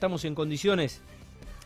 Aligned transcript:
estamos 0.00 0.24
en 0.24 0.34
condiciones 0.34 1.02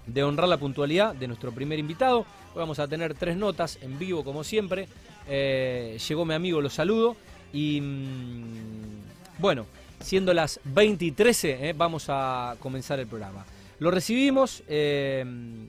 de 0.08 0.24
honrar 0.24 0.48
la 0.48 0.56
puntualidad 0.56 1.14
de 1.14 1.28
nuestro 1.28 1.52
primer 1.52 1.78
invitado. 1.78 2.26
Hoy 2.52 2.56
vamos 2.56 2.80
a 2.80 2.88
tener 2.88 3.14
tres 3.14 3.36
notas 3.36 3.78
en 3.80 3.96
vivo, 3.96 4.24
como 4.24 4.42
siempre. 4.42 4.88
Eh, 5.28 5.96
llegó 6.08 6.24
mi 6.24 6.34
amigo, 6.34 6.60
lo 6.60 6.68
saludo. 6.68 7.14
Y 7.52 7.80
mm, 7.80 9.38
bueno, 9.38 9.66
siendo 10.00 10.34
las 10.34 10.58
20 10.64 11.04
y 11.04 11.12
13, 11.12 11.68
eh, 11.68 11.74
vamos 11.74 12.06
a 12.08 12.56
comenzar 12.58 12.98
el 12.98 13.06
programa. 13.06 13.46
Lo 13.78 13.92
recibimos 13.92 14.64
eh, 14.66 15.24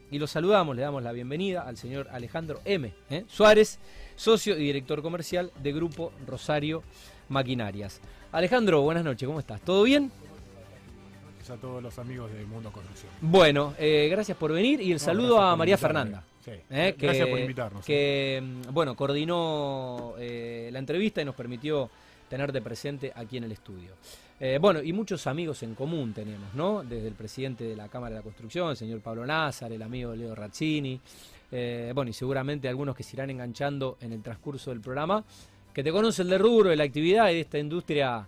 y 0.10 0.18
lo 0.18 0.26
saludamos, 0.26 0.76
le 0.76 0.82
damos 0.82 1.04
la 1.04 1.12
bienvenida 1.12 1.62
al 1.68 1.78
señor 1.78 2.08
Alejandro 2.12 2.62
M. 2.66 2.92
Suárez, 3.28 3.78
socio 4.16 4.58
y 4.58 4.64
director 4.64 5.04
comercial 5.04 5.52
de 5.62 5.72
Grupo 5.72 6.12
Rosario 6.26 6.82
Maquinarias. 7.30 8.02
Alejandro, 8.32 8.82
buenas 8.82 9.04
noches, 9.04 9.28
¿cómo 9.28 9.40
estás? 9.40 9.62
¿Todo 9.62 9.84
bien? 9.84 10.12
A 11.50 11.58
todos 11.58 11.84
los 11.84 12.00
amigos 12.00 12.32
de 12.34 12.44
Mundo 12.46 12.72
Construcción. 12.72 13.12
Bueno, 13.22 13.76
eh, 13.78 14.08
gracias 14.10 14.38
por 14.38 14.52
venir 14.52 14.82
y 14.82 14.92
el 14.92 15.00
saludo 15.00 15.40
a 15.40 15.56
María 15.56 15.78
Fernanda. 15.78 16.24
Eh, 16.48 16.96
gracias 16.98 17.28
por 17.28 17.40
invitarnos. 17.40 17.86
Que, 17.86 18.42
mm, 18.42 18.74
bueno, 18.74 18.96
coordinó 18.96 20.16
eh, 20.18 20.70
la 20.72 20.80
entrevista 20.80 21.22
y 21.22 21.26
nos 21.26 21.36
permitió 21.36 21.90
tenerte 22.30 22.62
presente 22.62 23.12
aquí 23.16 23.38
en 23.38 23.44
el 23.44 23.52
estudio. 23.52 23.92
bueno, 24.60 24.82
y 24.82 24.92
muchos 24.92 25.28
amigos 25.28 25.62
en 25.64 25.76
común 25.76 26.14
tenemos, 26.14 26.54
¿no? 26.56 26.84
Desde 26.84 27.08
el 27.08 27.14
presidente 27.14 27.64
de 27.64 27.76
la 27.76 27.88
Cámara 27.88 28.16
de 28.16 28.20
la 28.20 28.24
Construcción, 28.24 28.72
el 28.72 28.78
señor 28.78 29.00
Pablo 29.00 29.26
Nazar, 29.26 29.72
el 29.72 29.82
amigo 29.82 30.16
Leo 30.16 30.36
Razzini, 30.36 31.00
bueno, 31.94 32.10
y 32.10 32.14
seguramente 32.14 32.68
algunos 32.68 32.96
que 32.96 33.04
se 33.04 33.16
irán 33.16 33.30
enganchando 33.30 33.98
en 34.02 34.12
el 34.12 34.22
transcurso 34.22 34.72
del 34.72 34.82
programa, 34.82 35.24
que 35.74 35.84
te 35.84 35.92
conocen 35.92 36.28
de 36.28 36.38
rubro, 36.38 36.70
de 36.70 36.76
la 36.76 36.86
actividad 36.86 37.30
y 37.30 37.36
de 37.36 37.42
esta 37.42 37.60
industria 37.60 38.28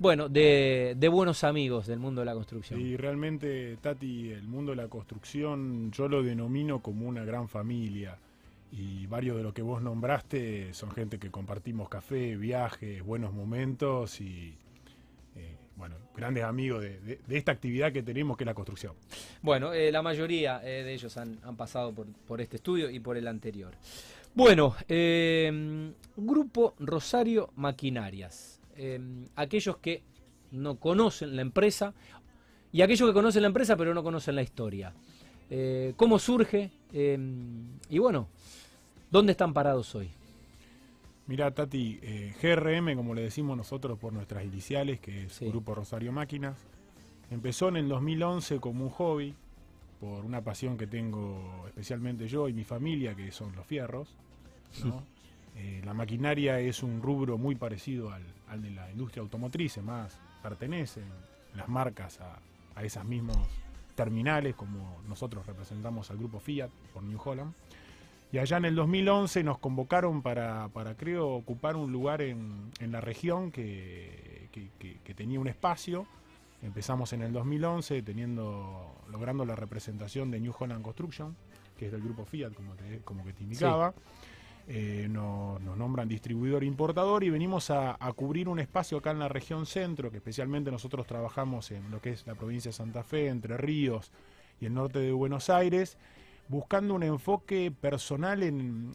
bueno, 0.00 0.30
de, 0.30 0.96
buenos 1.12 1.44
amigos 1.44 1.86
del 1.86 1.98
mundo 1.98 2.22
de 2.22 2.24
la 2.24 2.32
construcción. 2.32 2.80
Y 2.80 2.96
realmente, 2.96 3.76
Tati, 3.82 4.30
el 4.30 4.44
mundo 4.44 4.72
de 4.72 4.76
la 4.76 4.88
construcción 4.88 5.92
yo 5.92 6.08
lo 6.08 6.22
denomino 6.22 6.80
como 6.80 7.06
una 7.06 7.22
gran 7.22 7.48
familia. 7.48 8.16
Y 8.72 9.06
varios 9.08 9.36
de 9.36 9.42
los 9.42 9.52
que 9.52 9.60
vos 9.60 9.82
nombraste 9.82 10.72
son 10.72 10.90
gente 10.92 11.18
que 11.18 11.30
compartimos 11.30 11.90
café, 11.90 12.34
viajes, 12.36 13.04
buenos 13.04 13.34
momentos 13.34 14.22
y, 14.22 14.54
eh, 15.36 15.56
bueno, 15.76 15.96
grandes 16.16 16.44
amigos 16.44 16.80
de, 16.80 17.18
esta 17.28 17.52
actividad 17.52 17.92
que 17.92 18.02
tenemos 18.02 18.38
que 18.38 18.44
es 18.44 18.46
la 18.46 18.54
construcción. 18.54 18.94
Bueno, 19.42 19.74
eh, 19.74 19.92
la 19.92 20.00
mayoría 20.00 20.62
eh, 20.64 20.82
de 20.82 20.94
ellos 20.94 21.14
han, 21.18 21.36
pasado 21.58 21.92
por, 21.92 22.06
por, 22.26 22.40
este 22.40 22.56
estudio 22.56 22.88
y 22.88 23.00
por 23.00 23.18
el 23.18 23.28
anterior. 23.28 23.74
Bueno, 24.34 24.76
Grupo 26.16 26.74
Rosario 26.78 27.50
Maquinarias. 27.56 28.59
Em, 28.82 29.26
aquellos 29.36 29.76
que 29.76 30.02
no 30.52 30.76
conocen 30.76 31.36
la 31.36 31.42
empresa 31.42 31.92
y 32.72 32.80
aquellos 32.80 33.10
que 33.10 33.12
conocen 33.12 33.42
la 33.42 33.48
empresa 33.48 33.76
pero 33.76 33.92
no 33.92 34.02
conocen 34.02 34.34
la 34.34 34.42
historia. 34.42 34.94
Eh, 35.50 35.92
¿Cómo 35.96 36.18
surge? 36.18 36.70
Em, 36.90 37.78
y 37.90 37.98
bueno, 37.98 38.28
¿dónde 39.10 39.32
están 39.32 39.52
parados 39.52 39.94
hoy? 39.94 40.08
Mira, 41.26 41.50
Tati, 41.50 41.98
eh, 42.00 42.34
GRM, 42.40 42.96
como 42.96 43.14
le 43.14 43.20
decimos 43.20 43.54
nosotros 43.54 43.98
por 43.98 44.14
nuestras 44.14 44.46
iniciales, 44.46 44.98
que 44.98 45.24
es 45.24 45.40
Grupo 45.40 45.74
Rosario 45.74 46.10
Máquinas, 46.10 46.56
empezó 47.30 47.68
en 47.68 47.76
el 47.76 47.86
2011 47.86 48.60
como 48.60 48.84
un 48.84 48.90
hobby, 48.90 49.34
por 50.00 50.24
una 50.24 50.40
pasión 50.42 50.78
que 50.78 50.86
tengo 50.86 51.64
especialmente 51.66 52.28
yo 52.28 52.48
y 52.48 52.54
mi 52.54 52.64
familia, 52.64 53.14
que 53.14 53.30
son 53.30 53.54
los 53.54 53.66
fierros. 53.66 54.16
Eh, 55.56 55.82
la 55.84 55.94
maquinaria 55.94 56.60
es 56.60 56.82
un 56.82 57.02
rubro 57.02 57.38
muy 57.38 57.54
parecido 57.54 58.12
al, 58.12 58.62
de 58.62 58.70
la 58.70 58.90
industria 58.90 59.22
automotriz, 59.22 59.78
más 59.78 60.18
pertenecen 60.42 61.04
las 61.54 61.68
marcas 61.68 62.20
a, 62.20 62.38
a 62.74 62.84
esas 62.84 63.04
mismos 63.04 63.36
terminales, 63.94 64.54
como 64.54 65.00
nosotros 65.08 65.46
representamos 65.46 66.10
al 66.10 66.16
grupo 66.16 66.40
Fiat 66.40 66.70
por 66.92 67.02
New 67.02 67.20
Holland. 67.22 67.52
Y 68.32 68.38
allá 68.38 68.58
en 68.58 68.64
el 68.64 68.74
2011 68.76 69.42
nos 69.42 69.58
convocaron 69.58 70.22
para, 70.22 70.68
para 70.68 70.94
creo, 70.94 71.28
ocupar 71.30 71.76
un 71.76 71.90
lugar 71.90 72.22
en, 72.22 72.70
en 72.78 72.92
la 72.92 73.00
región 73.00 73.50
que, 73.50 74.48
que, 74.52 75.14
tenía 75.14 75.40
un 75.40 75.48
espacio. 75.48 76.06
Empezamos 76.62 77.12
en 77.12 77.22
el 77.22 77.32
2011 77.32 78.02
teniendo, 78.02 78.94
logrando 79.10 79.44
la 79.44 79.56
representación 79.56 80.30
de 80.30 80.38
New 80.38 80.54
Holland 80.56 80.82
Construction, 80.82 81.34
que 81.76 81.86
es 81.86 81.92
del 81.92 82.02
grupo 82.02 82.24
Fiat, 82.24 82.52
como, 82.52 82.74
como 83.04 83.24
que 83.24 83.32
te 83.32 83.42
indicaba. 83.42 83.92
Eh, 84.72 85.08
nos, 85.10 85.60
nombran 85.60 86.06
distribuidor 86.06 86.62
e 86.62 86.66
importador 86.66 87.24
y 87.24 87.30
venimos 87.30 87.70
a, 87.70 87.98
cubrir 88.14 88.48
un 88.48 88.60
espacio 88.60 88.98
acá 88.98 89.10
en 89.10 89.18
la 89.18 89.26
región 89.26 89.66
centro, 89.66 90.12
que 90.12 90.18
especialmente 90.18 90.70
nosotros 90.70 91.08
trabajamos 91.08 91.72
en 91.72 91.90
lo 91.90 92.00
que 92.00 92.10
es 92.10 92.24
la 92.24 92.36
provincia 92.36 92.68
de 92.68 92.74
Santa 92.74 93.02
Fe, 93.02 93.26
Entre 93.26 93.56
Ríos 93.56 94.12
y 94.60 94.66
el 94.66 94.74
norte 94.74 95.00
de 95.00 95.10
Buenos 95.10 95.50
Aires, 95.50 95.98
buscando 96.46 96.94
un 96.94 97.02
enfoque 97.02 97.72
personal, 97.72 98.44
en, 98.44 98.92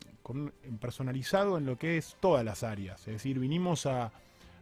personalizado 0.79 1.57
en 1.57 1.65
lo 1.65 1.77
que 1.77 1.97
es 1.97 2.15
todas 2.21 2.45
las 2.45 2.63
áreas. 2.63 3.01
Es 3.01 3.15
decir, 3.15 3.37
vinimos 3.37 3.85
a, 3.85 4.13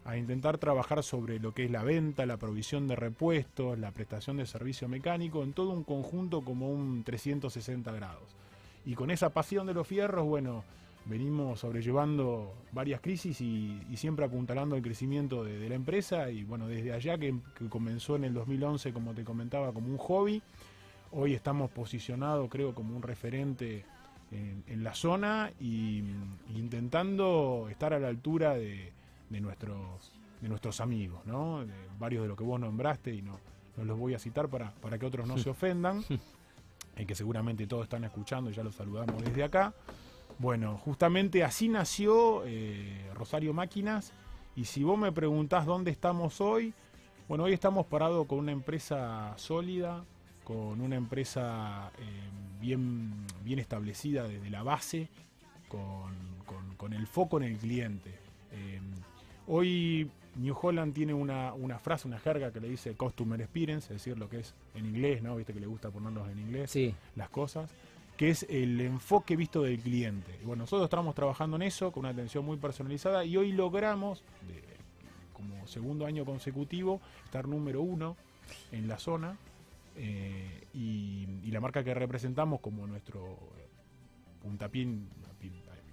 a 0.06 0.18
intentar 0.18 0.58
trabajar 0.58 1.04
sobre 1.04 1.38
lo 1.38 1.54
que 1.54 1.66
es 1.66 1.70
la 1.70 1.84
venta, 1.84 2.26
la 2.26 2.38
provisión 2.38 2.88
de 2.88 2.96
repuestos, 2.96 3.78
la 3.78 3.92
prestación 3.92 4.38
de 4.38 4.48
servicio 4.48 4.90
mecánico, 4.90 5.44
en 5.44 5.54
todo 5.54 5.74
un 5.74 5.84
conjunto 5.84 6.42
como 6.42 6.72
un 6.72 7.04
360 7.04 7.92
grados. 7.92 8.36
Y 8.84 8.96
con 8.96 9.12
esa 9.12 9.30
pasión 9.30 9.68
de 9.68 9.76
los 9.76 9.88
fierros, 9.88 10.26
bueno, 10.26 10.64
venimos 11.06 11.60
sobrellevando 11.60 12.54
varias 12.72 13.02
crisis 13.02 13.42
y, 13.42 13.80
siempre 13.96 14.26
apuntalando 14.26 14.76
el 14.76 14.82
crecimiento 14.82 15.44
de, 15.44 15.70
la 15.70 15.76
empresa 15.76 16.30
y 16.30 16.44
bueno, 16.44 16.68
desde 16.68 16.94
allá 16.94 17.18
que, 17.18 17.36
comenzó 17.70 18.16
en 18.16 18.24
el 18.26 18.34
2011, 18.34 18.94
como 18.94 19.14
te 19.14 19.24
comentaba, 19.24 19.72
como 19.74 19.88
un 19.88 19.98
hobby, 19.98 20.42
hoy 21.12 21.34
estamos 21.34 21.70
posicionados 21.72 22.50
creo 22.50 22.74
como 22.74 22.96
un 22.96 23.04
referente 23.04 23.86
en, 24.32 24.84
la 24.84 24.96
zona 24.96 25.52
y, 25.60 26.04
intentando 26.56 27.68
estar 27.70 27.94
a 27.94 28.00
la 28.00 28.08
altura 28.08 28.56
de, 28.56 28.92
nuestros 29.30 30.12
de 30.42 30.50
nuestros 30.50 30.82
amigos, 30.82 31.26
¿no? 31.26 31.64
varios 32.00 32.24
de 32.24 32.28
los 32.28 32.38
que 32.38 32.44
vos 32.44 32.60
nombraste 32.60 33.14
y 33.14 33.22
no, 33.22 33.40
no 33.78 33.86
los 33.86 33.98
voy 33.98 34.14
a 34.14 34.20
citar 34.20 34.50
para, 34.50 34.72
para 34.76 34.98
que 34.98 35.06
otros 35.06 35.26
no 35.26 35.38
se 35.38 35.50
ofendan, 35.50 36.04
y 36.98 37.06
que 37.06 37.16
seguramente 37.16 37.66
todos 37.68 37.84
están 37.84 38.04
escuchando 38.04 38.50
y 38.50 38.54
ya 38.54 38.64
los 38.64 38.76
saludamos 38.76 39.24
desde 39.24 39.44
acá. 39.44 39.74
Bueno, 40.40 40.78
justamente 40.78 41.44
así 41.44 41.70
nació 41.70 42.44
eh, 42.46 43.10
Rosario 43.14 43.54
Máquinas. 43.54 44.14
Y 44.56 44.66
si 44.66 44.84
vos 44.84 44.98
me 44.98 45.12
preguntás 45.12 45.66
dónde 45.66 45.92
estamos 45.92 46.40
hoy, 46.40 46.74
bueno, 47.28 47.46
hoy 47.46 47.54
estamos 47.54 47.86
parados 47.88 48.28
con 48.28 48.40
una 48.40 48.52
empresa 48.52 49.34
sólida, 49.38 50.04
con 50.44 50.82
una 50.82 50.96
empresa 50.96 51.92
eh, 51.98 52.30
bien, 52.60 53.14
bien 53.44 53.60
establecida 53.60 54.28
desde 54.28 54.50
la 54.50 54.64
base, 54.64 55.10
con, 55.68 56.94
el 56.94 57.08
foco 57.08 57.38
en 57.38 57.44
el 57.44 57.58
cliente. 57.58 58.14
Eh, 58.52 58.80
hoy 59.48 60.12
New 60.36 60.56
Holland 60.62 60.94
tiene 60.94 61.14
una, 61.14 61.54
frase, 61.80 62.08
una 62.08 62.20
jerga 62.20 62.52
que 62.52 62.60
le 62.60 62.68
dice 62.68 62.94
Customer 62.94 63.40
Experience, 63.42 63.86
es 63.86 64.04
decir, 64.04 64.18
lo 64.18 64.28
que 64.28 64.42
es 64.42 64.54
en 64.76 64.86
inglés, 64.86 65.24
¿no? 65.24 65.36
Viste 65.38 65.54
que 65.54 65.62
le 65.62 65.66
gusta 65.66 65.90
ponerlos 65.90 66.30
en 66.30 66.40
inglés 66.40 66.70
sí. 66.70 66.94
las 67.16 67.30
cosas 67.30 67.72
que 68.18 68.30
es 68.30 68.46
el 68.50 68.80
enfoque 68.82 69.36
visto 69.36 69.64
del 69.64 69.80
cliente. 69.80 70.40
bueno, 70.44 70.64
nosotros 70.64 70.86
estamos 70.86 71.16
trabajando 71.16 71.56
en 71.56 71.64
eso 71.64 71.92
con 71.92 72.02
una 72.02 72.10
atención 72.10 72.46
muy 72.46 72.58
personalizada 72.58 73.26
y 73.26 73.38
hoy 73.38 73.52
logramos, 73.52 74.24
como 75.34 75.66
segundo 75.68 76.06
año 76.06 76.26
consecutivo, 76.26 77.02
estar 77.26 77.48
número 77.48 77.82
uno 77.82 78.16
en 78.72 78.88
la 78.88 79.00
zona 79.00 79.38
eh, 79.96 80.68
y, 80.74 81.52
la 81.52 81.62
marca 81.62 81.84
que 81.84 81.94
representamos 81.94 82.62
como 82.62 82.88
nuestro 82.88 83.38
puntapín 84.42 85.08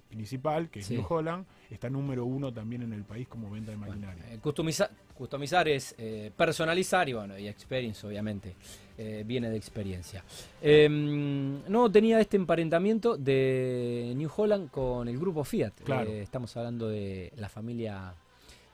principal, 0.09 0.71
que 0.71 0.81
es 0.81 0.91
New 0.91 1.05
Holland, 1.07 1.45
está 1.71 1.91
número 1.91 2.25
uno 2.25 2.53
también 2.53 2.83
en 2.83 2.95
el 2.95 3.05
país 3.05 3.29
como 3.29 3.51
venta 3.51 3.71
de 3.71 3.77
maquinaria. 3.77 4.25
Eh, 4.33 4.39
customizar, 5.21 5.69
es 5.69 5.95
eh, 5.99 6.33
personalizar 6.35 7.07
y 7.07 7.13
bueno, 7.13 7.39
y 7.39 7.47
experience 7.47 8.07
obviamente 8.07 8.57
eh, 8.97 9.23
viene 9.27 9.51
de 9.51 9.57
experiencia. 9.59 10.25
Em, 10.63 11.63
no 11.69 11.93
tenía 11.93 12.19
este 12.19 12.39
emparentamiento 12.39 13.19
de 13.19 14.15
New 14.17 14.31
Holland 14.35 14.71
con 14.71 15.09
el 15.09 15.19
grupo 15.19 15.45
Fiat. 15.45 15.75
Claro. 15.85 16.11
estamos 16.11 16.57
hablando 16.57 16.89
de 16.89 17.35
la 17.37 17.51
familia 17.51 18.15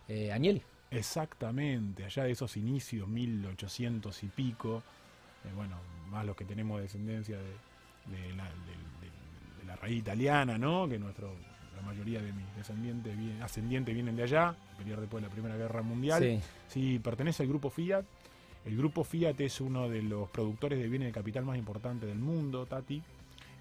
Agnelli. 0.08 0.62
Exactamente, 0.88 2.04
allá 2.04 2.22
de 2.22 2.30
esos 2.30 2.56
inicios, 2.56 3.08
1800 3.08 4.22
y 4.22 4.28
pico, 4.28 4.84
bueno, 5.56 5.76
más 6.10 6.24
los 6.24 6.36
que 6.36 6.44
tenemos 6.44 6.80
descendencia 6.80 7.38
de, 7.38 8.34
la, 8.36 8.48
la 9.66 9.74
raíz 9.74 9.98
italiana, 9.98 10.56
¿no? 10.58 10.88
Que 10.88 10.96
nuestro, 10.96 11.34
mayoría 11.86 12.20
de 12.20 12.32
mis 12.32 12.44
descendientes 12.56 13.16
ascendientes 13.42 13.94
vienen 13.94 14.16
de 14.16 14.24
allá, 14.24 14.54
pelear 14.76 15.00
después 15.00 15.22
de 15.22 15.28
la 15.28 15.32
Primera 15.32 15.56
Guerra 15.56 15.82
Mundial. 15.82 16.42
Sí. 16.68 16.98
pertenece 16.98 17.42
al 17.42 17.48
grupo 17.48 17.70
Fiat. 17.70 18.04
El 18.64 18.76
grupo 18.76 19.04
Fiat 19.04 19.40
es 19.40 19.60
uno 19.60 19.88
de 19.88 20.02
los 20.02 20.28
productores 20.30 20.78
de 20.78 20.88
bienes 20.88 21.08
de 21.08 21.12
capital 21.12 21.44
más 21.44 21.56
importantes 21.56 22.08
del 22.08 22.18
mundo, 22.18 22.66
Tati, 22.66 23.00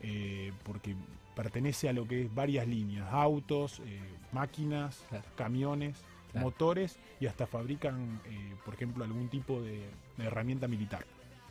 eh, 0.01 0.51
porque 0.63 0.95
pertenece 1.35 1.89
a 1.89 1.93
lo 1.93 2.07
que 2.07 2.23
es 2.23 2.33
varias 2.33 2.67
líneas, 2.67 3.07
autos, 3.11 3.81
eh, 3.85 3.99
máquinas, 4.31 5.03
camiones, 5.35 6.03
motores 6.33 6.97
y 7.19 7.27
hasta 7.27 7.45
fabrican, 7.45 8.19
eh, 8.25 8.55
por 8.65 8.73
ejemplo, 8.73 9.03
algún 9.03 9.29
tipo 9.29 9.61
de 9.61 9.85
herramienta 10.17 10.67
militar. 10.67 11.05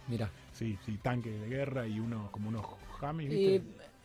Mira. 0.08 0.30
Sí, 0.52 0.78
sí, 0.84 0.98
tanques 1.02 1.40
de 1.40 1.48
guerra 1.48 1.86
y 1.86 1.98
uno 1.98 2.28
como 2.30 2.48
unos 2.48 2.66
James, 3.00 3.62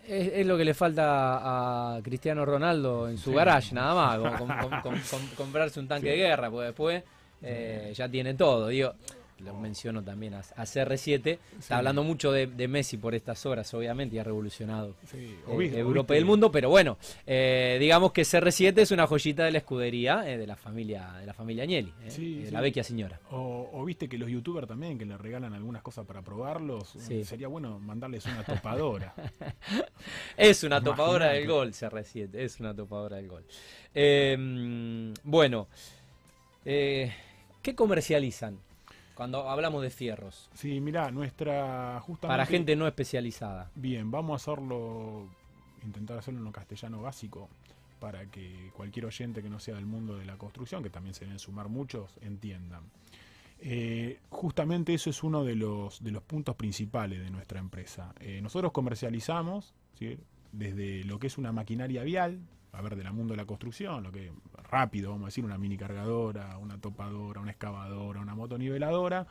es, 0.08 0.46
lo 0.46 0.58
que 0.58 0.66
le 0.66 0.74
falta 0.74 1.96
a 1.96 2.02
Cristiano 2.02 2.46
Ronaldo 2.46 3.10
en 3.10 3.18
su 3.18 3.34
garage, 3.34 3.74
nada 3.74 3.94
más, 3.94 4.82
comprarse 5.38 5.80
un 5.80 5.88
tanque 5.88 6.10
de 6.10 6.18
guerra, 6.18 6.50
pues 6.50 6.68
después 6.68 7.04
eh, 7.42 7.94
ya 7.96 8.10
tiene 8.10 8.34
todo. 8.34 8.68
Digo, 8.68 8.94
lo 9.40 9.54
menciono 9.54 10.04
también 10.04 10.34
a, 10.34 10.42
CR7. 10.42 11.40
Está 11.60 11.78
hablando 11.78 12.04
mucho 12.04 12.32
de, 12.32 12.68
Messi 12.68 12.98
por 12.98 13.16
estas 13.16 13.46
horas, 13.46 13.74
obviamente, 13.74 14.16
y 14.16 14.20
ha 14.20 14.24
revolucionado 14.24 14.96
eh, 15.14 15.74
Europa 15.76 16.14
y 16.14 16.18
el 16.18 16.26
mundo, 16.26 16.52
pero 16.52 16.70
bueno, 16.70 16.98
eh, 17.26 17.78
digamos 17.80 18.12
que 18.12 18.22
CR7 18.22 18.78
es 18.78 18.92
una 18.92 19.08
joyita 19.08 19.44
de 19.44 19.52
la 19.52 19.58
escudería 19.60 20.18
de 20.20 20.46
la 20.46 20.56
familia 20.56 21.14
de 21.20 21.26
la 21.26 21.34
familia 21.34 21.64
Agnelli, 21.64 21.94
de 22.44 22.52
la 22.52 22.62
vecchia 22.62 22.84
señora. 22.84 23.20
O, 23.32 23.84
viste 23.86 24.08
que 24.08 24.18
los 24.18 24.30
youtubers 24.30 24.68
también, 24.68 24.98
que 24.98 25.06
le 25.06 25.18
regalan 25.18 25.54
algunas 25.54 25.82
cosas 25.82 26.06
para 26.06 26.22
probarlos, 26.22 26.90
sería 27.24 27.48
bueno 27.48 27.80
mandarles 27.80 28.26
una 28.26 28.44
topadora. 28.44 29.14
es 30.38 30.64
una 30.64 30.82
topadora 30.82 31.30
del 31.30 31.48
gol, 31.48 31.72
CR7, 31.72 32.30
es 32.34 32.60
una 32.60 32.76
topadora 32.76 33.18
del 33.18 33.28
gol. 33.28 33.46
Bueno, 35.24 35.68
¿qué 36.64 37.76
comercializan? 37.76 38.69
Cuando 39.20 39.50
hablamos 39.50 39.82
de 39.82 39.90
fierros. 39.90 40.50
Sí, 40.54 40.80
mira, 40.80 41.12
nuestra 41.12 42.00
justamente... 42.00 42.32
Para 42.32 42.46
gente 42.46 42.74
no 42.78 42.88
especializada. 42.88 43.70
Bien, 43.76 44.10
vamos 44.10 44.32
a 44.32 44.36
hacerlo, 44.54 45.28
intentar 45.84 46.20
hacerlo 46.20 46.40
en 46.40 46.46
lo 46.46 46.54
castellano 46.54 47.02
básico, 47.02 47.50
para 48.00 48.28
que 48.28 48.72
cualquier 48.78 49.08
oyente 49.08 49.44
que 49.44 49.50
no 49.50 49.60
sea 49.60 49.76
del 49.76 49.86
mundo 49.86 50.16
de 50.16 50.26
la 50.26 50.38
construcción, 50.38 50.82
que 50.82 50.90
también 50.90 51.14
se 51.14 51.26
deben 51.26 51.38
sumar 51.38 51.68
muchos, 51.68 52.18
entiendan. 52.22 52.84
Eh, 53.60 54.20
justamente 54.30 54.94
eso 54.94 55.10
es 55.10 55.22
uno 55.22 55.44
de 55.44 55.56
los, 55.56 56.02
de 56.02 56.12
los 56.12 56.24
puntos 56.24 56.56
principales 56.56 57.20
de 57.22 57.30
nuestra 57.30 57.60
empresa. 57.60 58.16
Eh, 58.22 58.40
nosotros 58.42 58.72
comercializamos 58.72 59.74
desde 60.54 61.04
lo 61.04 61.20
que 61.20 61.28
es 61.28 61.38
una 61.38 61.52
maquinaria 61.52 62.04
vial, 62.04 62.40
a 62.72 62.82
ver, 62.82 62.96
del 62.96 63.12
mundo 63.14 63.34
de 63.34 63.38
la 63.38 63.46
construcción, 63.46 64.04
lo 64.04 64.12
que 64.12 64.32
rápido, 64.70 65.12
vamos 65.12 65.26
a 65.26 65.28
decir, 65.28 65.44
una 65.44 65.58
mini 65.58 65.78
cargadora, 65.78 66.58
una 66.58 66.80
topadora, 66.80 67.42
una 67.42 67.52
excavadora, 67.52 68.22
una 68.22 68.36
motoniveladora. 68.36 69.28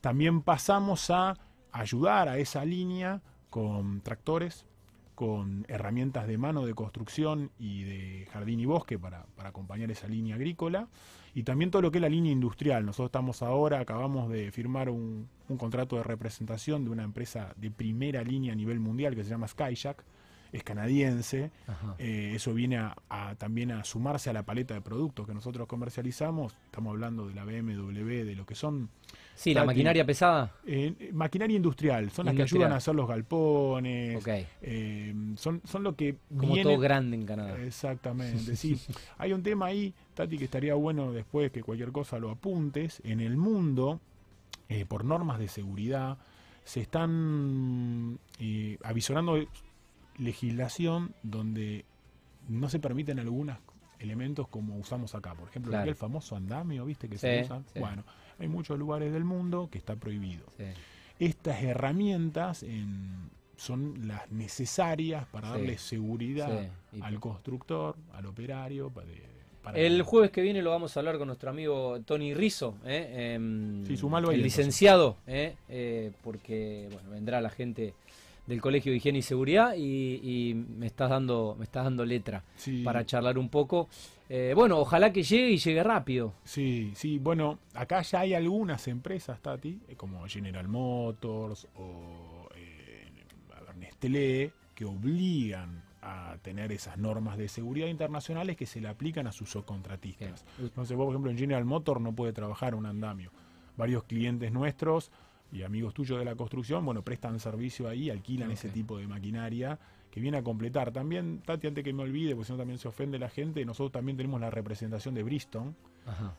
También 0.00 0.42
pasamos 0.42 1.10
a 1.10 1.38
ayudar 1.70 2.28
a 2.28 2.38
esa 2.38 2.64
línea 2.64 3.22
con 3.50 4.00
tractores, 4.00 4.66
con 5.14 5.64
herramientas 5.68 6.26
de 6.26 6.38
mano 6.38 6.66
de 6.66 6.74
construcción 6.74 7.50
y 7.58 7.84
de 7.84 8.26
jardín 8.32 8.60
y 8.60 8.66
bosque 8.66 8.98
para, 8.98 9.26
acompañar 9.38 9.90
esa 9.90 10.08
línea 10.08 10.34
agrícola. 10.34 10.88
Y 11.34 11.44
también 11.44 11.70
todo 11.70 11.82
lo 11.82 11.90
que 11.90 11.98
es 11.98 12.02
la 12.02 12.08
línea 12.08 12.32
industrial. 12.32 12.84
Nosotros 12.84 13.08
estamos 13.08 13.42
ahora, 13.42 13.80
acabamos 13.80 14.28
de 14.28 14.50
firmar 14.50 14.90
un, 14.90 15.28
un 15.48 15.56
contrato 15.56 15.96
de 15.96 16.02
representación 16.02 16.84
de 16.84 16.90
una 16.90 17.04
empresa 17.04 17.54
de 17.56 17.70
primera 17.70 18.22
línea 18.22 18.52
a 18.52 18.56
nivel 18.56 18.80
mundial 18.80 19.14
que 19.14 19.24
se 19.24 19.30
llama 19.30 19.48
Skyjack 19.48 20.04
es 20.52 20.62
canadiense. 20.62 21.50
Eh, 21.98 22.32
eso 22.34 22.52
viene 22.52 22.76
a, 22.76 23.34
también 23.38 23.72
a 23.72 23.84
sumarse 23.84 24.28
a 24.30 24.32
la 24.34 24.42
paleta 24.44 24.74
de 24.74 24.82
productos 24.82 25.26
que 25.26 25.32
nosotros 25.32 25.66
comercializamos. 25.66 26.54
Estamos 26.66 26.90
hablando 26.90 27.26
de 27.26 27.34
la 27.34 27.44
BMW, 27.44 28.24
de 28.24 28.34
lo 28.36 28.44
que 28.44 28.54
son... 28.54 28.90
Sí, 29.34 29.54
la 29.54 29.64
maquinaria 29.64 30.04
pesada. 30.04 30.52
Eh, 30.66 31.10
maquinaria 31.12 31.56
industrial, 31.56 32.10
son 32.10 32.26
las 32.26 32.34
que 32.34 32.42
ayudan 32.42 32.72
a 32.72 32.76
hacer 32.76 32.94
los 32.94 33.08
galpones. 33.08 34.22
Eh, 34.60 35.14
son, 35.36 35.62
son 35.64 35.82
lo 35.82 35.96
que... 35.96 36.16
Como 36.36 36.54
todo 36.60 36.78
grande 36.78 37.16
en 37.16 37.24
Canadá. 37.24 37.58
Exactamente, 37.62 38.54
sí. 38.54 38.78
Hay 39.18 39.32
un 39.32 39.42
tema 39.42 39.66
ahí, 39.66 39.94
Tati, 40.14 40.36
que 40.36 40.44
estaría 40.44 40.74
bueno 40.74 41.12
después 41.12 41.50
que 41.50 41.62
cualquier 41.62 41.92
cosa 41.92 42.18
lo 42.18 42.30
apuntes. 42.30 43.00
En 43.04 43.20
el 43.20 43.38
mundo, 43.38 44.00
por 44.88 45.06
normas 45.06 45.38
de 45.38 45.48
seguridad, 45.48 46.18
se 46.64 46.82
están 46.82 48.18
avisorando 48.84 49.38
legislación 50.18 51.14
donde 51.22 51.84
no 52.48 52.68
se 52.68 52.78
permiten 52.78 53.18
algunos 53.18 53.58
elementos 53.98 54.48
como 54.48 54.76
usamos 54.76 55.14
acá. 55.14 55.34
Por 55.34 55.48
ejemplo, 55.48 55.80
el 55.80 55.94
famoso 55.94 56.36
andamio, 56.36 56.84
¿viste? 56.84 57.08
Que 57.08 57.18
se 57.18 57.42
usa. 57.42 57.62
Bueno, 57.76 58.04
hay 58.38 58.48
muchos 58.48 58.78
lugares 58.78 59.12
del 59.12 59.24
mundo 59.24 59.68
que 59.70 59.78
está 59.78 59.96
prohibido. 59.96 60.44
Estas 61.18 61.62
herramientas 61.62 62.64
son 63.56 64.08
las 64.08 64.30
necesarias 64.30 65.26
para 65.26 65.50
darle 65.50 65.78
seguridad 65.78 66.68
al 67.00 67.20
constructor, 67.20 67.96
al 68.12 68.26
operario. 68.26 68.90
Para, 68.90 69.08
el 69.74 70.02
jueves 70.02 70.32
que 70.32 70.42
viene 70.42 70.60
lo 70.60 70.70
vamos 70.70 70.96
a 70.96 71.00
hablar 71.00 71.18
con 71.18 71.28
nuestro 71.28 71.50
amigo 71.50 72.00
Tony 72.04 72.34
Rizzo, 72.34 72.74
¿eh? 72.84 73.34
Em, 73.36 73.84
el 73.86 74.42
licenciado, 74.42 75.18
¿eh? 75.28 75.54
Eh, 75.68 76.10
porque 76.24 76.88
bueno, 76.92 77.10
vendrá 77.10 77.40
la 77.40 77.50
gente 77.50 77.94
del 78.46 78.60
Colegio 78.60 78.92
de 78.92 78.98
Higiene 78.98 79.18
y 79.20 79.22
Seguridad 79.22 79.74
y, 79.76 80.54
me 80.54 80.86
estás 80.86 81.10
dando 81.10 81.54
me 81.58 81.64
estás 81.64 81.84
dando 81.84 82.04
letra 82.04 82.44
para 82.84 83.04
charlar 83.04 83.38
un 83.38 83.48
poco. 83.48 83.88
Eh, 84.28 84.52
bueno, 84.54 84.78
ojalá 84.78 85.12
que 85.12 85.22
llegue 85.22 85.50
y 85.50 85.58
llegue 85.58 85.82
rápido. 85.82 86.32
Sí, 86.44 86.92
sí, 86.94 87.18
bueno, 87.18 87.58
acá 87.74 88.00
ya 88.02 88.20
hay 88.20 88.34
algunas 88.34 88.88
empresas, 88.88 89.40
Tati, 89.40 89.78
eh, 89.88 89.94
como 89.94 90.26
General 90.26 90.66
Motors 90.66 91.68
o 91.76 92.48
eh, 92.56 93.06
Nestlé, 93.78 94.52
que 94.74 94.86
obligan 94.86 95.82
a 96.00 96.36
tener 96.42 96.72
esas 96.72 96.98
normas 96.98 97.36
de 97.36 97.48
seguridad 97.48 97.88
internacionales 97.88 98.56
que 98.56 98.66
se 98.66 98.80
le 98.80 98.88
aplican 98.88 99.26
a 99.26 99.32
sus 99.32 99.50
subcontratistas. 99.50 100.44
Entonces, 100.58 100.96
vos, 100.96 101.04
por 101.04 101.14
ejemplo, 101.14 101.30
en 101.30 101.38
General 101.38 101.64
Motors 101.64 102.00
no 102.00 102.12
puede 102.12 102.32
trabajar 102.32 102.74
un 102.74 102.86
andamio. 102.86 103.30
Varios 103.76 104.02
clientes 104.04 104.50
nuestros 104.50 105.12
y 105.52 105.62
amigos 105.62 105.92
tuyos 105.92 106.18
de 106.18 106.24
la 106.24 106.34
construcción, 106.34 106.84
bueno, 106.84 107.02
prestan 107.02 107.38
servicio 107.38 107.88
ahí, 107.88 108.08
alquilan 108.10 108.50
ese 108.50 108.70
tipo 108.70 108.96
de 108.98 109.06
maquinaria 109.06 109.78
que 110.10 110.20
viene 110.20 110.38
a 110.38 110.42
completar. 110.42 110.92
También, 110.92 111.40
Tati, 111.44 111.66
antes 111.66 111.84
que 111.84 111.92
me 111.92 112.02
olvide, 112.02 112.34
porque 112.34 112.46
si 112.46 112.52
no 112.52 112.58
también 112.58 112.78
se 112.78 112.88
ofende 112.88 113.18
la 113.18 113.28
gente, 113.28 113.64
nosotros 113.64 113.92
también 113.92 114.16
tenemos 114.16 114.40
la 114.40 114.50
representación 114.50 115.14
de 115.14 115.22
Bristol 115.22 115.74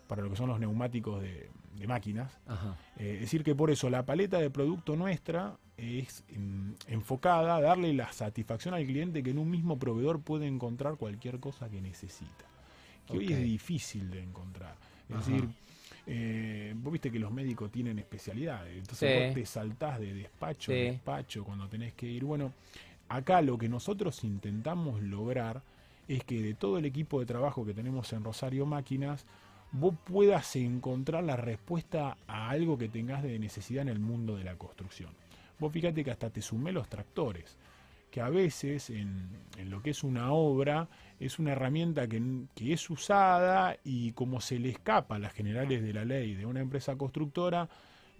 para 0.08 0.22
lo 0.22 0.30
que 0.30 0.36
son 0.36 0.50
los 0.50 0.60
neumáticos 0.60 1.22
de, 1.22 1.50
máquinas. 1.88 2.38
Eh, 2.98 3.16
es 3.16 3.22
decir, 3.22 3.44
que 3.44 3.56
por 3.56 3.72
eso 3.72 3.90
la 3.90 4.06
paleta 4.06 4.40
de 4.40 4.50
producto 4.50 4.96
nuestra 4.96 5.58
es 5.76 6.24
enfocada 6.88 7.56
a 7.56 7.62
darle 7.62 7.94
la 7.94 8.12
satisfacción 8.14 8.74
al 8.74 8.86
cliente 8.86 9.24
que 9.24 9.32
en 9.32 9.40
un 9.40 9.50
mismo 9.50 9.78
proveedor 9.78 10.22
puede 10.22 10.48
encontrar 10.48 10.96
cualquier 10.96 11.40
cosa 11.40 11.70
que 11.70 11.82
necesita. 11.82 12.46
Que 13.08 13.18
hoy 13.18 13.34
es 13.34 13.42
difícil 13.42 14.10
de 14.12 14.22
encontrar. 14.22 14.76
Es 15.10 15.18
decir, 15.18 15.50
eh, 16.06 16.74
vos 16.76 16.92
viste 16.92 17.12
que 17.12 17.20
los 17.20 17.32
médicos 17.32 17.72
tienen 17.72 18.00
especialidades, 18.00 18.78
entonces 18.78 19.28
vos 19.28 19.36
te 19.36 19.46
saltás 19.46 20.00
de 20.00 20.14
despacho 20.14 20.72
a 20.72 20.76
despacho 20.76 21.44
cuando 21.44 21.68
tenés 21.68 21.94
que 21.94 22.08
ir. 22.08 22.26
Bueno, 22.26 22.54
acá 23.10 23.42
lo 23.42 23.58
que 23.58 23.70
nosotros 23.70 24.24
intentamos 24.24 25.02
lograr 25.02 25.62
es 26.08 26.24
que 26.24 26.42
de 26.42 26.54
todo 26.54 26.78
el 26.78 26.86
equipo 26.86 27.20
de 27.20 27.26
trabajo 27.26 27.66
que 27.66 27.74
tenemos 27.74 28.12
en 28.14 28.24
Rosario 28.24 28.66
Máquinas, 28.66 29.26
vos 29.72 29.96
puedas 30.04 30.56
encontrar 30.56 31.24
la 31.24 31.38
respuesta 31.38 32.18
a 32.28 32.50
algo 32.50 32.78
que 32.78 32.90
tengas 32.90 33.24
de 33.24 33.40
necesidad 33.40 33.84
en 33.84 33.90
el 33.90 34.00
mundo 34.00 34.36
de 34.36 34.44
la 34.44 34.56
construcción. 34.56 35.12
Vos 35.60 35.72
fíjate 35.72 36.04
que 36.04 36.12
hasta 36.12 36.30
te 36.30 36.42
sumé 36.42 36.72
los 36.72 36.90
tractores 36.90 37.58
que 38.14 38.22
a 38.22 38.30
veces 38.30 38.92
en, 38.92 39.28
lo 39.66 39.82
que 39.82 39.90
es 39.90 40.04
una 40.04 40.32
obra 40.34 40.88
es 41.26 41.40
una 41.40 41.54
herramienta 41.54 42.08
que, 42.08 42.22
es 42.60 42.90
usada 42.90 43.78
y 43.84 44.12
como 44.12 44.42
se 44.42 44.60
le 44.60 44.70
escapa 44.70 45.16
a 45.16 45.20
las 45.20 45.34
generales 45.34 45.82
de 45.82 45.94
la 45.94 46.06
ley 46.06 46.36
de 46.36 46.46
una 46.46 46.60
empresa 46.60 46.96
constructora, 46.96 47.70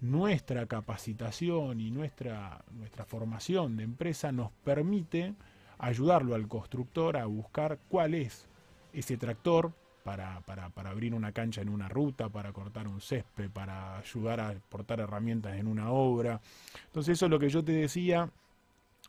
nuestra 0.00 0.66
capacitación 0.66 1.80
y 1.80 1.90
nuestra, 1.90 2.64
nuestra 2.72 3.04
formación 3.04 3.76
de 3.76 3.84
empresa 3.84 4.32
nos 4.32 4.50
permite 4.64 5.34
ayudarlo 5.78 6.34
al 6.34 6.48
constructor 6.48 7.16
a 7.16 7.26
buscar 7.26 7.78
cuál 7.88 8.14
es 8.14 8.48
ese 8.92 9.16
tractor 9.16 9.72
para, 10.02 10.40
para, 10.42 10.68
para, 10.68 10.90
abrir 10.90 11.14
una 11.14 11.32
cancha 11.32 11.62
en 11.62 11.70
una 11.70 11.88
ruta, 11.88 12.28
para 12.28 12.52
cortar 12.52 12.86
un 12.86 13.00
césped, 13.00 13.50
para 13.50 13.98
ayudar 13.98 14.40
a 14.40 14.54
portar 14.68 15.00
herramientas 15.00 15.56
en 15.56 15.66
una 15.66 15.90
obra. 15.90 16.40
Entonces 16.86 17.14
eso 17.14 17.26
es 17.26 17.30
lo 17.30 17.38
que 17.38 17.48
yo 17.48 17.64
te 17.64 17.72
decía 17.72 18.30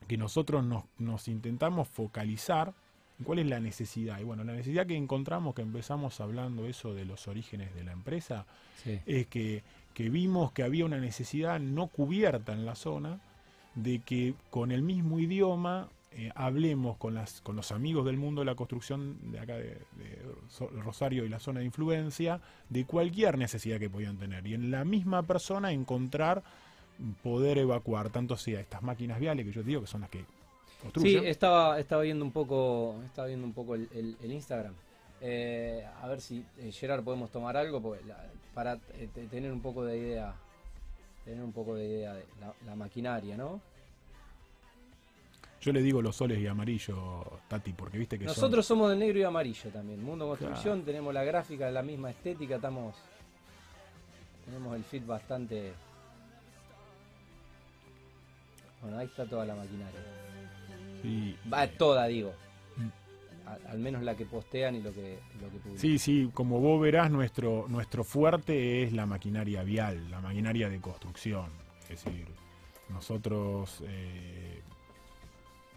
que 0.08 0.18
nosotros 0.18 0.64
nos, 0.98 1.28
intentamos 1.28 1.88
focalizar 1.88 2.74
cuál 3.24 3.40
es 3.40 3.48
la 3.48 3.60
necesidad. 3.60 4.20
Y 4.20 4.24
bueno, 4.24 4.44
la 4.44 4.54
necesidad 4.54 4.86
que 4.86 4.98
encontramos, 4.98 5.56
que 5.56 5.62
empezamos 5.62 6.20
hablando 6.20 6.66
eso 6.66 6.94
de 6.94 7.06
los 7.06 7.28
orígenes 7.28 7.74
de 7.76 7.84
la 7.84 7.94
empresa, 7.94 8.46
es 9.06 9.28
que, 9.28 9.64
vimos 9.98 10.52
que 10.52 10.64
había 10.64 10.86
una 10.86 11.00
necesidad 11.00 11.60
no 11.60 11.88
cubierta 11.88 12.54
en 12.54 12.66
la 12.66 12.76
zona 12.76 13.20
de 13.76 14.00
que 14.00 14.34
con 14.50 14.72
el 14.72 14.82
mismo 14.82 15.20
idioma 15.20 15.90
eh, 16.12 16.32
hablemos 16.36 16.98
con, 16.98 17.14
las, 17.14 17.42
con 17.42 17.56
los 17.56 17.72
amigos 17.72 18.06
del 18.06 18.16
mundo 18.16 18.42
de 18.42 18.46
la 18.46 18.56
construcción 18.56 19.18
de 19.32 19.40
acá 19.40 19.56
de, 19.56 19.78
Rosario 20.82 21.26
y 21.26 21.30
la 21.30 21.40
zona 21.40 21.60
de 21.60 21.66
influencia 21.66 22.40
de 22.70 22.86
cualquier 22.86 23.38
necesidad 23.38 23.80
que 23.80 23.90
podían 23.90 24.18
tener. 24.18 24.46
Y 24.48 24.54
en 24.54 24.72
la 24.72 24.86
misma 24.86 25.24
persona 25.24 25.72
encontrar 25.72 26.44
poder 27.22 27.58
evacuar 27.58 28.10
tanto 28.10 28.38
sea 28.38 28.62
estas 28.62 28.82
máquinas 28.82 29.20
viales 29.20 29.46
que 29.46 29.52
yo 29.52 29.64
digo 29.64 29.82
que 29.82 29.88
son 29.88 30.02
las 30.02 30.10
que 30.10 30.24
Sí, 31.02 31.16
estaba, 31.18 31.80
estaba 31.80 32.02
viendo 32.04 32.24
un 32.24 32.32
poco, 32.32 33.02
estaba 33.06 33.28
viendo 33.28 33.46
un 33.46 33.54
poco 33.54 33.76
el, 33.76 34.18
Instagram. 34.22 34.74
Eh, 35.22 35.86
a 36.02 36.08
ver 36.08 36.22
si 36.22 36.44
eh, 36.60 36.72
Gerard 36.72 37.04
podemos 37.04 37.32
tomar 37.32 37.58
algo 37.58 37.96
para 38.54 38.78
eh, 38.94 39.08
tener 39.30 39.52
un 39.52 39.62
poco 39.62 39.86
de 39.86 39.98
idea. 39.98 40.36
tener 41.24 41.44
un 41.44 41.52
poco 41.52 41.76
de 41.76 41.86
idea 41.86 42.14
de 42.14 42.26
la, 42.66 42.76
maquinaria, 42.76 43.36
¿no? 43.38 43.62
Yo 45.62 45.74
le 45.74 45.82
digo 45.82 46.02
los 46.02 46.16
soles 46.16 46.40
y 46.40 46.46
amarillo, 46.46 47.40
Tati, 47.48 47.74
porque 47.74 47.98
viste 47.98 48.20
que 48.20 48.26
Nosotros 48.26 48.66
somos 48.66 48.92
de 48.92 48.98
negro 48.98 49.20
y 49.20 49.24
amarillo 49.24 49.70
también. 49.72 50.04
Mundo 50.04 50.28
Construcción, 50.28 50.84
tenemos 50.84 51.14
la 51.14 51.24
gráfica, 51.24 51.72
la 51.72 51.82
misma 51.82 52.12
estética, 52.12 52.56
estamos. 52.56 52.96
Tenemos 54.46 54.76
el 54.76 54.84
fit 54.84 55.06
bastante. 55.06 55.74
Bueno, 58.82 59.00
ahí 59.00 59.08
está 59.08 59.26
toda 59.26 59.44
la 59.46 59.56
maquinaria. 59.56 60.00
Sí. 61.06 61.36
Va 61.52 61.68
toda, 61.68 62.08
digo 62.08 62.34
al 63.70 63.80
menos 63.80 64.04
la 64.04 64.16
que 64.16 64.26
postean 64.26 64.76
y 64.76 64.82
lo 64.82 64.94
que, 64.94 65.20
lo 65.42 65.50
que 65.50 65.58
publican. 65.58 65.78
Sí, 65.78 66.00
sí, 66.00 66.30
como 66.34 66.60
vos 66.60 66.82
verás, 66.82 67.12
nuestro, 67.12 67.66
nuestro 67.68 68.04
fuerte 68.04 68.84
es 68.84 68.94
la 68.94 69.06
maquinaria 69.06 69.64
vial, 69.64 70.10
la 70.10 70.20
maquinaria 70.20 70.70
de 70.70 70.80
construcción. 70.80 71.50
Es 71.84 72.04
decir, 72.04 72.28
nosotros 72.90 73.84
eh, 73.88 74.62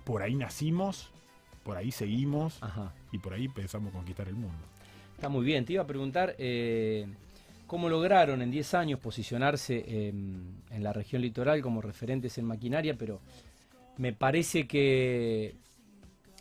por 0.04 0.22
ahí 0.22 0.34
nacimos, 0.34 1.10
por 1.62 1.76
ahí 1.76 1.90
seguimos 1.90 2.60
y 3.12 3.18
por 3.18 3.34
ahí 3.34 3.48
pensamos 3.48 3.92
conquistar 3.92 4.28
el 4.28 4.34
mundo. 4.34 4.58
Está 5.14 5.28
muy 5.28 5.44
bien, 5.44 5.64
te 5.64 5.74
iba 5.74 5.82
a 5.82 5.86
preguntar 5.86 6.34
eh, 6.38 7.06
cómo 7.66 7.88
lograron 7.88 8.40
en 8.40 8.50
10 8.50 8.74
años 8.74 9.00
posicionarse 9.00 10.08
en 10.08 10.82
la 10.82 10.92
región 10.92 11.20
litoral 11.20 11.60
como 11.60 11.82
referentes 11.82 12.38
en 12.38 12.46
maquinaria, 12.46 12.94
pero 12.96 13.20
me 13.98 14.12
parece 14.12 14.66
que 14.66 15.56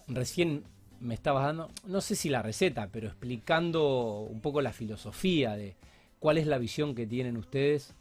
recién 0.07 0.63
me 0.99 1.13
estabas 1.13 1.43
dando, 1.43 1.69
no 1.85 2.01
sé 2.01 2.15
si 2.15 2.29
la 2.29 2.41
receta, 2.41 2.89
pero 2.91 3.07
explicando 3.07 4.21
un 4.21 4.39
poco 4.41 4.61
la 4.61 4.71
filosofía 4.71 5.55
de 5.55 5.75
cuál 6.19 6.37
es 6.37 6.47
la 6.47 6.57
visión 6.57 6.95
que 6.95 7.05
tienen 7.05 7.35
ustedes 7.35 7.93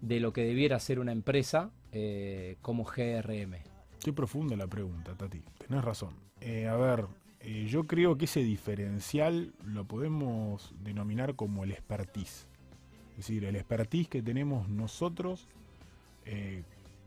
de 0.00 0.20
lo 0.20 0.32
que 0.32 0.44
debiera 0.44 0.78
ser 0.80 0.98
una 0.98 1.12
empresa 1.12 1.70
eh, 1.92 2.56
como 2.62 2.84
GRM. 2.84 3.56
Qué 4.02 4.12
profunda 4.12 4.56
la 4.56 4.66
pregunta, 4.66 5.14
Tati. 5.14 5.42
Tenés 5.66 5.84
razón. 5.84 6.14
Eh, 6.40 6.66
a 6.66 6.76
ver, 6.76 7.06
eh, 7.40 7.66
yo 7.68 7.84
creo 7.84 8.16
que 8.18 8.26
ese 8.26 8.40
diferencial 8.40 9.54
lo 9.64 9.84
podemos 9.84 10.74
denominar 10.82 11.36
como 11.36 11.64
el 11.64 11.72
expertise. 11.72 12.46
Es 13.12 13.18
decir, 13.18 13.44
el 13.44 13.56
expertise 13.56 14.08
que 14.08 14.22
tenemos 14.22 14.68
nosotros 14.68 15.48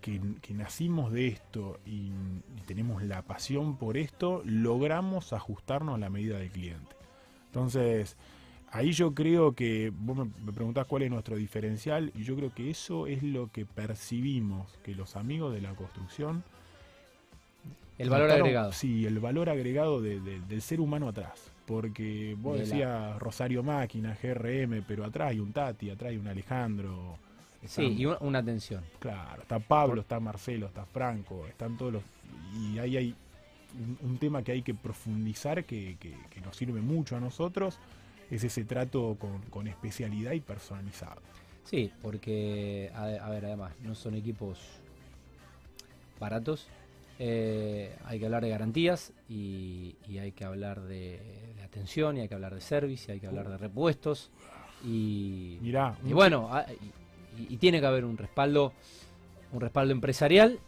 que, 0.02 0.20
nacimos 0.54 1.12
de 1.12 1.28
esto 1.28 1.80
y, 1.86 2.12
tenemos 2.66 3.02
la 3.04 3.22
pasión 3.22 3.78
por 3.78 3.98
esto, 3.98 4.42
logramos 4.46 5.32
ajustarnos 5.34 5.96
a 5.96 5.98
la 5.98 6.10
medida 6.10 6.38
del 6.38 6.50
cliente. 6.50 6.96
Entonces, 7.48 8.18
ahí 8.72 8.92
yo 8.92 9.14
creo 9.14 9.54
que, 9.54 9.92
vos 9.96 10.18
me, 10.18 10.52
preguntás 10.52 10.86
cuál 10.86 11.04
es 11.04 11.10
nuestro 11.10 11.36
diferencial, 11.38 12.12
y 12.14 12.24
yo 12.24 12.36
creo 12.36 12.54
que 12.54 12.70
eso 12.70 13.08
es 13.08 13.24
lo 13.24 13.52
que 13.52 13.66
percibimos, 13.66 14.78
que 14.84 14.96
los 14.96 15.16
amigos 15.16 15.54
de 15.54 15.62
la 15.62 15.74
construcción... 15.76 16.44
El 17.98 18.10
valor 18.10 18.30
agregado. 18.30 18.74
Sí, 18.74 19.06
el 19.06 19.20
valor 19.20 19.50
agregado 19.50 20.02
del 20.02 20.62
ser 20.62 20.80
humano 20.80 21.08
atrás. 21.08 21.52
Porque 21.66 22.36
vos 22.40 22.60
decías 22.60 23.18
Rosario 23.20 23.64
Máquina, 23.64 24.16
GRM, 24.22 24.84
pero 24.88 25.04
atrás 25.04 25.32
hay 25.32 25.40
un 25.40 25.52
Tati, 25.52 25.90
atrás 25.90 26.12
hay 26.12 26.18
un 26.18 26.28
Alejandro, 26.28 27.18
sí, 27.68 27.96
y 27.98 28.06
una, 28.06 28.40
atención. 28.40 28.84
Claro, 29.00 29.42
está 29.42 29.60
Pablo, 29.60 30.02
está 30.02 30.20
Marcelo, 30.20 30.68
está 30.68 30.86
Franco, 30.86 31.46
están 31.48 31.78
todos 31.78 31.94
los... 31.94 32.04
Y 32.54 32.80
ahí 32.80 32.98
hay 32.98 33.16
un, 34.02 34.18
tema 34.18 34.44
que 34.44 34.52
hay 34.52 34.62
que 34.62 34.74
profundizar, 34.74 35.64
que, 35.66 35.98
nos 36.44 36.56
sirve 36.56 36.82
mucho 36.82 37.16
a 37.16 37.20
nosotros, 37.20 37.80
es 38.32 38.44
ese 38.44 38.64
trato 38.64 39.18
con, 39.50 39.68
especialidad 39.68 40.32
y 40.32 40.40
personalizado. 40.40 41.22
Sí, 41.64 41.92
porque, 42.02 42.92
a, 42.96 43.30
ver, 43.30 43.46
además, 43.46 43.74
no 43.84 43.94
son 43.96 44.16
equipos 44.16 44.60
baratos, 46.20 46.68
eh, 47.20 47.96
hay 48.06 48.20
que 48.20 48.26
hablar 48.26 48.44
de 48.44 48.50
garantías 48.50 49.12
y, 49.28 49.96
hay 50.20 50.32
que 50.32 50.46
hablar 50.46 50.82
de, 50.82 51.20
atención 51.64 52.18
y 52.18 52.22
hay 52.22 52.28
que 52.28 52.36
hablar 52.36 52.56
de 52.56 52.62
service 52.62 53.12
y 53.12 53.14
hay 53.14 53.20
que 53.20 53.28
hablar 53.28 53.50
de 53.50 53.58
repuestos 53.58 54.32
y, 54.84 55.58
Mirá, 55.62 55.98
y 56.06 56.14
bueno, 56.14 56.50
y, 56.70 56.92
tiene 57.58 57.80
que 57.80 57.86
haber 57.86 58.06
un 58.06 58.18
respaldo, 58.18 58.74
un 59.52 59.62
respaldo 59.62 59.92
empresarial 59.94 60.60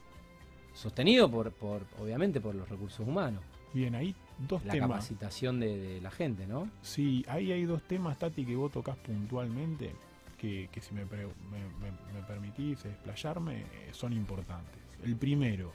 sostenido 0.73 1.29
por, 1.29 1.51
por 1.51 1.81
obviamente 1.99 2.39
por 2.39 2.55
los 2.55 2.69
recursos 2.69 3.07
humanos. 3.07 3.41
Bien, 3.73 3.95
ahí 3.95 4.15
dos 4.47 4.63
la 4.65 4.73
temas. 4.73 4.89
La 4.89 4.95
capacitación 4.95 5.59
de, 5.59 5.99
la 6.01 6.11
gente, 6.11 6.47
¿no? 6.47 6.69
Sí, 6.81 7.25
ahí 7.27 7.51
hay 7.51 7.65
dos 7.65 7.83
temas, 7.83 8.17
Tati, 8.17 8.45
que 8.45 8.55
vos 8.55 8.71
tocas 8.71 8.95
puntualmente, 8.97 9.93
que, 10.37 10.69
si 10.79 10.93
me, 10.93 11.03
me, 11.03 12.21
permitís 12.27 12.85
explayarme, 12.85 13.61
eh, 13.61 13.89
son 13.91 14.13
importantes. 14.13 14.79
El 15.03 15.15
primero, 15.17 15.71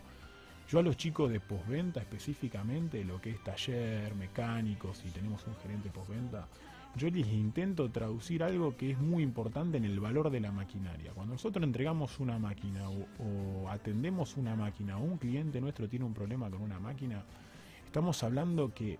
yo 0.71 0.79
a 0.79 0.83
los 0.83 0.97
chicos 0.97 1.31
de 1.31 1.41
postventa 1.41 2.01
específicamente, 2.01 3.05
lo 3.05 3.21
que 3.21 3.31
es 3.31 3.45
taller, 3.45 4.15
mecánicos, 4.15 4.99
si 4.99 5.11
tenemos 5.11 5.47
un 5.47 5.55
gerente 5.57 5.91
postventa, 5.91 6.49
yo 6.97 7.11
les 7.11 7.27
intento 7.29 7.91
traducir 7.91 8.43
algo 8.43 8.77
que 8.77 8.93
es 8.93 8.99
muy 8.99 9.23
importante 9.23 9.77
en 9.77 9.85
el 9.85 9.99
valor 9.99 10.31
de 10.31 10.41
la 10.41 10.53
maquinaria. 10.53 11.13
Cuando 11.13 11.35
nosotros 11.35 11.65
entregamos 11.65 12.21
una 12.21 12.39
máquina 12.39 12.89
o, 12.89 13.69
atendemos 13.69 14.37
una 14.37 14.55
máquina 14.55 14.99
o 14.99 15.03
un 15.03 15.19
cliente 15.19 15.61
nuestro 15.61 15.89
tiene 15.89 16.05
un 16.05 16.15
problema 16.15 16.49
con 16.51 16.63
una 16.63 16.79
máquina, 16.79 17.23
estamos 17.87 18.23
hablando 18.23 18.73
que 18.73 18.99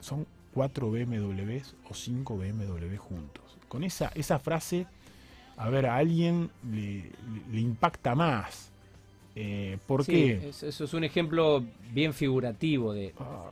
son 0.00 0.26
cuatro 0.54 0.90
BMWs 0.90 1.74
o 1.90 1.94
cinco 1.94 2.36
BMW 2.36 2.96
juntos. 2.96 3.44
Con 3.68 3.84
esa, 3.84 4.10
esa 4.14 4.38
frase, 4.38 4.86
a 5.56 5.68
ver, 5.68 5.86
a 5.86 5.96
alguien 5.96 6.50
le, 6.72 7.10
impacta 7.60 8.14
más. 8.14 8.70
Eh, 9.36 9.78
¿Por 9.86 10.06
qué? 10.06 10.48
Eso 10.48 10.84
es 10.84 10.94
un 10.94 11.04
ejemplo 11.04 11.62
bien 11.92 12.14
figurativo 12.14 12.92
de... 12.92 13.14
Ah 13.18 13.50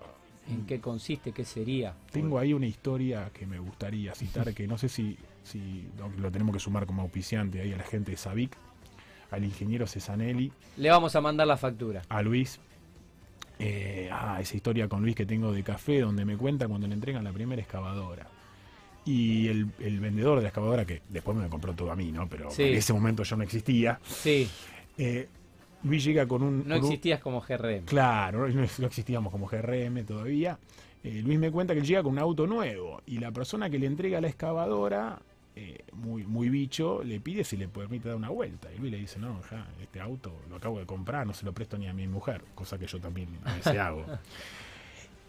en 0.49 0.67
qué 0.67 0.81
consiste, 0.81 1.33
qué 1.33 1.45
sería. 1.45 1.95
Tengo 2.11 2.39
ahí 2.39 2.53
una 2.53 2.67
historia 2.67 3.31
que 3.33 3.47
me 3.47 3.59
gustaría 3.59 4.15
citar, 4.15 4.55
que 4.55 4.67
no 4.67 4.79
sé 4.79 4.89
si, 4.89 5.17
si 5.45 5.87
lo 6.19 6.31
tenemos 6.31 6.55
que 6.55 6.61
sumar 6.61 6.87
como 6.87 7.03
auspiciante 7.03 7.61
ahí 7.61 7.73
a 7.73 7.77
la 7.77 7.85
gente 7.85 8.13
de 8.13 8.17
Sabic, 8.17 8.57
al 9.31 9.45
ingeniero 9.45 9.87
Cesanelli. 9.87 10.53
Le 10.77 10.91
vamos 10.91 11.15
a 11.17 11.21
mandar 11.21 11.47
la 11.47 11.57
factura. 11.57 12.03
A 12.09 12.23
Luis. 12.23 12.59
Eh, 13.59 14.09
ah, 14.13 14.39
esa 14.41 14.57
historia 14.57 14.89
con 14.89 15.03
Luis 15.03 15.17
que 15.17 15.27
tengo 15.27 15.53
de 15.53 15.63
café, 15.63 16.01
donde 16.01 16.25
me 16.25 16.37
cuenta 16.37 16.69
cuando 16.69 16.87
le 16.87 16.95
entregan 16.95 17.25
la 17.25 17.33
primera 17.33 17.61
excavadora. 17.61 18.27
Y 19.05 19.49
el, 19.49 19.65
vendedor 20.01 20.37
de 20.37 20.43
la 20.43 20.49
excavadora, 20.49 20.85
que 20.85 21.03
después 21.09 21.37
me 21.37 21.49
compró 21.49 21.73
todo 21.73 21.91
a 21.91 21.97
mí, 21.97 22.13
¿no? 22.13 22.29
Pero 22.29 22.51
en 22.57 22.75
ese 22.75 22.93
momento 22.93 23.23
yo 23.23 23.37
no 23.37 23.43
existía. 23.43 23.99
Sí. 24.05 24.49
Eh, 24.99 25.29
Luis 25.85 26.05
llega 26.05 26.27
con 26.27 26.43
un... 26.43 26.67
No 26.67 26.75
existías 26.75 27.21
como 27.21 27.41
GRM. 27.41 27.85
Claro, 27.85 28.49
no, 28.49 28.63
existíamos 28.63 29.33
como 29.33 29.47
GRM 29.47 30.05
todavía. 30.05 30.59
Eh, 31.05 31.23
Luis 31.25 31.39
me 31.39 31.51
cuenta 31.51 31.75
que 31.75 31.81
él 31.81 31.87
llega 31.87 32.03
con 32.03 32.13
un 32.13 32.19
auto 32.19 32.47
nuevo 32.47 33.01
y 33.07 33.19
la 33.19 33.31
persona 33.31 33.71
que 33.71 33.79
le 33.79 33.87
entrega 33.87 34.21
la 34.21 34.29
excavadora, 34.29 35.21
eh, 35.55 35.85
muy, 35.93 36.25
muy 36.25 36.49
bicho, 36.49 37.03
le 37.05 37.21
pide 37.21 37.45
si 37.45 37.57
le 37.57 37.69
permite 37.69 38.09
dar 38.09 38.17
una 38.17 38.31
vuelta. 38.31 38.69
Y 38.73 38.79
Luis 38.79 38.93
le 38.93 38.99
dice, 38.99 39.19
no, 39.19 39.41
ya, 39.51 39.69
este 39.81 40.01
auto 40.01 40.33
lo 40.51 40.57
acabo 40.57 40.79
de 40.81 40.87
comprar, 40.87 41.27
no 41.27 41.35
se 41.35 41.45
lo 41.45 41.53
presto 41.53 41.79
ni 41.79 41.87
a 41.87 41.93
mi 41.93 42.09
mujer, 42.09 42.43
cosa 42.55 42.79
que 42.79 42.87
yo 42.87 43.01
también 43.01 43.29
a 43.45 43.55
veces 43.55 43.77
hago. 43.79 44.05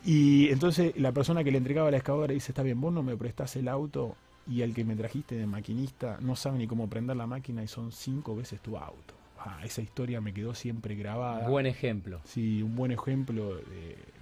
Y 0.06 0.50
entonces 0.50 0.94
la 0.98 1.12
persona 1.12 1.44
que 1.44 1.52
le 1.52 1.58
entregaba 1.58 1.92
la 1.92 1.98
excavadora 1.98 2.34
dice, 2.34 2.52
está 2.52 2.64
bien, 2.64 2.80
vos 2.82 2.94
no 2.94 3.04
me 3.04 3.16
prestás 3.16 3.56
el 3.56 3.68
auto 3.68 4.16
y 4.48 4.62
el 4.62 4.74
que 4.74 4.84
me 4.84 4.96
trajiste 4.96 5.36
de 5.36 5.46
maquinista 5.46 6.18
no 6.22 6.36
sabe 6.36 6.58
ni 6.58 6.68
cómo 6.68 6.90
prender 6.90 7.18
la 7.18 7.28
máquina 7.28 7.64
y 7.64 7.68
son 7.68 7.92
cinco 7.92 8.36
veces 8.36 8.62
tu 8.62 8.78
auto. 8.78 9.19
Ah, 9.40 9.62
esa 9.64 9.82
historia 9.82 10.20
me 10.20 10.34
quedó 10.34 10.54
siempre 10.54 10.96
grabada. 10.96 11.48
Buen 11.48 11.66
ejemplo. 11.66 12.20
Sí, 12.26 12.62
un 12.62 12.76
buen 12.76 12.92
ejemplo. 12.92 13.60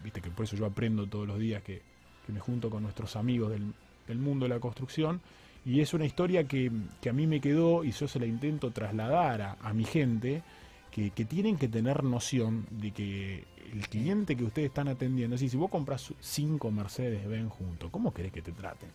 Viste 0.04 0.22
que 0.22 0.30
por 0.30 0.46
eso 0.46 0.56
yo 0.56 0.66
aprendo 0.66 1.08
todos 1.08 1.28
los 1.28 1.40
días 1.40 1.64
que, 1.64 1.82
me 2.28 2.40
junto 2.40 2.70
con 2.70 2.84
nuestros 2.84 3.16
amigos 3.16 3.52
del, 3.52 4.20
mundo 4.20 4.46
de 4.46 4.50
la 4.50 4.60
construcción. 4.60 5.22
Y 5.66 5.82
es 5.82 5.94
una 5.94 6.06
historia 6.06 6.46
que, 6.46 6.72
a 7.10 7.14
mí 7.14 7.28
me 7.28 7.42
quedó 7.42 7.84
y 7.84 7.92
yo 7.92 8.08
se 8.08 8.20
la 8.20 8.26
intento 8.26 8.72
trasladar 8.72 9.58
a, 9.60 9.74
mi 9.74 9.84
gente, 9.86 10.44
que, 10.92 11.10
tienen 11.26 11.58
que 11.58 11.68
tener 11.68 12.04
noción 12.04 12.66
de 12.70 12.92
que 12.92 13.44
el 13.74 13.88
cliente 13.90 14.36
que 14.36 14.44
ustedes 14.44 14.68
están 14.68 14.88
atendiendo, 14.88 15.36
es 15.36 15.42
decir, 15.42 15.52
si 15.52 15.58
vos 15.58 15.70
compras 15.70 16.14
cinco 16.20 16.72
Mercedes 16.72 17.28
Benz 17.28 17.52
juntos, 17.52 17.90
¿cómo 17.92 18.14
querés 18.14 18.32
que 18.32 18.42
te 18.42 18.52
traten? 18.52 18.90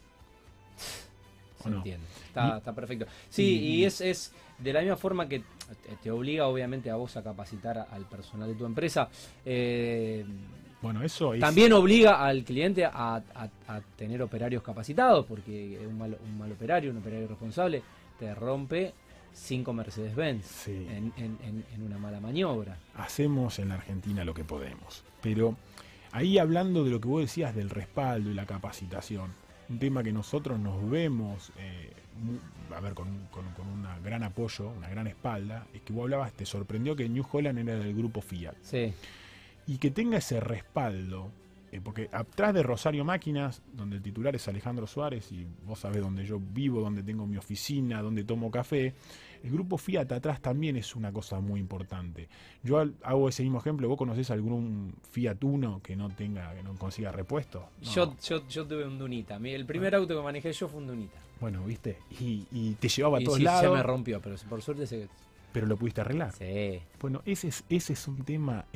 Se 1.71 1.76
entiende. 1.76 2.07
Está, 2.26 2.59
está, 2.59 2.75
perfecto. 2.75 3.07
Sí, 3.28 3.61
y, 3.61 3.85
es, 3.85 4.00
es 4.00 4.33
de 4.59 4.73
la 4.73 4.81
misma 4.81 4.97
forma 4.97 5.28
que 5.28 5.42
te 6.02 6.11
obliga 6.11 6.47
obviamente 6.47 6.90
a 6.90 6.97
vos 6.97 7.16
a 7.16 7.23
capacitar 7.23 7.87
al 7.90 8.04
personal 8.07 8.49
de 8.49 8.54
tu 8.54 8.64
empresa. 8.64 9.09
Eh, 9.45 10.25
bueno, 10.81 11.02
eso 11.04 11.33
También 11.38 11.73
obliga 11.73 12.25
al 12.25 12.42
cliente 12.42 12.85
a, 12.85 13.23
tener 13.97 14.21
operarios 14.21 14.62
capacitados, 14.62 15.25
porque 15.26 15.78
un 15.87 15.97
mal, 15.97 16.19
un 16.25 16.38
mal 16.38 16.50
operario, 16.50 16.90
un 16.90 16.99
operario 16.99 17.28
responsable, 17.28 17.83
te 18.19 18.35
rompe 18.35 18.92
cinco 19.33 19.73
Mercedes-Benz 19.73 20.69
en, 20.69 21.12
en, 21.16 21.83
una 21.83 21.99
mala 21.99 22.21
maniobra. 22.21 22.76
Hacemos 22.97 23.59
en 23.61 23.69
la 23.69 23.76
Argentina 23.76 24.25
lo 24.25 24.35
que 24.35 24.45
podemos. 24.45 25.04
Pero 25.21 25.57
ahí 26.11 26.38
hablando 26.38 26.85
de 26.85 26.90
lo 26.90 27.00
que 27.00 27.09
vos 27.09 27.21
decías 27.23 27.54
del 27.54 27.71
respaldo 27.71 28.31
y 28.31 28.35
la 28.35 28.47
capacitación, 28.47 29.33
un 29.73 29.79
tema 29.79 30.02
que 30.02 30.12
nosotros 30.12 30.59
nos 30.59 30.88
vemos, 30.91 31.50
eh, 31.59 31.91
a 32.76 32.81
ver, 32.81 32.93
con, 32.93 33.09
con, 33.31 33.45
un 33.67 33.87
gran 34.05 34.23
apoyo, 34.23 34.69
una 34.69 34.88
gran 34.88 35.07
espalda, 35.07 35.67
es 35.73 35.81
que 35.81 35.95
vos 35.95 36.02
hablabas, 36.02 36.33
te 36.33 36.45
sorprendió 36.45 36.95
que 36.95 37.09
New 37.09 37.25
Holland 37.31 37.59
era 37.59 37.76
del 37.76 37.95
grupo 37.95 38.21
Fiat. 38.21 38.55
Sí. 38.62 38.93
Y 39.67 39.79
que 39.79 39.91
tenga 39.91 40.19
ese 40.19 40.41
respaldo, 40.41 41.31
eh, 41.73 41.81
porque 41.83 42.11
atrás 42.12 42.52
de 42.52 42.62
Rosario 42.62 43.02
Máquinas, 43.02 43.62
donde 43.73 43.97
el 43.97 44.02
titular 44.02 44.37
es 44.37 44.47
Alejandro 44.47 44.87
Suárez, 44.87 45.33
y 45.33 45.47
vos 45.64 45.79
sabés 45.79 46.02
dónde 46.02 46.26
yo 46.26 46.38
vivo, 46.38 46.83
donde 46.83 47.02
tengo 47.02 47.26
mi 47.26 47.38
oficina, 47.38 48.02
donde 48.02 48.25
tomo 48.25 48.50
café, 48.50 48.93
el 49.43 49.50
grupo 49.50 49.79
Fiat 49.79 50.12
atrás 50.12 50.43
también 50.43 50.76
es 50.76 50.95
una 50.95 51.11
cosa 51.11 51.41
muy 51.41 51.59
importante. 51.61 52.29
Yo 52.62 52.85
hago 53.02 53.29
ese 53.31 53.43
mismo 53.43 53.59
ejemplo, 53.59 53.88
¿vos 53.88 53.97
conocés 53.97 54.31
algún 54.31 54.95
Fiat 55.12 55.43
Uno 55.43 55.81
que 55.83 55.97
no 55.97 56.11
tenga, 56.11 56.55
que 56.55 56.62
no 56.62 56.75
consiga 56.75 57.11
repuesto? 57.11 57.71
Yo, 57.81 58.14
yo, 58.23 58.47
yo, 58.49 58.67
tuve 58.67 58.87
un 58.87 58.99
Dunita. 58.99 59.37
El 59.37 59.64
primer 59.64 59.95
auto 59.95 60.14
que 60.14 60.23
manejé 60.23 60.52
yo 60.52 60.69
fue 60.69 60.79
un 60.79 60.88
Dunita. 60.88 61.19
Bueno, 61.41 61.64
viste, 61.64 61.97
y, 62.21 62.76
te 62.79 62.88
llevaba 62.88 63.17
a 63.17 63.25
todos 63.25 63.38
sí, 63.38 63.45
lados. 63.45 63.62
Se 63.62 63.71
me 63.71 63.83
rompió, 63.83 64.21
pero 64.21 64.37
por 64.47 64.61
suerte 64.61 64.87
se. 64.87 65.09
Pero 65.55 65.67
lo 65.67 65.79
pudiste 65.79 66.02
arreglar. 66.02 66.33
Sí. 66.33 66.83
Bueno, 67.00 67.23
ese 67.25 67.49
es, 67.49 67.64
ese 67.71 67.95
es 67.95 68.07
un 68.09 68.25
tema 68.25 68.67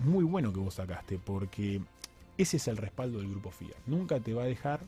muy 0.00 0.24
bueno 0.24 0.52
que 0.52 0.60
vos 0.60 0.74
sacaste, 0.74 1.18
porque 1.18 1.80
ese 2.36 2.56
es 2.56 2.68
el 2.68 2.76
respaldo 2.76 3.18
del 3.18 3.30
grupo 3.30 3.50
Fiat. 3.50 3.76
Nunca 3.86 4.20
te 4.20 4.34
va 4.34 4.42
a 4.42 4.46
dejar 4.46 4.80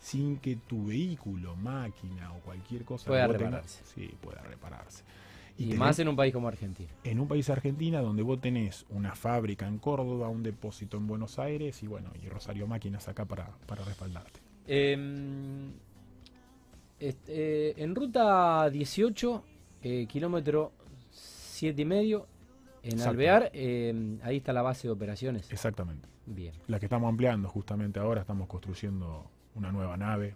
sin 0.00 0.38
que 0.38 0.56
tu 0.56 0.86
vehículo, 0.86 1.56
máquina 1.56 2.32
o 2.32 2.40
cualquier 2.40 2.84
cosa 2.84 3.06
pueda 3.06 3.26
repararse. 3.26 3.82
sí, 3.84 4.14
pueda 4.20 4.42
repararse. 4.42 5.02
Y, 5.58 5.72
más 5.72 5.98
en 5.98 6.08
un 6.08 6.16
país 6.16 6.34
como 6.34 6.48
Argentina. 6.48 6.90
En 7.02 7.18
un 7.18 7.28
país 7.28 7.48
Argentina 7.48 8.00
donde 8.02 8.22
vos 8.22 8.40
tenés 8.40 8.84
una 8.90 9.14
fábrica 9.14 9.66
en 9.66 9.78
Córdoba, 9.78 10.28
un 10.28 10.42
depósito 10.42 10.98
en 10.98 11.06
Buenos 11.06 11.38
Aires 11.38 11.82
y 11.82 11.86
bueno, 11.86 12.10
y 12.22 12.28
Rosario 12.28 12.66
Máquinas 12.66 13.08
acá 13.08 13.24
para, 13.24 13.48
respaldarte. 13.66 14.40
Em, 14.66 15.72
este, 17.00 17.82
en 17.82 17.94
ruta 17.94 18.68
18, 18.68 19.44
eh, 19.82 20.06
kilómetro 20.06 20.72
7 21.10 21.80
y 21.80 21.84
medio, 21.86 22.26
en 22.82 23.00
Alvear, 23.00 23.50
em, 23.54 24.18
ahí 24.22 24.36
está 24.36 24.52
la 24.52 24.62
base 24.62 24.86
de 24.86 24.92
operaciones. 24.92 25.50
Exactamente. 25.50 26.15
Bien. 26.26 26.52
La 26.66 26.78
que 26.78 26.86
estamos 26.86 27.08
ampliando 27.08 27.48
justamente 27.48 28.00
ahora, 28.00 28.20
estamos 28.20 28.48
construyendo 28.48 29.30
una 29.54 29.72
nueva 29.72 29.96
nave. 29.96 30.34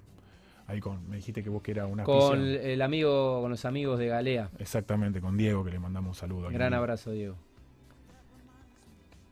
Ahí 0.66 0.80
con, 0.80 1.08
me 1.08 1.16
dijiste 1.16 1.42
que 1.42 1.50
vos 1.50 1.62
que 1.62 1.72
era 1.72 1.86
una 1.86 2.04
Con 2.04 2.40
el 2.40 2.80
amigo, 2.80 3.40
con 3.42 3.50
los 3.50 3.64
amigos 3.64 3.98
de 3.98 4.06
Galea. 4.06 4.50
Exactamente, 4.58 5.20
con 5.20 5.36
Diego, 5.36 5.64
que 5.64 5.72
le 5.72 5.80
mandamos 5.80 6.10
un 6.10 6.14
saludo. 6.14 6.48
Gran 6.50 6.74
abrazo, 6.74 7.10
Diego. 7.10 7.36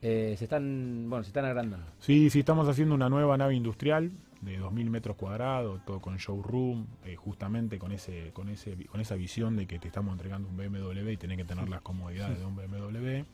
Eh, 0.03 0.35
se 0.37 0.45
están, 0.45 1.07
bueno, 1.09 1.23
se 1.25 1.29
están 1.29 1.45
agrandando. 1.45 1.87
Sí, 2.01 2.31
sí, 2.31 2.41
estamos 2.41 2.69
haciendo 2.69 2.95
una 2.95 3.09
nueva 3.09 3.37
nave 3.37 3.55
industrial 3.55 4.13
de 4.41 4.61
2.000 4.61 4.91
metros 4.91 5.17
cuadrados, 5.17 5.85
todo 5.85 6.01
con 6.01 6.17
showroom, 6.17 6.87
eh, 7.05 7.17
justamente 7.17 7.79
con 7.79 7.93
ese, 7.93 8.31
con 8.33 8.49
ese, 8.49 8.77
con 8.87 9.01
esa 9.01 9.17
visión 9.17 9.57
de 9.57 9.67
que 9.67 9.79
te 9.79 9.89
estamos 9.89 10.13
entregando 10.13 10.49
un 10.49 10.57
BMW 10.57 11.11
y 11.11 11.17
tenés 11.17 11.37
que 11.37 11.45
tener 11.45 11.69
las 11.69 11.81
comodidades 11.83 12.39
de 12.39 12.45
un 12.45 12.55
BMW. 12.55 13.25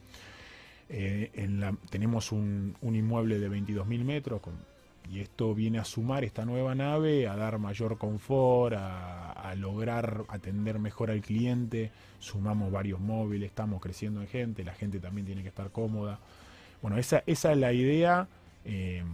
Eh, 0.88 1.30
tenemos 1.90 2.32
un, 2.32 2.76
un 2.82 2.96
inmueble 2.96 3.38
de 3.38 3.50
22.000 3.50 4.04
metros 4.04 4.40
y 5.10 5.20
esto 5.20 5.54
viene 5.54 5.78
a 5.78 5.84
sumar 5.84 6.24
esta 6.24 6.44
nueva 6.44 6.74
nave, 6.74 7.28
a 7.28 7.36
dar 7.36 7.58
mayor 7.58 7.98
confort, 7.98 8.74
a, 8.76 9.54
lograr 9.56 10.24
atender 10.28 10.80
mejor 10.80 11.10
al 11.12 11.20
cliente. 11.20 11.92
Sumamos 12.18 12.72
varios 12.72 12.98
móviles, 12.98 13.50
estamos 13.50 13.80
creciendo 13.80 14.20
en 14.20 14.26
gente, 14.26 14.64
la 14.64 14.74
gente 14.74 14.98
también 14.98 15.26
tiene 15.26 15.42
que 15.42 15.48
estar 15.48 15.70
cómoda. 15.70 16.18
Bueno, 16.82 16.98
esa, 16.98 17.22
esa 17.26 17.52
es 17.52 17.58
la 17.58 17.72
idea 17.72 18.26
eh, 18.64 19.04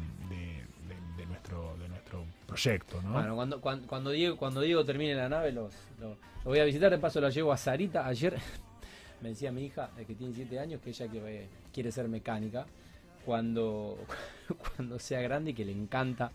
de, 1.19 1.27
nuestro, 1.27 1.77
de 1.77 1.89
nuestro 1.89 2.25
proyecto. 2.47 3.03
¿no? 3.03 3.13
Bueno, 3.13 3.35
cuando, 3.35 3.61
cuando, 3.61 4.11
Diego, 4.11 4.37
cuando 4.39 4.63
Diego 4.63 4.85
termine 4.85 5.15
la 5.15 5.29
nave, 5.29 5.53
los, 5.53 5.75
voy 6.45 6.59
a 6.59 6.65
visitar. 6.65 6.91
De 6.91 6.99
paso, 6.99 7.21
la 7.21 7.29
llevo 7.29 7.53
a 7.53 7.59
Sarita. 7.59 8.07
Ayer 8.07 8.39
me 9.23 9.31
decía 9.31 9.53
mi 9.53 9.65
hija, 9.65 9.91
que 10.07 10.15
tiene 10.15 10.33
7 10.35 10.59
años, 10.59 10.81
que 10.81 10.91
ella 10.91 11.07
quiere 11.73 11.93
ser 11.93 12.09
mecánica 12.09 12.67
cuando, 13.25 13.99
cuando 14.77 14.99
sea 14.99 15.21
grande 15.21 15.51
y 15.51 15.55
que 15.55 15.65
le 15.65 15.73
encanta, 15.73 16.33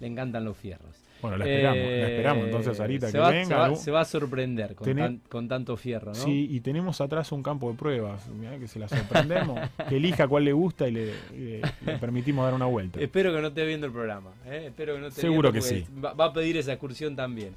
le 0.00 0.06
encantan 0.06 0.44
los 0.44 0.56
fierros. 0.56 1.04
Bueno, 1.20 1.36
la 1.36 1.46
esperamos, 1.46 1.82
la 1.82 2.08
esperamos 2.08 2.44
entonces 2.44 2.76
Sarita 2.76 3.10
que 3.10 3.18
venga. 3.18 3.74
Se 3.74 3.90
va, 3.90 4.02
a 4.02 4.04
sorprender 4.04 4.76
con, 4.76 5.20
con, 5.28 5.48
tanto 5.48 5.76
fierro, 5.76 6.12
¿no? 6.12 6.14
Sí, 6.14 6.46
y 6.48 6.60
tenemos 6.60 7.00
atrás 7.00 7.32
un 7.32 7.42
campo 7.42 7.70
de 7.72 7.76
pruebas, 7.76 8.28
que 8.60 8.68
se 8.68 8.78
la 8.78 8.86
sorprendemos, 8.88 9.58
que 9.88 9.96
elija 9.96 10.28
cuál 10.28 10.44
le 10.44 10.52
gusta 10.52 10.86
y 10.86 10.92
le, 10.92 11.62
permitimos 12.00 12.44
dar 12.44 12.54
una 12.54 12.66
vuelta. 12.66 13.00
Espero 13.00 13.34
que 13.34 13.40
no 13.40 13.48
esté 13.48 13.66
viendo 13.66 13.86
el 13.86 13.92
programa, 13.92 14.30
¿eh? 14.46 14.66
Espero 14.68 14.94
que 14.94 15.00
no 15.00 15.06
esté 15.08 15.22
Seguro 15.22 15.52
que 15.52 15.60
sí. 15.60 15.84
Va, 16.04 16.12
a 16.24 16.32
pedir 16.32 16.56
esa 16.56 16.72
excursión 16.72 17.16
también. 17.16 17.54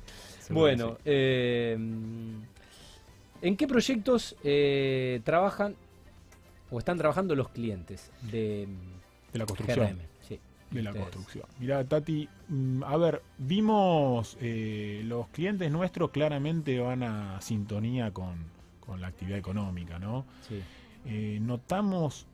bueno, 0.50 0.98
eh, 1.06 1.78
¿en 3.42 3.58
qué 3.58 3.68
proyectos 3.68 4.36
eh, 4.44 5.22
trabajan 5.24 5.76
o 6.72 6.80
están 6.80 6.98
trabajando 6.98 7.36
los 7.36 7.50
clientes 7.50 8.12
de, 8.32 8.68
la 9.34 9.46
construcción. 9.46 10.00
de 10.72 10.82
la 10.82 10.94
construcción. 10.94 11.46
Mira, 11.60 11.84
Tati, 11.84 12.30
mm, 12.48 12.84
a 12.84 12.96
ver, 12.96 13.22
vimos 13.38 14.38
eh, 14.40 15.02
los 15.06 15.28
clientes 15.28 15.70
nuestros 15.70 16.12
claramente 16.12 16.80
van 16.80 17.04
a 17.04 17.42
sintonía 17.42 18.12
con, 18.12 18.50
la 18.98 19.08
actividad 19.08 19.38
económica, 19.38 20.00
¿no? 20.00 20.26
Sí. 20.50 20.62
Eh, 21.06 21.40
notamos, 21.42 22.28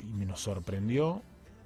y 0.00 0.06
me 0.06 0.24
nos 0.24 0.40
sorprendió, 0.40 1.20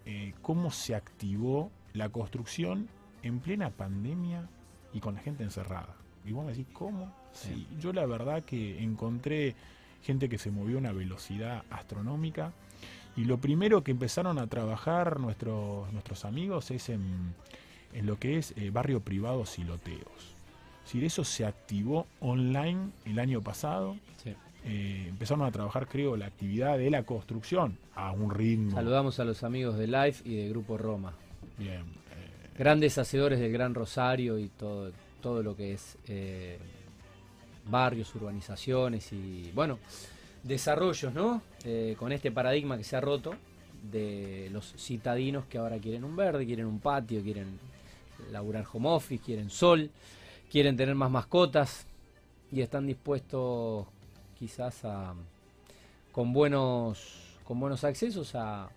eh, 0.04 0.34
cómo 0.42 0.72
se 0.72 0.96
activó 0.96 1.70
la 1.92 2.08
construcción 2.08 2.88
en 3.22 3.38
plena 3.38 3.70
pandemia 3.70 4.48
y 4.92 4.98
con 4.98 5.14
la 5.14 5.20
gente 5.20 5.44
encerrada. 5.44 5.94
Y 6.24 6.32
vos 6.32 6.44
me 6.44 6.50
decís, 6.52 6.66
¿cómo? 6.72 7.14
Sí. 7.32 7.66
yo 7.80 7.92
la 7.92 8.06
verdad 8.06 8.44
que 8.44 8.82
encontré 8.82 9.54
gente 10.02 10.28
que 10.28 10.38
se 10.38 10.50
movió 10.50 10.76
a 10.76 10.80
una 10.80 10.92
velocidad 10.92 11.64
astronómica. 11.70 12.52
Y 13.16 13.24
lo 13.24 13.38
primero 13.38 13.84
que 13.84 13.90
empezaron 13.90 14.38
a 14.38 14.46
trabajar 14.46 15.20
nuestros, 15.20 15.92
nuestros 15.92 16.24
amigos 16.24 16.70
es 16.70 16.88
en, 16.88 17.34
lo 17.94 18.18
que 18.18 18.38
es 18.38 18.54
eh, 18.56 18.70
barrio 18.70 19.00
privado 19.00 19.44
siloteos. 19.46 20.34
Si 20.84 21.04
eso 21.04 21.24
se 21.24 21.44
activó 21.44 22.06
online 22.20 22.90
el 23.04 23.18
año 23.18 23.40
pasado. 23.40 23.96
Eh, 24.64 25.06
empezaron 25.08 25.44
a 25.44 25.50
trabajar, 25.50 25.88
creo, 25.88 26.16
la 26.16 26.26
actividad 26.26 26.78
de 26.78 26.88
la 26.88 27.02
construcción 27.02 27.78
a 27.96 28.12
un 28.12 28.30
ritmo. 28.30 28.70
Saludamos 28.70 29.18
a 29.18 29.24
los 29.24 29.42
amigos 29.42 29.76
de 29.76 29.88
Life 29.88 30.22
y 30.24 30.36
de 30.36 30.48
Grupo 30.50 30.78
Roma. 30.78 31.14
Bien. 31.58 31.80
Eh, 31.80 32.56
Grandes 32.56 32.96
hacedores 32.96 33.40
del 33.40 33.50
Gran 33.50 33.74
Rosario 33.74 34.38
y 34.38 34.46
todo, 34.46 34.92
todo 35.20 35.42
lo 35.42 35.56
que 35.56 35.72
es 35.72 35.98
barrios, 37.66 38.14
urbanizaciones 38.14 39.12
y, 39.12 39.50
bueno, 39.54 39.78
desarrollos, 40.42 41.12
¿no? 41.14 41.42
Eh, 41.64 41.96
con 41.98 42.12
este 42.12 42.30
paradigma 42.30 42.76
que 42.76 42.84
se 42.84 42.96
ha 42.96 43.00
roto 43.00 43.34
de 43.90 44.48
los 44.52 44.74
citadinos 44.76 45.46
que 45.46 45.58
ahora 45.58 45.78
quieren 45.78 46.04
un 46.04 46.16
verde, 46.16 46.46
quieren 46.46 46.66
un 46.66 46.80
patio, 46.80 47.22
quieren 47.22 47.58
laburar 48.30 48.64
home 48.72 48.88
office, 48.88 49.22
quieren 49.24 49.50
sol, 49.50 49.90
quieren 50.50 50.76
tener 50.76 50.94
más 50.94 51.10
mascotas 51.10 51.86
y 52.50 52.60
están 52.60 52.86
dispuestos 52.86 53.86
quizás 54.38 54.84
a 54.84 55.14
con 56.12 56.32
buenos 56.32 57.38
con 57.44 57.58
buenos 57.58 57.82
accesos 57.84 58.34
a 58.34 58.68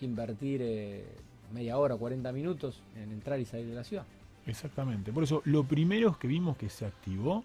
invertir 0.00 0.60
eh, 0.62 1.04
media 1.52 1.78
hora, 1.78 1.96
40 1.96 2.30
minutos 2.32 2.82
en 2.96 3.12
entrar 3.12 3.40
y 3.40 3.44
salir 3.44 3.66
de 3.66 3.74
la 3.74 3.84
ciudad. 3.84 4.04
Exactamente. 4.46 5.12
Por 5.12 5.22
eso, 5.22 5.40
lo 5.44 5.64
primero 5.64 6.18
que 6.18 6.28
vimos 6.28 6.56
que 6.56 6.68
se 6.68 6.84
activó 6.84 7.44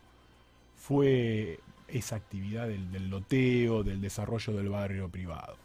fue 0.79 1.59
esa 1.87 2.15
actividad 2.15 2.67
del, 2.67 3.09
loteo, 3.09 3.83
del 3.83 4.01
desarrollo 4.01 4.53
del 4.53 4.69
barrio 4.69 5.09
privado. 5.09 5.57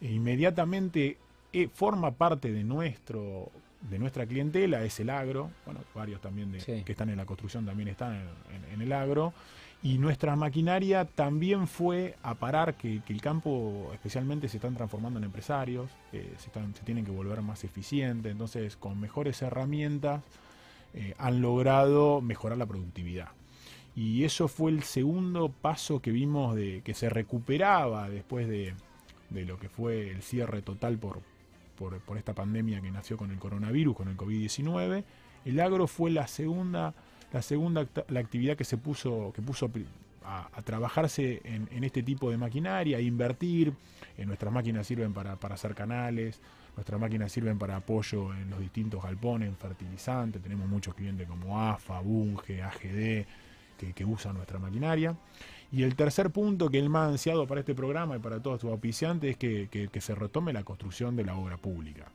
E 0.00 0.12
inmediatamente 0.12 1.18
eh, 1.52 1.68
forma 1.72 2.10
parte 2.10 2.52
de 2.52 2.64
nuestro 2.64 3.50
de 3.88 3.98
nuestra 3.98 4.26
clientela 4.26 4.82
es 4.82 4.98
el 5.00 5.10
agro, 5.10 5.50
bueno, 5.66 5.80
varios 5.94 6.20
también 6.20 6.50
de, 6.50 6.58
que 6.58 6.92
están 6.92 7.10
en 7.10 7.18
la 7.18 7.26
construcción 7.26 7.66
también 7.66 7.88
están 7.88 8.28
en, 8.72 8.80
el 8.80 8.92
agro, 8.92 9.34
y 9.82 9.98
nuestra 9.98 10.36
maquinaria 10.36 11.04
también 11.04 11.68
fue 11.68 12.16
a 12.22 12.34
parar 12.34 12.74
que, 12.76 13.02
el 13.06 13.20
campo 13.20 13.90
especialmente 13.92 14.48
se 14.48 14.56
están 14.56 14.74
transformando 14.74 15.18
en 15.18 15.24
empresarios, 15.24 15.90
eh, 16.12 16.32
se, 16.38 16.46
están, 16.46 16.74
se 16.74 16.82
tienen 16.82 17.04
que 17.04 17.10
volver 17.10 17.42
más 17.42 17.62
eficientes, 17.64 18.32
entonces 18.32 18.76
con 18.76 18.98
mejores 18.98 19.42
herramientas 19.42 20.22
eh, 20.94 21.14
han 21.18 21.42
logrado 21.42 22.22
mejorar 22.22 22.56
la 22.56 22.66
productividad. 22.66 23.28
Y 23.96 24.24
eso 24.24 24.48
fue 24.48 24.72
el 24.72 24.82
segundo 24.82 25.48
paso 25.48 26.00
que 26.00 26.10
vimos 26.10 26.56
de 26.56 26.82
que 26.82 26.94
se 26.94 27.08
recuperaba 27.08 28.08
después 28.08 28.48
de, 28.48 28.74
lo 29.30 29.58
que 29.58 29.68
fue 29.68 30.10
el 30.10 30.22
cierre 30.22 30.62
total 30.62 30.98
por, 30.98 31.20
por, 31.76 32.18
esta 32.18 32.34
pandemia 32.34 32.80
que 32.80 32.90
nació 32.90 33.16
con 33.16 33.30
el 33.30 33.38
coronavirus, 33.38 33.96
con 33.96 34.08
el 34.08 34.16
COVID-19. 34.16 35.04
El 35.44 35.60
agro 35.60 35.86
fue 35.86 36.10
la 36.10 36.26
segunda, 36.26 36.94
la 37.32 37.42
segunda 37.42 37.86
la 38.08 38.20
actividad 38.20 38.56
que 38.56 38.64
se 38.64 38.76
puso, 38.76 39.32
que 39.34 39.42
puso 39.42 39.70
a, 40.24 40.48
trabajarse 40.64 41.40
en, 41.44 41.84
este 41.84 42.02
tipo 42.02 42.30
de 42.30 42.36
maquinaria, 42.36 42.98
a 42.98 43.00
invertir. 43.00 43.74
En 44.18 44.26
nuestras 44.26 44.52
máquinas 44.52 44.86
sirven 44.88 45.12
para, 45.12 45.36
para 45.36 45.54
hacer 45.54 45.74
canales, 45.74 46.40
nuestras 46.76 47.00
máquinas 47.00 47.30
sirven 47.30 47.58
para 47.58 47.76
apoyo 47.76 48.34
en 48.34 48.50
los 48.50 48.58
distintos 48.58 49.02
galpones, 49.02 49.48
en 49.48 49.56
fertilizantes. 49.56 50.42
Tenemos 50.42 50.68
muchos 50.68 50.94
clientes 50.94 51.28
como 51.28 51.60
AFA, 51.60 52.00
Bunge, 52.00 52.62
AGD, 52.62 53.26
que, 53.76 54.04
usan 54.04 54.34
nuestra 54.34 54.58
maquinaria. 54.58 55.16
Y 55.72 55.82
el 55.82 55.96
tercer 55.96 56.30
punto 56.30 56.70
que 56.70 56.78
el 56.78 56.88
más 56.88 57.10
ansiado 57.10 57.46
para 57.46 57.60
este 57.60 57.74
programa 57.74 58.16
y 58.16 58.18
para 58.20 58.40
todos 58.40 58.60
sus 58.60 58.70
auspiciantes 58.70 59.36
es 59.40 59.68
que, 59.68 60.00
se 60.00 60.14
retome 60.14 60.52
la 60.52 60.64
construcción 60.64 61.16
de 61.16 61.24
la 61.24 61.36
obra 61.36 61.56
pública. 61.56 62.06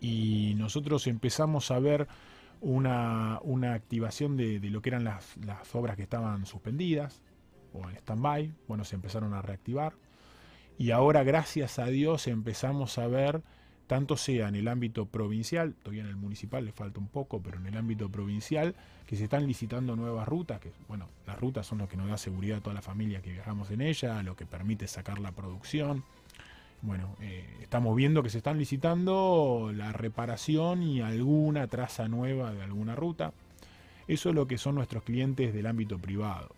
Y 0.00 0.54
nosotros 0.56 1.06
empezamos 1.06 1.70
a 1.70 1.78
ver 1.78 2.08
una, 2.60 3.40
activación 3.72 4.36
de, 4.36 4.58
lo 4.70 4.82
que 4.82 4.90
eran 4.90 5.04
las, 5.04 5.36
las 5.38 5.74
obras 5.74 5.96
que 5.96 6.02
estaban 6.02 6.46
suspendidas 6.46 7.22
o 7.72 7.88
en 7.88 7.96
stand-by. 7.96 8.52
Bueno, 8.68 8.84
se 8.84 8.96
empezaron 8.96 9.34
a 9.34 9.42
reactivar. 9.42 9.94
Y 10.78 10.90
ahora, 10.90 11.22
gracias 11.22 11.78
a 11.78 11.86
Dios, 11.86 12.26
empezamos 12.26 12.98
a 12.98 13.06
ver 13.06 13.42
tanto 13.86 14.16
sea 14.16 14.48
en 14.48 14.56
el 14.56 14.68
ámbito 14.68 15.06
provincial, 15.06 15.74
todavía 15.74 16.02
en 16.02 16.08
el 16.08 16.16
municipal 16.16 16.64
le 16.64 16.72
falta 16.72 16.98
un 16.98 17.08
poco, 17.08 17.40
pero 17.40 17.58
en 17.58 17.66
el 17.66 17.76
ámbito 17.76 18.08
provincial, 18.08 18.74
que 19.06 19.16
se 19.16 19.24
están 19.24 19.46
licitando 19.46 19.94
nuevas 19.94 20.26
rutas, 20.26 20.60
que 20.60 20.72
bueno, 20.88 21.08
las 21.26 21.38
rutas 21.38 21.66
son 21.66 21.78
lo 21.78 21.88
que 21.88 21.96
nos 21.96 22.08
da 22.08 22.16
seguridad 22.16 22.58
a 22.58 22.60
toda 22.60 22.74
la 22.74 22.82
familia 22.82 23.22
que 23.22 23.32
viajamos 23.32 23.70
en 23.70 23.80
ella, 23.80 24.22
lo 24.22 24.34
que 24.34 24.46
permite 24.46 24.88
sacar 24.88 25.18
la 25.20 25.32
producción. 25.32 26.04
Bueno, 26.82 27.16
eh, 27.20 27.44
estamos 27.62 27.96
viendo 27.96 28.22
que 28.22 28.30
se 28.30 28.38
están 28.38 28.58
licitando 28.58 29.72
la 29.74 29.92
reparación 29.92 30.82
y 30.82 31.00
alguna 31.00 31.66
traza 31.68 32.08
nueva 32.08 32.52
de 32.52 32.62
alguna 32.62 32.96
ruta. 32.96 33.32
Eso 34.08 34.28
es 34.28 34.34
lo 34.34 34.46
que 34.46 34.58
son 34.58 34.74
nuestros 34.74 35.02
clientes 35.04 35.54
del 35.54 35.66
ámbito 35.66 35.98
privado. 35.98 36.48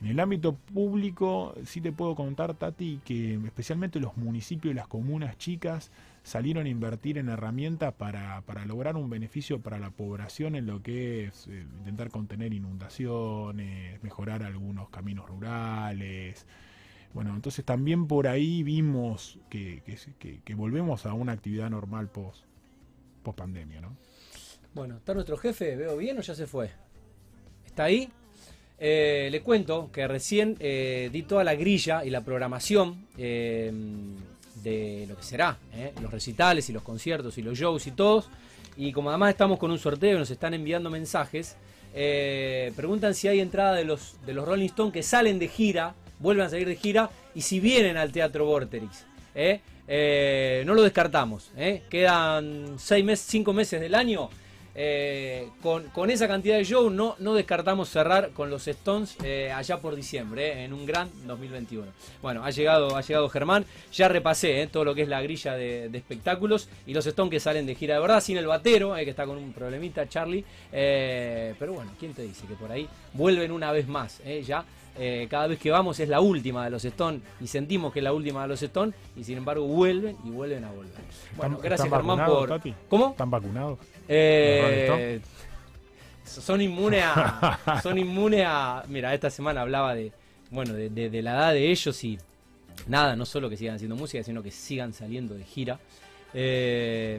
En 0.00 0.08
el 0.08 0.20
ámbito 0.20 0.54
público, 0.54 1.54
sí 1.64 1.80
te 1.80 1.90
puedo 1.90 2.14
contar, 2.14 2.54
Tati, 2.54 3.00
que 3.04 3.34
especialmente 3.46 3.98
los 3.98 4.16
municipios 4.18 4.72
y 4.72 4.74
las 4.74 4.88
comunas 4.88 5.38
chicas 5.38 5.90
salieron 6.26 6.66
a 6.66 6.68
invertir 6.68 7.18
en 7.18 7.28
herramientas 7.28 7.94
para, 7.94 8.42
lograr 8.66 8.96
un 8.96 9.08
beneficio 9.08 9.60
para 9.60 9.78
la 9.78 9.90
población 9.90 10.56
en 10.56 10.66
lo 10.66 10.82
que 10.82 11.26
es 11.26 11.46
eh, 11.46 11.64
intentar 11.78 12.10
contener 12.10 12.52
inundaciones, 12.52 14.02
mejorar 14.02 14.42
algunos 14.42 14.88
caminos 14.88 15.28
rurales. 15.28 16.44
Bueno, 17.14 17.32
entonces 17.32 17.64
también 17.64 18.08
por 18.08 18.26
ahí 18.26 18.64
vimos 18.64 19.38
que, 19.48 19.84
que, 20.44 20.54
volvemos 20.56 21.06
a 21.06 21.12
una 21.14 21.30
actividad 21.30 21.70
normal 21.70 22.08
post, 22.08 22.42
post 23.22 23.38
pandemia, 23.38 23.80
¿no? 23.80 23.96
Bueno, 24.74 24.96
¿está 24.96 25.14
nuestro 25.14 25.36
jefe? 25.36 25.76
¿Veo 25.76 25.96
bien 25.96 26.18
o 26.18 26.22
ya 26.22 26.34
se 26.34 26.48
fue? 26.48 26.72
¿Está 27.64 27.84
ahí? 27.84 28.10
Eh, 28.78 29.28
le 29.30 29.42
cuento 29.42 29.90
que 29.92 30.08
recién 30.08 30.56
eh, 30.58 31.08
di 31.12 31.22
toda 31.22 31.44
la 31.44 31.54
grilla 31.54 32.04
y 32.04 32.10
la 32.10 32.24
programación 32.24 33.06
de 34.62 35.06
lo 35.08 35.16
que 35.16 35.22
será, 35.22 35.58
¿eh? 35.72 35.92
los 36.00 36.10
recitales 36.10 36.68
y 36.68 36.72
los 36.72 36.82
conciertos 36.82 37.38
y 37.38 37.42
los 37.42 37.58
shows 37.58 37.86
y 37.86 37.92
todos. 37.92 38.28
Y 38.76 38.92
como 38.92 39.10
además 39.10 39.30
estamos 39.30 39.58
con 39.58 39.70
un 39.70 39.78
sorteo 39.78 40.18
nos 40.18 40.30
están 40.30 40.54
enviando 40.54 40.90
mensajes, 40.90 41.56
eh, 41.94 42.72
preguntan 42.76 43.14
si 43.14 43.28
hay 43.28 43.40
entrada 43.40 43.74
de 43.74 43.84
los, 43.84 44.16
de 44.26 44.34
los 44.34 44.46
Rolling 44.46 44.66
Stones 44.66 44.92
que 44.92 45.02
salen 45.02 45.38
de 45.38 45.48
gira, 45.48 45.94
vuelven 46.18 46.46
a 46.46 46.50
salir 46.50 46.68
de 46.68 46.76
gira 46.76 47.10
y 47.34 47.42
si 47.42 47.60
vienen 47.60 47.96
al 47.96 48.12
Teatro 48.12 48.44
Vorterix. 48.44 49.06
¿eh? 49.34 49.60
no 50.66 50.74
lo 50.74 50.82
descartamos, 50.82 51.52
quedan 51.88 52.74
seis 52.78 53.04
meses, 53.04 53.26
cinco 53.28 53.52
meses 53.52 53.80
del 53.80 53.94
año 53.94 54.28
eh, 54.78 55.48
con, 55.62 56.10
esa 56.10 56.28
cantidad 56.28 56.58
de 56.58 56.64
show 56.64 56.90
no, 56.90 57.16
descartamos 57.34 57.88
cerrar 57.88 58.30
con 58.32 58.50
los 58.50 58.68
Stones 58.68 59.16
eh, 59.24 59.50
allá 59.50 59.80
por 59.80 59.96
diciembre, 59.96 60.52
eh, 60.52 60.64
en 60.64 60.74
un 60.74 60.84
gran 60.84 61.08
2021. 61.26 61.86
Bueno, 62.20 62.44
ha 62.44 62.50
llegado, 62.50 62.94
ha 62.94 63.00
llegado 63.00 63.30
Germán, 63.30 63.64
ya 63.90 64.08
repasé 64.08 64.68
todo 64.70 64.84
lo 64.84 64.94
que 64.94 65.02
es 65.02 65.08
la 65.08 65.22
grilla 65.22 65.54
de, 65.54 65.86
espectáculos 65.94 66.68
y 66.86 66.92
los 66.92 67.06
Stones 67.06 67.30
que 67.30 67.40
salen 67.40 67.64
de 67.64 67.74
gira 67.74 67.94
de 67.94 68.00
verdad, 68.00 68.20
sin 68.20 68.36
el 68.36 68.46
batero, 68.46 68.94
que 68.96 69.08
está 69.08 69.24
con 69.24 69.38
un 69.38 69.54
problemita, 69.54 70.06
Charlie. 70.08 70.44
pero 70.70 71.72
bueno, 71.72 71.92
¿quién 71.98 72.12
te 72.12 72.22
dice 72.22 72.46
que 72.46 72.54
por 72.54 72.70
ahí 72.70 72.86
vuelven 73.14 73.52
una 73.52 73.72
vez 73.72 73.88
más? 73.88 74.20
ya 74.44 74.62
cada 75.28 75.46
vez 75.46 75.58
que 75.58 75.70
vamos 75.70 76.00
es 76.00 76.08
la 76.08 76.20
última 76.20 76.64
de 76.64 76.70
los 76.70 76.84
Stones 76.84 77.22
y 77.40 77.46
sentimos 77.46 77.92
que 77.92 78.00
es 78.00 78.04
la 78.04 78.12
última 78.12 78.42
de 78.42 78.48
los 78.48 78.62
Stones 78.62 78.94
y 79.16 79.24
sin 79.24 79.38
embargo 79.38 79.66
vuelven 79.66 80.16
y 80.24 80.30
vuelven 80.30 80.64
a 80.64 80.70
volver. 80.70 80.92
Bueno, 81.36 81.58
gracias 81.62 81.88
Germán 81.88 82.26
por... 82.26 82.60
¿Cómo? 82.88 83.10
¿Están 83.10 83.30
vacunados? 83.30 83.78
Eh, 84.08 85.20
son 86.26 86.60
inmunes 86.60 87.02
a. 87.04 87.80
son 87.82 87.98
inmunes 87.98 88.44
a. 88.46 88.84
Mira, 88.88 89.14
esta 89.14 89.30
semana 89.30 89.62
hablaba 89.62 89.94
de. 89.94 90.12
Bueno, 90.50 90.74
de, 90.74 91.22
la 91.22 91.32
edad 91.32 91.52
de 91.52 91.70
ellos 91.70 92.02
y. 92.04 92.18
Nada, 92.86 93.16
no 93.16 93.24
solo 93.24 93.48
que 93.48 93.56
sigan 93.56 93.76
haciendo 93.76 93.96
música, 93.96 94.22
sino 94.22 94.42
que 94.42 94.50
sigan 94.50 94.92
saliendo 94.92 95.34
de 95.34 95.44
gira. 95.44 95.80
Eh, 96.38 97.18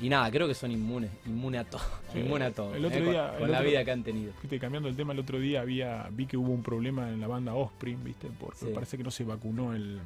y 0.00 0.08
nada, 0.08 0.28
creo 0.28 0.48
que 0.48 0.54
son 0.54 0.72
inmunes, 0.72 1.08
inmunes 1.24 1.60
a 1.60 1.64
todo, 1.64 1.82
inmune 2.16 2.46
a 2.46 2.50
todo. 2.50 2.74
El 2.74 2.84
otro 2.84 2.98
eh, 2.98 3.10
día, 3.10 3.34
con, 3.38 3.48
la 3.48 3.60
vida 3.60 3.84
que 3.84 3.92
han 3.92 4.02
tenido. 4.02 4.32
cambiando 4.60 4.88
el 4.88 4.96
tema, 4.96 5.12
el 5.12 5.20
otro 5.20 5.38
día 5.38 5.60
había 5.60 6.08
vi 6.10 6.26
que 6.26 6.36
hubo 6.36 6.52
un 6.52 6.64
problema 6.64 7.10
en 7.10 7.20
la 7.20 7.28
banda 7.28 7.54
Osprey, 7.54 7.94
¿viste? 7.94 8.28
Porque 8.40 8.66
parece 8.66 8.96
que 8.96 9.04
no 9.04 9.12
se 9.12 9.22
vacunó 9.22 9.72
el, 9.72 10.00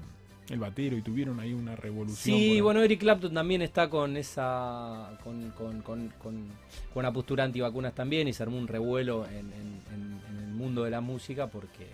el 0.50 0.58
batero 0.58 0.98
y 0.98 1.00
tuvieron 1.00 1.40
ahí 1.40 1.54
una 1.54 1.74
revolución. 1.74 2.36
Sí, 2.36 2.60
bueno, 2.60 2.82
Eric 2.82 3.00
Clapton 3.00 3.32
también 3.32 3.62
está 3.62 3.88
con 3.88 4.14
esa 4.18 5.18
con, 5.24 5.50
con, 5.52 5.80
con, 5.80 6.12
con, 6.22 6.48
una 6.94 7.12
postura 7.14 7.44
antivacunas 7.44 7.94
también 7.94 8.28
y 8.28 8.34
se 8.34 8.42
armó 8.42 8.58
un 8.58 8.68
revuelo 8.68 9.24
en, 9.26 9.52
en, 9.54 10.20
el 10.38 10.52
mundo 10.52 10.84
de 10.84 10.90
la 10.90 11.00
música 11.00 11.46
porque, 11.46 11.86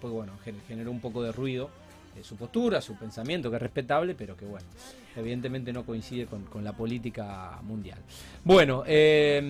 pues 0.00 0.12
bueno, 0.12 0.34
generó 0.68 0.92
un 0.92 1.00
poco 1.00 1.24
de 1.24 1.32
ruido 1.32 1.68
su 2.22 2.36
postura, 2.36 2.80
su 2.80 2.94
pensamiento, 2.96 3.50
que 3.50 3.56
es 3.56 3.62
respetable, 3.62 4.14
pero 4.14 4.36
que 4.36 4.44
bueno, 4.44 4.66
evidentemente 5.16 5.72
no 5.72 5.84
coincide 5.84 6.26
con, 6.26 6.64
la 6.64 6.72
política 6.72 7.58
mundial. 7.62 7.98
Bueno, 8.44 8.82
eh, 8.86 9.40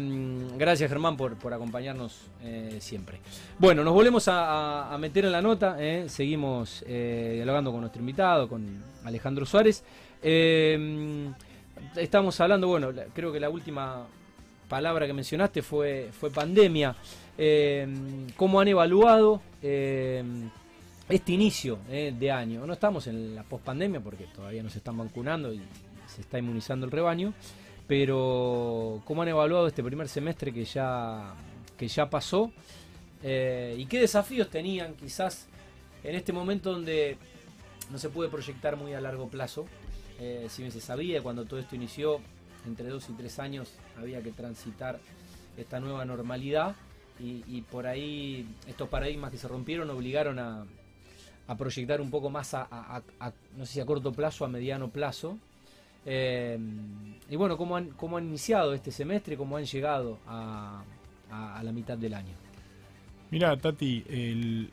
gracias 0.57 0.89
Germán 0.89 1.17
por, 1.17 1.37
acompañarnos 1.53 2.23
eh, 2.43 2.79
siempre. 2.81 3.21
Bueno, 3.59 3.85
nos 3.85 3.95
volvemos 3.95 4.25
a, 4.29 4.97
meter 4.99 5.25
en 5.27 5.33
la 5.33 5.43
nota, 5.43 5.77
eh, 5.79 6.09
seguimos 6.09 6.85
dialogando 6.87 7.71
con 7.71 7.81
nuestro 7.81 8.01
invitado, 8.01 8.49
con 8.49 8.83
Alejandro 9.05 9.47
Suárez. 9.47 9.85
estamos 11.97 12.41
hablando, 12.41 12.69
bueno, 12.69 12.91
creo 13.15 13.33
que 13.33 13.41
la 13.41 13.49
última 13.49 14.07
palabra 14.69 15.07
que 15.07 15.13
mencionaste 15.13 15.63
fue, 15.63 16.11
fue 16.13 16.31
pandemia. 16.31 16.95
¿Cómo 18.37 18.61
han 18.61 18.69
evaluado? 18.69 19.43
Este 21.09 21.33
inicio 21.33 21.79
eh, 21.89 22.15
de 22.19 22.31
año. 22.31 22.67
No 22.67 22.73
estamos 22.73 23.07
en 23.07 23.35
la 23.35 23.45
pospandemia 23.45 24.01
porque 24.01 24.25
todavía 24.25 24.63
no 24.63 24.71
se 24.71 24.79
están 24.79 24.99
vacunando 24.99 25.53
y 25.53 25.61
se 26.07 26.23
está 26.23 26.39
inmunizando 26.39 26.87
el 26.87 26.93
rebaño, 26.93 27.33
pero 27.87 29.03
¿cómo 29.05 29.23
han 29.23 29.29
evaluado 29.29 29.67
este 29.67 29.83
primer 29.83 30.09
semestre 30.09 30.53
que 30.53 30.65
ya, 30.65 31.35
que 31.77 31.89
ya 31.89 32.11
pasó? 32.11 32.53
Eh, 33.23 33.77
¿Y 33.79 33.87
qué 33.87 34.01
desafíos 34.01 34.51
tenían 34.51 34.95
quizás 34.95 35.47
en 36.03 36.15
este 36.15 36.33
momento 36.33 36.73
donde 36.73 37.17
no 37.91 37.99
se 37.99 38.09
puede 38.09 38.29
proyectar 38.29 38.77
muy 38.77 38.95
a 38.95 39.01
largo 39.01 39.29
plazo? 39.29 39.67
Eh, 40.19 40.47
si 40.49 40.63
bien 40.63 40.73
se 40.73 40.81
sabía 40.81 41.23
cuando 41.23 41.45
todo 41.45 41.61
esto 41.61 41.77
inició, 41.77 42.21
entre 42.67 42.89
dos 42.89 43.09
y 43.11 43.13
tres 43.13 43.39
años 43.39 43.75
había 43.97 44.21
que 44.23 44.33
transitar 44.33 44.99
esta 45.57 45.79
nueva 45.79 46.05
normalidad 46.05 46.75
y 47.19 47.63
por 47.63 47.87
ahí 47.87 48.47
estos 48.69 48.91
paradigmas 48.91 49.31
que 49.31 49.39
se 49.39 49.49
rompieron 49.49 49.89
obligaron 49.89 50.39
a, 50.39 50.67
a 51.49 51.57
proyectar 51.57 52.01
un 52.01 52.11
poco 52.11 52.31
más 52.31 52.55
a, 52.55 53.03
no 53.57 53.67
sé 53.67 53.75
si 53.75 53.81
a 53.81 53.87
corto 53.87 54.13
plazo, 54.13 54.45
a 54.45 54.49
mediano 54.49 54.89
plazo. 54.89 55.39
Eh, 56.05 56.59
y 57.29 57.37
bueno, 57.37 57.57
¿cómo 57.57 57.77
han, 57.77 57.91
¿cómo 57.91 58.17
han 58.17 58.27
iniciado 58.27 58.75
este 58.75 58.91
semestre? 58.91 59.37
¿Cómo 59.37 59.57
han 59.57 59.65
llegado 59.65 60.19
a, 60.27 60.83
la 61.63 61.73
mitad 61.73 61.99
del 61.99 62.15
año? 62.15 62.33
Mira, 63.31 63.57
Tati, 63.57 64.05
en 64.09 64.71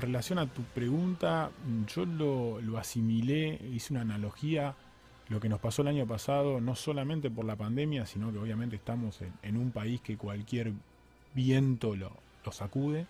relación 0.00 0.38
a 0.38 0.46
tu 0.46 0.62
pregunta, 0.62 1.50
yo 1.94 2.04
lo, 2.04 2.78
asimilé, 2.78 3.60
hice 3.72 3.92
una 3.92 4.02
analogía, 4.02 4.74
lo 5.28 5.40
que 5.40 5.48
nos 5.48 5.60
pasó 5.60 5.82
el 5.82 5.88
año 5.88 6.06
pasado, 6.06 6.60
no 6.60 6.74
solamente 6.74 7.30
por 7.30 7.44
la 7.44 7.56
pandemia, 7.56 8.06
sino 8.06 8.32
que 8.32 8.38
obviamente 8.38 8.76
estamos 8.76 9.20
en, 9.42 9.56
un 9.56 9.70
país 9.70 10.00
que 10.00 10.16
cualquier 10.16 10.72
viento 11.34 11.94
lo, 11.94 12.12
lo 12.44 12.52
sacude. 12.52 13.06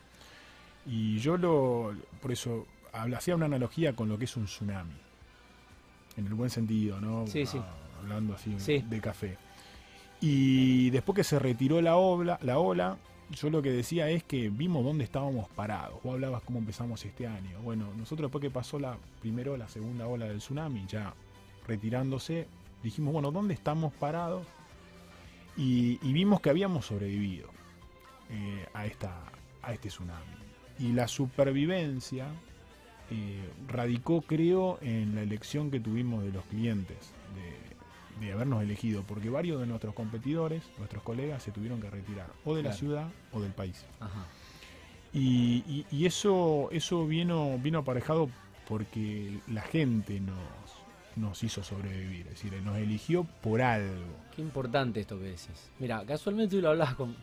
Y 0.85 1.19
yo 1.19 1.37
lo, 1.37 1.95
por 2.21 2.33
eso 2.33 2.67
hacía 2.93 3.35
una 3.35 3.47
analogía 3.47 3.95
con 3.95 4.09
lo 4.09 4.19
que 4.19 4.25
es 4.25 4.37
un 4.37 4.45
tsunami. 4.45 4.95
En 6.17 6.27
el 6.27 6.35
buen 6.35 6.51
sentido, 6.51 7.01
¿no? 7.01 7.27
Sí, 7.27 7.47
sí. 7.47 7.61
Hablando 8.01 8.35
así 8.35 8.55
de 8.55 9.01
café. 9.01 9.39
Y 10.21 10.91
después 10.91 11.17
que 11.17 11.25
se 11.25 11.39
retiró 11.39 11.81
la 11.81 11.97
ola, 11.97 12.39
la 12.43 12.59
ola, 12.59 12.97
yo 13.31 13.51
lo 13.51 13.63
que 13.63 13.73
decía 13.73 14.09
es 14.11 14.23
que 14.23 14.51
vimos 14.51 14.85
dónde 14.85 15.05
estábamos 15.05 15.49
parados. 15.49 16.01
Vos 16.03 16.15
hablabas 16.15 16.43
cómo 16.43 16.59
empezamos 16.59 17.05
este 17.05 17.27
año. 17.27 17.61
Bueno, 17.63 17.87
nosotros 17.97 18.29
después 18.29 18.43
que 18.43 18.51
pasó 18.51 18.79
la 18.79 18.97
primera 19.21 19.53
o 19.53 19.57
la 19.57 19.69
segunda 19.69 20.07
ola 20.07 20.27
del 20.27 20.39
tsunami, 20.39 20.87
ya 20.87 21.15
retirándose, 21.67 22.47
dijimos, 22.83 23.13
bueno, 23.13 23.33
¿dónde 23.33 23.55
estamos 23.55 23.93
parados? 23.95 24.47
Y, 25.57 25.97
vimos 26.03 26.41
que 26.41 26.51
habíamos 26.51 26.87
sobrevivido 26.87 27.49
eh, 28.31 28.67
a, 28.75 28.87
esta, 28.87 29.13
a 29.63 29.73
este 29.73 29.89
tsunami. 29.89 30.25
y 30.79 30.93
la 30.93 31.09
supervivencia 31.09 32.29
eh, 33.13 33.39
radicó, 33.69 34.23
creo, 34.23 34.79
en 34.81 35.15
la 35.15 35.23
elección 35.23 35.71
que 35.71 35.81
tuvimos 35.81 36.25
de 36.25 36.33
los 36.33 36.45
clientes, 36.47 36.97
de, 38.21 38.33
habernos 38.33 38.63
elegido, 38.63 39.03
porque 39.03 39.29
varios 39.29 39.61
de 39.61 39.67
nuestros 39.67 39.95
competidores, 39.95 40.63
nuestros 40.79 41.03
colegas, 41.03 41.43
se 41.43 41.51
tuvieron 41.51 41.81
que 41.81 41.91
retirar, 41.91 42.29
o 42.45 42.55
de 42.55 42.63
la 42.63 42.73
ciudad 42.73 43.09
o 43.33 43.41
del 43.41 43.51
país. 43.51 43.85
Y, 45.13 45.85
eso, 46.07 46.69
eso 46.71 47.07
vino, 47.07 47.59
vino 47.59 47.81
aparejado 47.81 48.31
porque 48.69 49.39
la 49.49 49.63
gente 49.63 50.21
nos, 50.21 50.37
nos 51.17 51.43
hizo 51.43 51.63
sobrevivir, 51.63 52.29
es 52.29 52.43
decir, 52.43 52.55
nos 52.63 52.79
eligió 52.79 53.25
por 53.43 53.61
algo. 53.61 54.15
Qué 54.35 54.41
importante 54.41 55.01
esto 55.01 55.19
que 55.19 55.25
decís. 55.25 55.71
Mira, 55.81 56.05
casualmente 56.07 56.57
tú 56.57 56.63
lo 56.63 56.71
hablabas 56.71 56.95
con, 56.95 57.17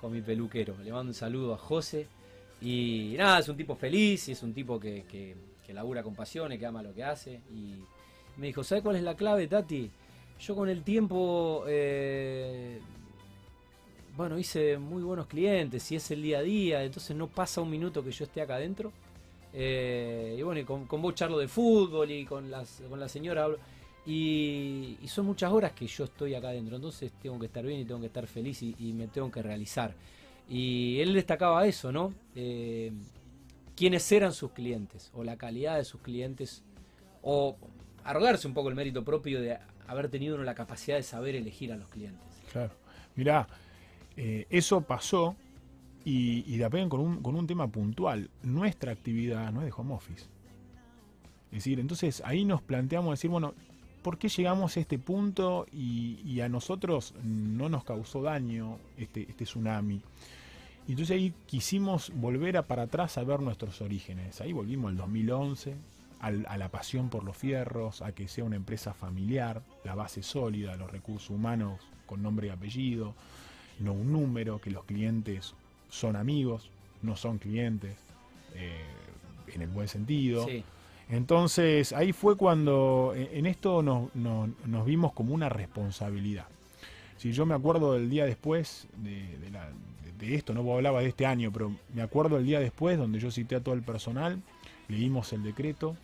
con 0.00 0.12
mi 0.12 0.22
peluquero. 0.22 0.76
Le 0.82 0.92
mando 0.92 1.10
un 1.10 1.14
saludo 1.14 1.54
a 1.54 1.58
José 1.58 2.06
y 2.60 3.14
nada, 3.18 3.40
es 3.40 3.48
un 3.48 3.56
tipo 3.56 3.74
feliz 3.74 4.28
y 4.28 4.32
es 4.32 4.42
un 4.42 4.54
tipo 4.54 4.80
que, 4.80 5.04
que, 5.08 5.34
labura 5.74 6.02
con 6.02 6.14
pasión 6.14 6.50
y 6.52 6.58
que 6.58 6.64
ama 6.64 6.82
lo 6.82 6.94
que 6.94 7.04
hace. 7.04 7.40
Y 7.52 7.74
me 8.38 8.46
dijo, 8.46 8.64
¿sabes 8.64 8.82
cuál 8.82 8.96
es 8.96 9.02
la 9.02 9.14
clave, 9.14 9.46
Tati? 9.46 9.90
Yo 10.40 10.54
con 10.54 10.70
el 10.70 10.82
tiempo, 10.82 11.64
eh, 11.66 12.80
bueno, 14.16 14.38
hice 14.38 14.78
muy 14.78 15.02
buenos 15.02 15.26
clientes 15.26 15.90
y 15.92 15.96
es 15.96 16.10
el 16.10 16.22
día 16.22 16.38
a 16.38 16.42
día, 16.42 16.82
entonces 16.82 17.14
no 17.14 17.28
pasa 17.28 17.60
un 17.60 17.70
minuto 17.70 18.02
que 18.02 18.10
yo 18.10 18.24
esté 18.24 18.40
acá 18.40 18.54
adentro. 18.54 18.90
Eh, 19.52 20.36
y 20.38 20.42
bueno, 20.42 20.64
con, 20.66 20.86
con, 20.86 21.02
vos 21.02 21.14
charlo 21.14 21.38
de 21.38 21.48
fútbol 21.48 22.10
y 22.10 22.24
con, 22.24 22.50
las, 22.50 22.82
con 22.88 22.98
la 22.98 23.08
señora 23.08 23.44
hablo. 23.44 23.58
Y, 24.06 24.96
son 25.08 25.26
muchas 25.26 25.52
horas 25.52 25.72
que 25.72 25.86
yo 25.86 26.04
estoy 26.04 26.34
acá 26.34 26.48
adentro, 26.48 26.76
entonces 26.76 27.12
tengo 27.20 27.38
que 27.38 27.46
estar 27.46 27.64
bien 27.64 27.80
y 27.80 27.84
tengo 27.84 28.00
que 28.00 28.06
estar 28.06 28.26
feliz 28.26 28.62
y 28.62 28.92
me 28.94 29.08
tengo 29.08 29.30
que 29.30 29.42
realizar. 29.42 29.94
Y 30.48 31.00
él 31.00 31.14
destacaba 31.14 31.66
eso, 31.66 31.92
¿no? 31.92 32.14
Eh, 32.34 32.92
quiénes 33.74 34.10
eran 34.12 34.32
sus 34.32 34.52
clientes, 34.52 35.10
o 35.14 35.24
la 35.24 35.36
calidad 35.36 35.76
de 35.76 35.84
sus 35.84 36.00
clientes, 36.00 36.62
o 37.22 37.56
arrogarse 38.04 38.46
un 38.46 38.54
poco 38.54 38.68
el 38.68 38.74
mérito 38.74 39.04
propio 39.04 39.40
de 39.40 39.58
haber 39.86 40.08
tenido 40.08 40.38
la 40.38 40.54
capacidad 40.54 40.96
de 40.96 41.02
saber 41.02 41.34
elegir 41.34 41.72
a 41.72 41.76
los 41.76 41.88
clientes. 41.88 42.22
Claro. 42.52 42.72
Mirá, 43.16 43.48
eh, 44.16 44.46
eso 44.50 44.80
pasó 44.82 45.36
y, 46.04 46.44
y 46.54 46.58
también 46.58 46.88
con 46.88 47.00
un, 47.00 47.22
con 47.22 47.34
un 47.34 47.46
tema 47.46 47.66
puntual. 47.68 48.30
Nuestra 48.42 48.92
actividad 48.92 49.50
no 49.52 49.60
es 49.60 49.66
de 49.66 49.72
home 49.76 49.94
office. 49.94 50.26
Es 51.50 51.64
decir, 51.64 51.80
entonces 51.80 52.22
ahí 52.24 52.44
nos 52.44 52.62
planteamos 52.62 53.12
decir, 53.12 53.30
bueno, 53.30 53.54
¿por 54.02 54.18
qué 54.18 54.28
llegamos 54.28 54.76
a 54.76 54.80
este 54.80 54.98
punto 54.98 55.66
y, 55.72 56.40
a 56.40 56.48
nosotros 56.48 57.14
no 57.24 57.68
nos 57.68 57.82
causó 57.82 58.22
daño 58.22 58.78
este, 58.96 59.22
este 59.28 59.44
tsunami? 59.44 60.00
Y 60.86 60.92
entonces 60.92 61.16
ahí 61.16 61.34
quisimos 61.46 62.12
volver 62.14 62.56
a 62.56 62.66
para 62.66 62.84
atrás 62.84 63.18
a 63.18 63.24
ver 63.24 63.40
nuestros 63.40 63.80
orígenes. 63.80 64.40
Ahí 64.40 64.52
volvimos 64.52 64.90
al 64.90 64.96
2011, 64.96 65.74
a 66.20 66.58
la 66.58 66.68
pasión 66.70 67.10
por 67.10 67.24
los 67.24 67.36
fierros, 67.36 68.02
a 68.02 68.12
que 68.12 68.28
sea 68.28 68.44
una 68.44 68.56
empresa 68.56 68.94
familiar, 68.94 69.62
la 69.84 69.94
base 69.94 70.22
sólida, 70.22 70.76
los 70.76 70.90
recursos 70.90 71.30
humanos 71.30 71.80
con 72.06 72.22
nombre 72.22 72.46
y 72.46 72.50
apellido, 72.50 73.14
no 73.80 73.92
un 73.92 74.12
número, 74.12 74.60
que 74.60 74.70
los 74.70 74.84
clientes 74.84 75.54
son 75.88 76.16
amigos, 76.16 76.70
no 77.02 77.16
son 77.16 77.38
clientes, 77.38 77.96
eh, 78.54 78.84
en 79.54 79.62
el 79.62 79.68
buen 79.68 79.88
sentido. 79.88 80.46
Entonces 81.08 81.92
ahí 81.92 82.12
fue 82.12 82.36
cuando 82.36 83.12
e, 83.14 83.38
en 83.38 83.46
esto 83.46 83.82
nos, 83.82 84.84
vimos 84.84 85.12
como 85.12 85.34
una 85.34 85.48
responsabilidad. 85.48 86.46
Si 87.16 87.32
yo 87.32 87.46
me 87.46 87.54
acuerdo 87.54 87.94
del 87.94 88.10
día 88.10 88.24
después 88.24 88.86
de, 88.96 89.38
esto, 90.22 90.54
no 90.54 90.72
hablaba 90.72 91.00
de 91.00 91.08
este 91.08 91.26
año, 91.26 91.52
pero 91.52 91.72
me 91.94 92.02
acuerdo 92.02 92.38
el 92.38 92.46
día 92.46 92.60
después 92.60 92.98
donde 92.98 93.18
yo 93.18 93.30
cité 93.30 93.56
a 93.56 93.60
todo 93.60 93.74
el 93.74 93.82
personal, 93.82 94.42
leímos 94.88 95.32
el 95.32 95.42
decreto 95.42 95.96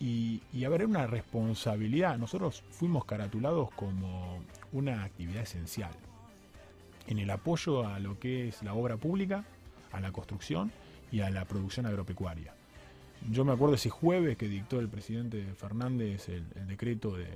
y, 0.00 0.42
y 0.52 0.64
a 0.64 0.68
ver, 0.68 0.82
era 0.82 0.88
una 0.88 1.06
responsabilidad. 1.06 2.18
Nosotros 2.18 2.62
fuimos 2.70 3.04
caratulados 3.04 3.70
como 3.72 4.38
una 4.72 5.04
actividad 5.04 5.42
esencial 5.42 5.92
en 7.06 7.18
el 7.18 7.30
apoyo 7.30 7.86
a 7.86 7.98
lo 7.98 8.18
que 8.18 8.48
es 8.48 8.62
la 8.62 8.74
obra 8.74 8.96
pública, 8.96 9.44
a 9.92 10.00
la 10.00 10.12
construcción 10.12 10.70
y 11.10 11.20
a 11.20 11.30
la 11.30 11.44
producción 11.46 11.86
agropecuaria. 11.86 12.57
Yo 13.30 13.44
me 13.44 13.52
acuerdo 13.52 13.74
ese 13.74 13.90
jueves 13.90 14.36
que 14.36 14.48
dictó 14.48 14.80
el 14.80 14.88
presidente 14.88 15.44
Fernández 15.56 16.28
el, 16.28 16.44
decreto 16.66 17.16
de, 17.16 17.26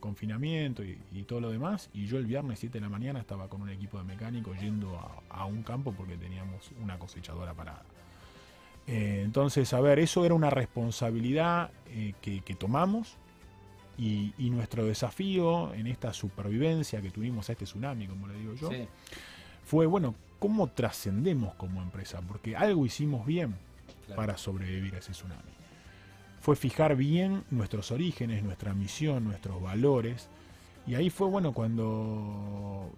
confinamiento 0.00 0.82
y, 0.84 1.24
todo 1.24 1.40
lo 1.40 1.50
demás, 1.50 1.90
y 1.92 2.06
yo 2.06 2.18
el 2.18 2.26
viernes 2.26 2.60
7 2.60 2.78
de 2.78 2.80
la 2.80 2.88
mañana 2.88 3.18
estaba 3.18 3.48
con 3.48 3.62
un 3.62 3.68
equipo 3.68 3.98
de 3.98 4.04
mecánicos 4.04 4.58
yendo 4.60 4.98
a, 5.28 5.44
un 5.44 5.62
campo 5.62 5.92
porque 5.92 6.16
teníamos 6.16 6.70
una 6.82 6.98
cosechadora 6.98 7.52
parada. 7.52 7.82
Eh, 8.86 9.22
entonces, 9.24 9.72
a 9.72 9.80
ver, 9.80 9.98
eso 9.98 10.24
era 10.24 10.34
una 10.34 10.50
responsabilidad 10.50 11.70
eh, 11.88 12.14
que, 12.20 12.40
tomamos 12.54 13.16
y, 13.98 14.32
nuestro 14.38 14.86
desafío 14.86 15.74
en 15.74 15.88
esta 15.88 16.12
supervivencia 16.12 17.02
que 17.02 17.10
tuvimos 17.10 17.48
a 17.48 17.52
este 17.52 17.64
tsunami, 17.64 18.06
como 18.06 18.28
le 18.28 18.34
digo 18.34 18.54
yo, 18.54 18.70
fue, 19.64 19.86
bueno, 19.86 20.14
¿cómo 20.38 20.68
trascendemos 20.68 21.54
como 21.54 21.82
empresa? 21.82 22.22
Porque 22.26 22.56
algo 22.56 22.86
hicimos 22.86 23.26
bien 23.26 23.54
para 24.14 24.36
sobrevivir 24.36 24.94
a 24.94 24.98
ese 24.98 25.12
tsunami. 25.12 25.52
Fue 26.40 26.56
fijar 26.56 26.96
bien 26.96 27.44
nuestros 27.50 27.90
orígenes, 27.90 28.42
nuestra 28.42 28.74
misión, 28.74 29.24
nuestros 29.24 29.60
valores, 29.60 30.28
y 30.86 30.94
ahí 30.94 31.10
fue 31.10 31.28
bueno 31.28 31.52
cuando 31.52 32.90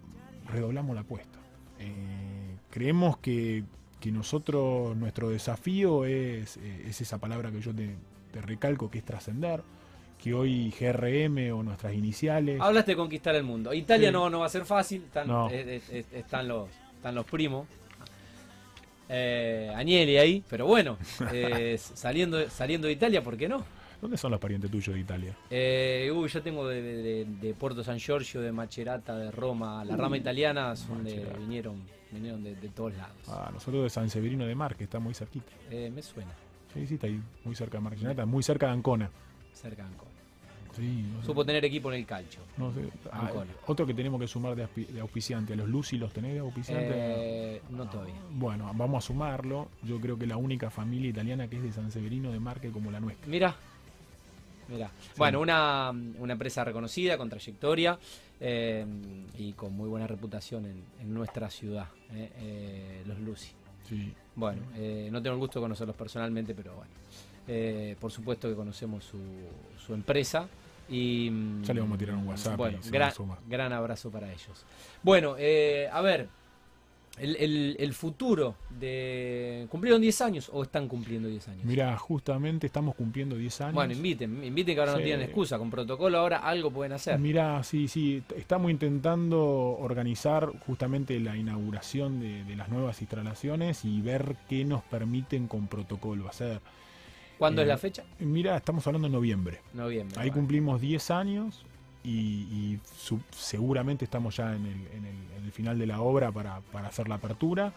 redoblamos 0.47 0.95
la 0.95 1.01
apuesta. 1.01 1.39
Eh, 1.79 2.55
creemos 2.69 3.17
que, 3.17 3.63
nosotros, 4.05 4.95
nuestro 4.95 5.29
desafío 5.29 6.05
es, 6.05 6.57
eh, 6.57 6.85
es, 6.87 7.01
esa 7.01 7.17
palabra 7.17 7.51
que 7.51 7.61
yo 7.61 7.73
te, 7.73 7.95
recalco, 8.41 8.89
que 8.89 8.99
es 8.99 9.05
trascender, 9.05 9.61
que 10.17 10.33
hoy 10.33 10.73
GRM 10.79 11.51
o 11.53 11.63
nuestras 11.63 11.93
iniciales... 11.93 12.61
Hablaste 12.61 12.91
de 12.91 12.97
conquistar 12.97 13.35
el 13.35 13.43
mundo. 13.43 13.73
Italia 13.73 14.11
no, 14.11 14.29
no 14.29 14.39
va 14.39 14.45
a 14.45 14.49
ser 14.49 14.65
fácil, 14.65 15.03
están, 15.03 15.27
eh, 15.51 15.81
están, 16.13 16.47
los, 16.47 16.69
están 16.95 17.15
los 17.15 17.25
primos, 17.25 17.67
eh, 19.11 19.73
Agnelli 19.75 20.17
ahí, 20.17 20.43
pero 20.49 20.65
bueno, 20.65 20.97
eh, 21.33 21.77
saliendo, 21.77 22.49
saliendo 22.49 22.87
de 22.87 22.93
Italia, 22.93 23.21
¿por 23.23 23.37
qué 23.37 23.49
no? 23.49 23.63
¿Dónde 24.01 24.17
son 24.17 24.31
los 24.31 24.39
parientes 24.39 24.71
tuyos 24.71 24.95
de 24.95 25.01
Italia? 25.01 25.35
Eh, 25.49 26.11
uy, 26.13 26.27
yo 26.27 26.41
tengo 26.41 26.67
de, 26.67 27.55
Puerto 27.59 27.83
San 27.83 27.99
Giorgio, 27.99 28.41
de 28.41 28.51
Macerata, 28.51 29.15
de 29.15 29.29
Roma, 29.29 29.85
la 29.85 29.95
rama 29.95 30.17
italiana 30.17 30.75
son 30.75 31.03
de, 31.03 31.23
vinieron, 31.37 31.83
vinieron 32.09 32.43
de, 32.43 32.55
todos 32.69 32.95
lados. 32.95 33.15
Ah, 33.27 33.51
nosotros 33.53 33.83
de 33.83 33.89
San 33.91 34.09
Severino 34.09 34.45
de 34.45 34.55
Mar, 34.55 34.75
que 34.75 34.85
está 34.85 34.97
muy 34.99 35.13
cerquita. 35.13 35.51
Eh, 35.69 35.91
me 35.93 36.01
suena. 36.01 36.31
Sí, 36.73 36.87
sí, 36.87 36.95
está 36.95 37.05
ahí, 37.05 37.21
muy 37.43 37.55
cerca 37.55 37.77
de 37.77 37.83
Marginata, 37.83 38.25
muy 38.25 38.41
cerca 38.41 38.67
de 38.67 38.71
Ancona. 38.71 39.11
Cerca 39.53 39.83
de 39.83 39.89
Ancona. 39.89 40.10
Supo 41.25 41.45
tener 41.45 41.65
equipo 41.65 41.91
en 41.91 41.99
el 41.99 42.05
calcio. 42.05 42.41
Ah, 43.11 43.29
otro 43.67 43.85
que 43.85 43.93
tenemos 43.93 44.19
que 44.19 44.27
sumar 44.27 44.55
de, 44.55 44.67
auspiciante. 44.99 45.53
¿A 45.53 45.55
los 45.55 45.67
Lucy 45.67 45.97
los 45.97 46.13
tenés 46.13 46.33
de 46.33 46.39
auspiciante? 46.39 46.91
Eh, 46.93 47.61
no 47.69 47.89
todavía. 47.89 48.15
Bueno, 48.31 48.71
vamos 48.73 49.03
a 49.03 49.07
sumarlo. 49.07 49.69
Yo 49.83 49.99
creo 49.99 50.17
que 50.17 50.25
la 50.25 50.37
única 50.37 50.69
familia 50.69 51.09
italiana 51.09 51.47
que 51.47 51.57
es 51.57 51.63
de 51.63 51.71
San 51.71 51.91
Severino 51.91 52.31
de 52.31 52.39
Marque 52.39 52.71
como 52.71 52.91
la 52.91 52.99
nuestra. 52.99 53.27
Mira. 53.27 53.55
Mira. 54.69 54.89
Bueno, 55.17 55.41
una, 55.41 55.91
empresa 55.91 56.63
reconocida, 56.63 57.17
con 57.17 57.29
trayectoria 57.29 57.99
eh, 58.39 58.85
y 59.37 59.51
con 59.53 59.73
muy 59.73 59.89
buena 59.89 60.07
reputación 60.07 60.65
en, 60.65 61.13
nuestra 61.13 61.49
ciudad, 61.49 61.87
eh, 62.13 63.03
los 63.05 63.19
Lucy. 63.19 63.51
Sí. 63.89 64.13
Bueno, 64.35 64.61
no 65.11 65.21
tengo 65.21 65.33
el 65.33 65.39
gusto 65.39 65.59
de 65.59 65.63
conocerlos 65.65 65.97
personalmente, 65.97 66.55
pero 66.55 66.75
bueno. 66.75 67.97
por 67.99 68.11
supuesto 68.11 68.47
que 68.47 68.55
conocemos 68.55 69.03
su, 69.03 69.19
su 69.77 69.93
empresa 69.93 70.47
y, 70.91 71.29
mm, 71.31 71.63
ya 71.63 71.73
le 71.73 71.79
vamos 71.79 71.95
a 71.95 71.97
tirar 71.97 72.15
un 72.17 72.27
WhatsApp. 72.27 72.57
Bueno, 72.57 72.79
gran, 73.47 73.73
abrazo 73.73 74.11
para 74.11 74.27
ellos. 74.27 74.65
Bueno, 75.01 75.35
eh, 75.39 75.89
a 75.91 76.01
ver, 76.01 76.27
el, 77.17 77.93
futuro 77.93 78.55
de... 78.69 79.67
¿Cumplieron 79.69 80.01
10 80.01 80.21
años 80.21 80.49
o 80.51 80.63
están 80.63 80.89
cumpliendo 80.89 81.29
10 81.29 81.47
años? 81.47 81.63
Mira, 81.63 81.97
justamente 81.97 82.67
estamos 82.67 82.95
cumpliendo 82.95 83.37
10 83.37 83.61
años. 83.61 83.73
Bueno, 83.75 83.93
inviten, 83.93 84.43
inviten 84.43 84.75
que 84.75 84.79
ahora 84.81 84.93
no 84.93 84.99
tienen 84.99 85.21
excusa, 85.21 85.57
con 85.57 85.69
protocolo 85.69 86.17
ahora 86.17 86.39
algo 86.39 86.71
pueden 86.71 86.91
hacer. 86.91 87.17
Mira, 87.17 87.63
sí, 87.63 87.87
sí, 87.87 88.21
estamos 88.35 88.69
intentando 88.69 89.39
organizar 89.39 90.51
justamente 90.65 91.17
la 91.21 91.37
inauguración 91.37 92.19
de, 92.19 92.43
de 92.43 92.55
las 92.57 92.67
nuevas 92.67 92.99
instalaciones 93.01 93.85
y 93.85 94.01
ver 94.01 94.35
qué 94.49 94.65
nos 94.65 94.83
permiten 94.83 95.47
con 95.47 95.67
protocolo 95.67 96.27
hacer. 96.27 96.59
¿Cuándo 97.41 97.63
es 97.63 97.67
la 97.67 97.73
eh, 97.73 97.77
fecha? 97.77 98.03
Mira, 98.19 98.55
estamos 98.55 98.85
hablando 98.85 99.07
de 99.07 99.13
noviembre. 99.13 99.61
Noviembre. 99.73 100.21
Ahí 100.21 100.29
cumplimos 100.29 100.79
10 100.79 101.09
años 101.09 101.65
y, 102.03 102.77
seguramente 103.31 104.05
estamos 104.05 104.37
ya 104.37 104.55
en 104.55 104.67
el, 104.67 105.51
final 105.51 105.79
de 105.79 105.87
la 105.87 106.01
obra 106.01 106.31
para, 106.31 106.61
hacer 106.85 107.09
la 107.09 107.15
apertura. 107.15 107.73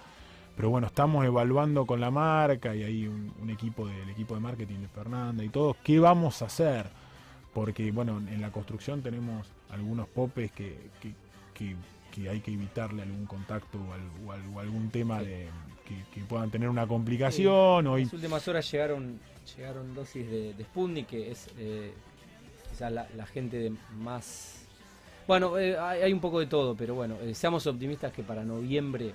Pero 0.54 0.68
bueno, 0.68 0.86
estamos 0.86 1.24
evaluando 1.24 1.86
con 1.86 1.98
la 1.98 2.10
marca 2.10 2.76
y 2.76 2.82
hay 2.82 3.06
un, 3.08 3.48
equipo 3.48 3.86
del 3.86 4.10
equipo 4.10 4.34
de 4.34 4.40
marketing 4.40 4.80
de 4.80 4.88
Fernanda 4.88 5.42
y 5.42 5.48
todo, 5.48 5.74
qué 5.82 5.98
vamos 5.98 6.42
a 6.42 6.44
hacer. 6.44 6.86
Porque 7.54 7.90
bueno, 7.90 8.18
en 8.18 8.42
la 8.42 8.52
construcción 8.52 9.00
tenemos 9.00 9.48
algunos 9.70 10.08
popes 10.08 10.52
que, 10.52 10.76
que 11.54 12.28
hay 12.28 12.40
que 12.40 12.52
evitarle 12.52 13.02
algún 13.02 13.24
contacto 13.24 13.78
o, 14.26 14.60
algún 14.60 14.90
tema 14.90 15.22
de, 15.22 15.48
que, 16.12 16.20
puedan 16.28 16.50
tener 16.50 16.68
una 16.68 16.86
complicación. 16.86 17.86
En 17.86 18.02
las 18.02 18.12
últimas 18.12 18.46
horas 18.46 18.70
llegaron 18.70 19.18
llegaron 19.56 19.94
dosis 19.94 20.28
de, 20.30 20.54
de 20.54 20.64
Sputnik, 20.64 21.06
que 21.06 21.30
es 21.30 21.48
eh, 21.58 21.92
quizás 22.70 22.92
la, 22.92 23.26
gente 23.26 23.56
de 23.58 23.72
más... 23.98 24.66
Bueno, 25.26 25.58
eh, 25.58 25.78
hay, 25.78 26.12
un 26.12 26.20
poco 26.20 26.40
de 26.40 26.46
todo, 26.46 26.74
pero 26.74 26.94
bueno, 26.94 27.16
eh, 27.22 27.34
seamos 27.34 27.66
optimistas 27.66 28.12
que 28.12 28.22
para 28.22 28.44
noviembre 28.44 29.14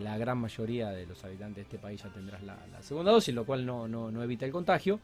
la 0.00 0.16
gran 0.16 0.38
mayoría 0.38 0.88
de 0.88 1.04
los 1.04 1.22
habitantes 1.22 1.56
de 1.56 1.62
este 1.62 1.76
país 1.76 2.02
ya 2.02 2.08
tendrás 2.08 2.42
la, 2.42 2.56
segunda 2.80 3.12
dosis, 3.12 3.34
lo 3.34 3.44
cual 3.44 3.66
no, 3.66 3.86
no 3.86 4.22
evita 4.22 4.46
el 4.46 4.52
contagio. 4.52 4.98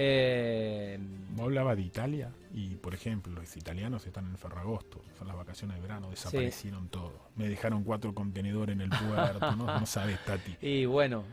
Eh, 0.00 0.96
hablaba 1.40 1.74
de 1.74 1.82
Italia 1.82 2.30
y, 2.54 2.76
por 2.76 2.94
ejemplo, 2.94 3.32
los 3.32 3.56
italianos 3.56 4.06
están 4.06 4.26
en 4.26 4.38
Ferragosto, 4.38 5.02
son 5.18 5.26
las 5.26 5.36
vacaciones 5.36 5.74
de 5.74 5.82
verano, 5.82 6.08
desaparecieron 6.10 6.88
todo. 6.88 7.30
Me 7.34 7.48
dejaron 7.48 7.82
cuatro 7.82 8.14
contenedores 8.14 8.76
en 8.76 8.82
el 8.82 8.90
puerto, 8.90 9.56
¿no? 9.56 9.84
sabes, 9.86 10.24
Tati. 10.24 10.56
Y 10.62 10.84
bueno, 10.84 11.24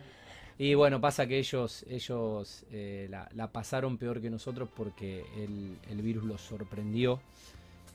y 0.57 0.73
bueno, 0.73 1.01
pasa 1.01 1.27
que 1.27 1.37
ellos, 1.37 1.85
ellos 1.89 2.65
eh, 2.71 3.09
la, 3.09 3.51
pasaron 3.51 3.97
peor 3.97 4.21
que 4.21 4.29
nosotros 4.29 4.69
porque 4.73 5.25
el, 5.37 6.01
virus 6.01 6.23
los 6.23 6.41
sorprendió. 6.41 7.19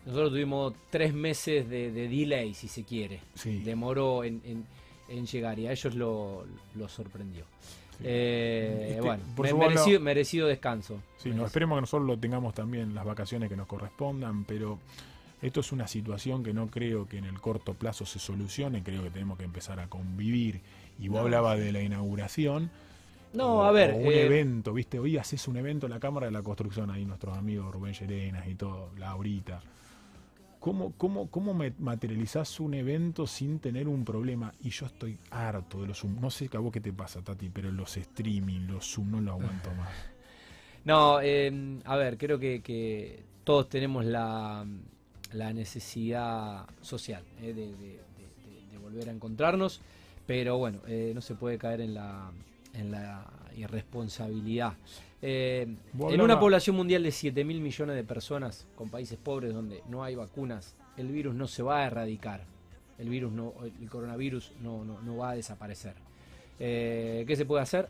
Nosotros 0.04 0.30
tuvimos 0.30 0.74
tres 0.90 1.14
meses 1.14 1.68
de, 1.68 1.90
delay, 1.90 2.54
si 2.54 2.68
se 2.68 2.84
quiere. 2.84 3.20
Demoró 3.64 4.24
en, 4.24 4.66
llegar 5.26 5.58
y 5.58 5.66
a 5.66 5.72
ellos 5.72 5.94
lo, 5.94 6.44
lo 6.74 6.88
sorprendió. 6.88 7.44
Eh, 8.02 8.98
bueno, 9.02 9.22
merecido, 10.00 10.46
descanso. 10.48 11.02
Sí, 11.18 11.30
no, 11.30 11.46
esperemos 11.46 11.76
que 11.76 11.80
nosotros 11.82 12.06
lo 12.06 12.18
tengamos 12.18 12.54
también 12.54 12.94
las 12.94 13.04
vacaciones 13.04 13.48
que 13.48 13.56
nos 13.56 13.66
correspondan, 13.66 14.44
pero 14.44 14.78
esto 15.42 15.60
es 15.60 15.72
una 15.72 15.86
situación 15.86 16.42
que 16.42 16.52
no 16.52 16.68
creo 16.68 17.08
que 17.08 17.18
en 17.18 17.24
el 17.24 17.40
corto 17.40 17.74
plazo 17.74 18.06
se 18.06 18.18
solucione, 18.18 18.82
creo 18.82 19.02
que 19.02 19.10
tenemos 19.10 19.38
que 19.38 19.44
empezar 19.44 19.80
a 19.80 19.88
convivir. 19.88 20.60
Y 21.00 21.08
vos 21.08 21.20
hablabas 21.20 21.58
de 21.58 21.72
la 21.72 21.82
inauguración. 21.82 22.70
No, 23.32 23.64
a 23.64 23.72
ver. 23.72 23.94
un 23.94 24.12
eh, 24.12 24.22
evento, 24.26 24.72
¿viste? 24.72 24.98
Hoy 24.98 25.16
haces 25.16 25.46
un 25.48 25.56
evento 25.56 25.86
en 25.86 25.92
la 25.92 26.00
Cámara 26.00 26.26
de 26.26 26.32
la 26.32 26.42
Construcción, 26.42 26.90
ahí 26.90 27.04
nuestros 27.04 27.36
amigos 27.36 27.72
Rubén 27.72 27.94
Llerenas 27.94 28.46
y 28.48 28.54
todo, 28.54 28.90
Laurita. 28.98 29.62
¿Cómo, 30.60 30.92
cómo, 30.98 31.30
cómo 31.30 31.54
materializás 31.54 32.60
un 32.60 32.74
evento 32.74 33.26
sin 33.26 33.60
tener 33.60 33.88
un 33.88 34.04
problema? 34.04 34.52
Y 34.60 34.68
yo 34.68 34.84
estoy 34.86 35.16
harto 35.30 35.80
de 35.80 35.86
los 35.86 36.00
Zoom. 36.00 36.20
No 36.20 36.30
sé 36.30 36.50
a 36.52 36.58
vos 36.58 36.70
qué 36.70 36.82
te 36.82 36.92
pasa, 36.92 37.22
Tati, 37.22 37.48
pero 37.48 37.72
los 37.72 37.96
streaming, 37.96 38.66
los 38.66 38.84
Zoom, 38.84 39.10
no 39.12 39.20
lo 39.20 39.32
aguanto 39.32 39.70
más. 39.74 39.88
No, 40.82 41.20
em, 41.20 41.80
a 41.84 41.96
ver, 41.96 42.16
creo 42.16 42.38
que, 42.38 43.22
todos 43.44 43.68
tenemos 43.68 44.02
la, 44.04 44.64
necesidad 45.32 46.66
social 46.80 47.22
eh, 47.42 47.52
de, 47.52 48.00
volver 48.80 49.10
a 49.10 49.12
encontrarnos, 49.12 49.82
pero 50.30 50.58
bueno, 50.58 50.78
eh, 50.86 51.10
no 51.12 51.20
se 51.22 51.34
puede 51.34 51.58
caer 51.58 51.80
en 51.80 51.92
la, 51.92 52.30
en 52.72 52.92
la 52.92 53.26
irresponsabilidad. 53.56 54.74
Eh, 55.20 55.66
en 56.08 56.20
una 56.20 56.38
población 56.38 56.76
mundial 56.76 57.02
de 57.02 57.10
7 57.10 57.42
mil 57.42 57.60
millones 57.60 57.96
de 57.96 58.04
personas, 58.04 58.64
con 58.76 58.90
países 58.90 59.18
pobres 59.18 59.52
donde 59.52 59.82
no 59.88 60.04
hay 60.04 60.14
vacunas, 60.14 60.76
el 60.96 61.08
virus 61.08 61.34
no 61.34 61.48
se 61.48 61.64
va 61.64 61.78
a 61.78 61.86
erradicar. 61.88 62.44
El 62.96 63.08
virus 63.08 63.32
no, 63.32 63.54
el 63.82 63.88
coronavirus 63.88 64.52
no, 64.62 64.84
no, 64.84 65.16
va 65.16 65.30
a 65.30 65.34
desaparecer. 65.34 65.94
Eh, 66.60 67.24
¿Qué 67.26 67.34
se 67.34 67.44
puede 67.44 67.64
hacer? 67.64 67.88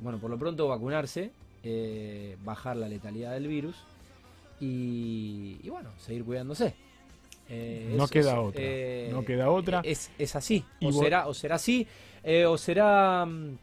Bueno, 0.00 0.18
por 0.18 0.30
lo 0.30 0.36
pronto 0.36 0.66
vacunarse, 0.66 1.30
eh, 1.62 2.36
bajar 2.42 2.76
la 2.76 2.88
letalidad 2.88 3.34
del 3.34 3.46
virus 3.46 3.76
y, 4.58 5.60
bueno, 5.68 5.90
seguir 6.00 6.24
cuidándose. 6.24 6.74
No, 7.48 8.08
queda 8.08 8.40
otra, 8.40 8.62
no 9.10 9.24
queda 9.24 9.50
otra. 9.50 9.80
Es, 9.84 10.10
así. 10.34 10.64
O 10.82 10.92
será, 10.92 11.28
o 11.28 11.34
será 11.34 11.56
así. 11.56 11.86
o 12.46 12.58
será 12.58 13.26
mm, 13.26 13.56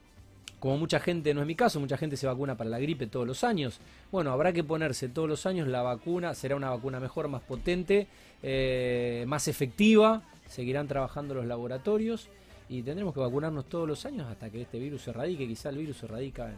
como 0.65 0.77
mucha 0.79 0.99
gente, 0.99 1.31
no 1.35 1.41
es 1.41 1.47
mi 1.47 1.53
caso, 1.53 1.79
mucha 1.79 1.95
gente 1.95 2.17
se 2.17 2.25
vacuna 2.25 2.57
para 2.57 2.71
la 2.71 2.79
gripe 2.79 3.05
todos 3.05 3.27
los 3.27 3.43
años. 3.43 3.79
Bueno, 4.11 4.31
habrá 4.31 4.51
que 4.51 4.63
ponerse 4.63 5.09
todos 5.09 5.29
los 5.29 5.45
años 5.45 5.67
la 5.67 5.83
vacuna, 5.83 6.33
será 6.33 6.55
una 6.55 6.71
vacuna 6.71 6.99
mejor, 6.99 7.27
más 7.27 7.43
potente, 7.43 8.07
eh, 8.41 9.25
más 9.27 9.47
efectiva, 9.47 10.23
seguirán 10.47 10.87
trabajando 10.87 11.35
los 11.35 11.45
laboratorios 11.45 12.29
y 12.67 12.81
tendremos 12.81 13.13
que 13.13 13.19
vacunarnos 13.19 13.65
todos 13.65 13.87
los 13.87 14.07
años 14.07 14.27
hasta 14.27 14.49
que 14.49 14.63
este 14.63 14.79
virus 14.79 15.03
se 15.03 15.11
erradique. 15.11 15.47
Quizá 15.47 15.69
el 15.69 15.77
virus 15.77 15.97
se 15.97 16.07
erradica 16.07 16.47
en 16.47 16.55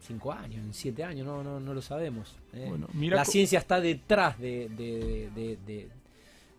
cinco 0.00 0.32
años, 0.32 0.64
en 0.64 0.74
siete 0.74 1.04
años, 1.04 1.24
no, 1.24 1.44
no, 1.44 1.60
no 1.60 1.72
lo 1.72 1.82
sabemos. 1.82 2.34
¿eh? 2.52 2.72
la 2.94 3.24
ciencia 3.24 3.60
está 3.60 3.80
detrás 3.80 4.40
de, 4.40 4.68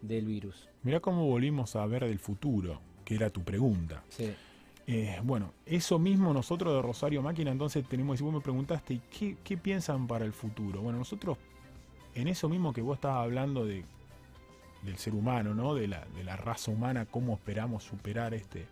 del 0.01 0.25
virus. 0.25 0.69
Mira 0.83 0.99
cómo 0.99 1.25
volvimos 1.25 1.75
a 1.75 1.85
ver 1.85 2.05
del 2.05 2.19
futuro, 2.19 2.81
que 3.05 3.15
era 3.15 3.29
tu 3.29 3.43
pregunta. 3.43 4.03
Sí. 4.09 4.31
Eh, 4.87 5.19
bueno, 5.23 5.53
eso 5.65 5.99
mismo 5.99 6.33
nosotros 6.33 6.73
de 6.73 6.81
Rosario 6.81 7.21
Máquina, 7.21 7.51
entonces 7.51 7.87
tenemos, 7.87 8.17
si 8.17 8.23
vos 8.23 8.33
me 8.33 8.41
preguntaste, 8.41 8.99
¿qué, 9.09 9.37
¿qué, 9.43 9.57
piensan 9.57 10.07
para 10.07 10.25
el 10.25 10.33
futuro? 10.33 10.81
Bueno, 10.81 10.99
nosotros, 10.99 11.37
en 12.15 12.27
eso 12.27 12.49
mismo 12.49 12.73
que 12.73 12.81
vos 12.81 12.95
estabas 12.95 13.23
hablando 13.23 13.65
de, 13.65 13.85
del 14.83 14.97
ser 14.97 15.13
humano, 15.13 15.53
¿no? 15.53 15.75
De 15.75 15.87
la, 15.87 16.05
de 16.15 16.23
la 16.23 16.35
raza 16.35 16.71
humana, 16.71 17.05
cómo 17.05 17.33
esperamos 17.33 17.83
superar 17.83 18.33
este, 18.33 18.65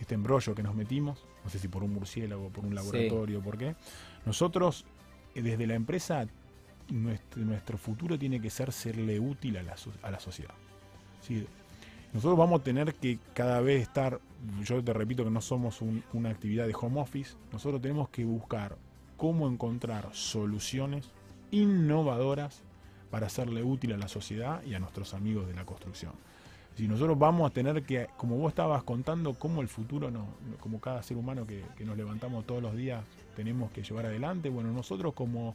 este 0.00 0.14
embrollo 0.14 0.54
que 0.54 0.62
nos 0.62 0.74
metimos, 0.74 1.24
no 1.42 1.50
sé 1.50 1.58
si 1.58 1.68
por 1.68 1.82
un 1.82 1.92
murciélago, 1.92 2.48
por 2.50 2.64
un 2.64 2.74
laboratorio, 2.74 3.40
por 3.40 3.58
qué. 3.58 3.74
Nosotros, 4.24 4.84
eh, 5.34 5.42
desde 5.42 5.66
la 5.66 5.74
empresa, 5.74 6.26
nuestro, 6.90 7.78
futuro 7.78 8.18
tiene 8.18 8.40
que 8.40 8.50
ser 8.50 8.72
serle 8.72 9.18
útil 9.20 9.56
a 9.56 9.62
la, 9.62 9.76
a 10.02 10.10
la 10.10 10.20
sociedad. 10.20 10.54
¿sí? 11.22 11.46
Nosotros 12.12 12.38
vamos 12.38 12.60
a 12.60 12.64
tener 12.64 12.94
que 12.94 13.18
cada 13.34 13.60
vez 13.60 13.82
estar, 13.82 14.20
yo 14.62 14.82
te 14.82 14.92
repito 14.92 15.24
que 15.24 15.30
no 15.30 15.40
somos 15.40 15.80
una 16.12 16.30
actividad 16.30 16.66
de 16.66 16.74
home 16.80 17.00
office, 17.00 17.34
nosotros 17.52 17.82
tenemos 17.82 18.08
que 18.08 18.24
buscar 18.24 18.76
cómo 19.16 19.48
encontrar 19.48 20.10
soluciones 20.12 21.10
innovadoras 21.50 22.62
para 23.10 23.26
hacerle 23.26 23.62
útil 23.62 23.92
a 23.92 23.96
la 23.96 24.08
sociedad 24.08 24.62
y 24.64 24.74
a 24.74 24.78
nuestros 24.78 25.14
amigos 25.14 25.46
de 25.46 25.54
la 25.54 25.64
construcción. 25.64 26.12
Si 26.76 26.88
nosotros 26.88 27.16
vamos 27.16 27.48
a 27.48 27.54
tener 27.54 27.84
que, 27.84 28.08
como 28.16 28.36
vos 28.36 28.48
estabas 28.50 28.82
contando, 28.82 29.34
cómo 29.34 29.62
el 29.62 29.68
futuro, 29.68 30.10
no, 30.10 30.26
como 30.58 30.80
cada 30.80 31.02
ser 31.04 31.16
humano 31.16 31.46
que, 31.46 31.64
nos 31.84 31.96
levantamos 31.96 32.44
todos 32.44 32.60
los 32.60 32.76
días, 32.76 33.04
tenemos 33.36 33.70
que 33.70 33.82
llevar 33.84 34.06
adelante, 34.06 34.48
bueno, 34.48 34.72
nosotros 34.72 35.14
como, 35.14 35.54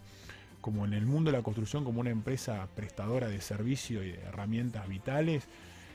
como 0.62 0.86
en 0.86 0.94
el 0.94 1.06
mundo 1.06 1.32
de 1.32 1.38
la 1.38 1.44
construcción, 1.44 1.84
como 1.84 2.02
una 2.02 2.10
empresa 2.10 2.68
prestadora 2.76 3.28
de 3.28 3.42
servicios 3.42 4.04
y 4.06 4.12
de 4.12 4.22
herramientas 4.22 4.88
vitales, 4.88 5.48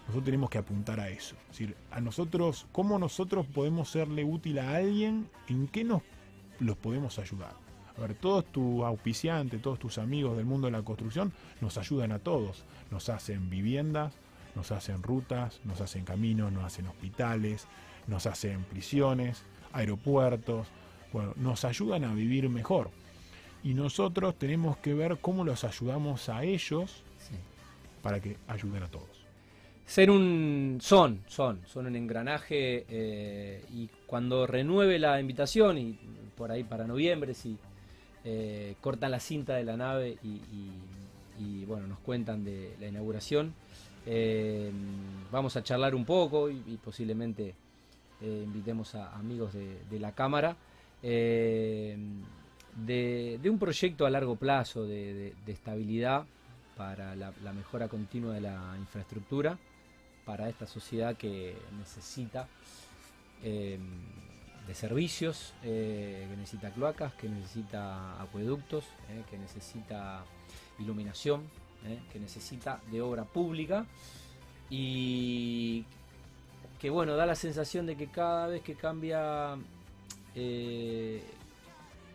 nosotros 0.03 0.25
tenemos 0.25 0.51
que 0.51 0.59
apuntar 0.59 1.01
a 1.01 1.09
eso. 1.09 1.37
Es 1.45 1.59
decir, 1.59 1.77
a 1.91 2.01
nosotros, 2.01 2.67
cómo 2.73 2.99
nosotros 2.99 3.47
podemos 3.47 3.89
serle 3.89 4.25
útil 4.25 4.59
a 4.59 4.77
alguien, 4.77 5.29
en 5.49 5.67
qué 5.69 5.85
nos 5.85 6.03
los 6.61 6.77
podemos 6.77 7.19
ayudar. 7.19 7.55
A 7.97 8.01
ver, 8.01 8.15
todos 8.15 8.45
tus 8.47 8.83
auspiciantes, 8.83 9.63
todos 9.63 9.79
tus 9.79 9.99
amigos 9.99 10.37
del 10.37 10.47
mundo 10.47 10.67
de 10.67 10.73
la 10.73 10.83
construcción 10.83 11.33
nos 11.61 11.79
ayudan 11.79 12.13
a 12.13 12.19
todos. 12.19 12.65
Nos 12.91 13.09
hacen 13.09 13.49
viviendas, 13.51 14.15
nos 14.55 14.73
hacen 14.73 15.03
rutas, 15.03 15.61
nos 15.65 15.81
hacen 15.81 16.05
caminos, 16.05 16.53
nos 16.53 16.65
hacen 16.65 16.87
hospitales, 16.87 17.67
nos 18.07 18.27
hacen 18.27 18.65
prisiones, 18.65 19.45
aeropuertos. 19.73 20.69
Bueno, 21.13 21.33
nos 21.37 21.65
ayudan 21.65 22.05
a 22.05 22.15
vivir 22.15 22.49
mejor. 22.49 22.91
Y 23.65 23.73
nosotros 23.73 24.35
tenemos 24.39 24.77
que 24.77 24.93
ver 24.93 25.17
cómo 25.21 25.43
los 25.43 25.65
ayudamos 25.65 26.29
a 26.29 26.45
ellos 26.45 27.03
para 28.03 28.21
que 28.21 28.37
ayuden 28.47 28.83
a 28.83 28.89
todos. 28.89 29.25
Ser 29.87 30.11
un 30.11 30.79
son, 30.83 31.23
son, 31.27 31.61
son 31.67 31.87
un 31.87 31.97
engranaje 31.97 32.85
eh, 32.89 33.65
y 33.73 33.89
cuando 34.07 34.47
renueve 34.47 34.99
la 34.99 35.19
invitación 35.19 35.79
y 35.79 35.99
por 36.37 36.51
ahí 36.51 36.65
para 36.65 36.87
noviembre 36.87 37.33
si 37.33 37.57
eh, 38.25 38.77
cortan 38.81 39.11
la 39.11 39.21
cinta 39.21 39.55
de 39.55 39.65
la 39.65 39.77
nave 39.77 40.19
y, 40.23 41.65
bueno 41.67 41.87
nos 41.87 41.99
cuentan 41.99 42.45
de 42.45 42.77
la 42.81 42.87
inauguración 42.87 43.55
eh, 44.07 44.71
vamos 45.31 45.57
a 45.57 45.63
charlar 45.63 45.95
un 45.95 46.05
poco 46.05 46.51
y, 46.51 46.79
posiblemente 46.83 47.55
invitemos 48.21 48.95
a 48.95 49.15
amigos 49.17 49.53
de, 49.53 50.01
la 50.01 50.13
cámara 50.13 50.57
de, 52.77 53.41
un 53.45 53.59
proyecto 53.59 54.07
a 54.07 54.11
largo 54.11 54.37
plazo 54.37 54.85
de, 54.85 55.35
estabilidad 55.47 56.25
para 56.77 57.15
la 57.15 57.53
mejora 57.53 57.89
continua 57.89 58.35
de 58.35 58.41
la 58.41 58.77
infraestructura 58.79 59.59
para 60.25 60.49
esta 60.49 60.67
sociedad 60.67 61.17
que 61.17 61.57
necesita 61.79 62.49
eh, 63.43 63.79
de 64.67 64.75
servicios, 64.75 65.53
eh, 65.63 66.27
que 66.31 66.37
necesita 66.37 66.71
cloacas, 66.71 67.13
que 67.15 67.29
necesita 67.29 68.21
acueductos, 68.23 68.85
eh, 69.11 69.23
que 69.29 69.37
necesita 69.37 70.25
iluminación, 70.79 71.43
que 72.11 72.19
necesita 72.19 72.81
de 72.91 73.03
obra 73.03 73.25
pública 73.25 73.85
y 74.71 75.85
que 76.81 76.89
bueno, 76.89 77.15
da 77.15 77.27
la 77.27 77.35
sensación 77.35 77.85
de 77.85 77.95
que 77.95 78.07
cada 78.07 78.47
vez 78.47 78.63
que 78.63 78.75
cambia 78.75 79.59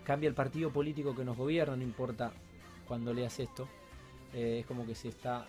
cambia 0.10 0.28
el 0.28 0.34
partido 0.34 0.72
político 0.72 1.16
que 1.16 1.24
nos 1.24 1.38
gobierna, 1.38 1.76
no 1.76 1.84
importa 1.84 2.32
cuando 2.88 3.14
leas 3.14 3.40
esto, 3.40 3.70
es 4.34 4.66
como 4.66 4.84
que 4.84 4.96
se 4.96 5.10
está 5.10 5.46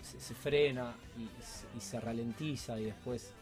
se, 0.00 0.32
frena 0.32 0.94
y, 1.18 1.80
se 1.80 1.98
ralentiza 1.98 2.78
y 2.78 2.84
después 2.84 3.32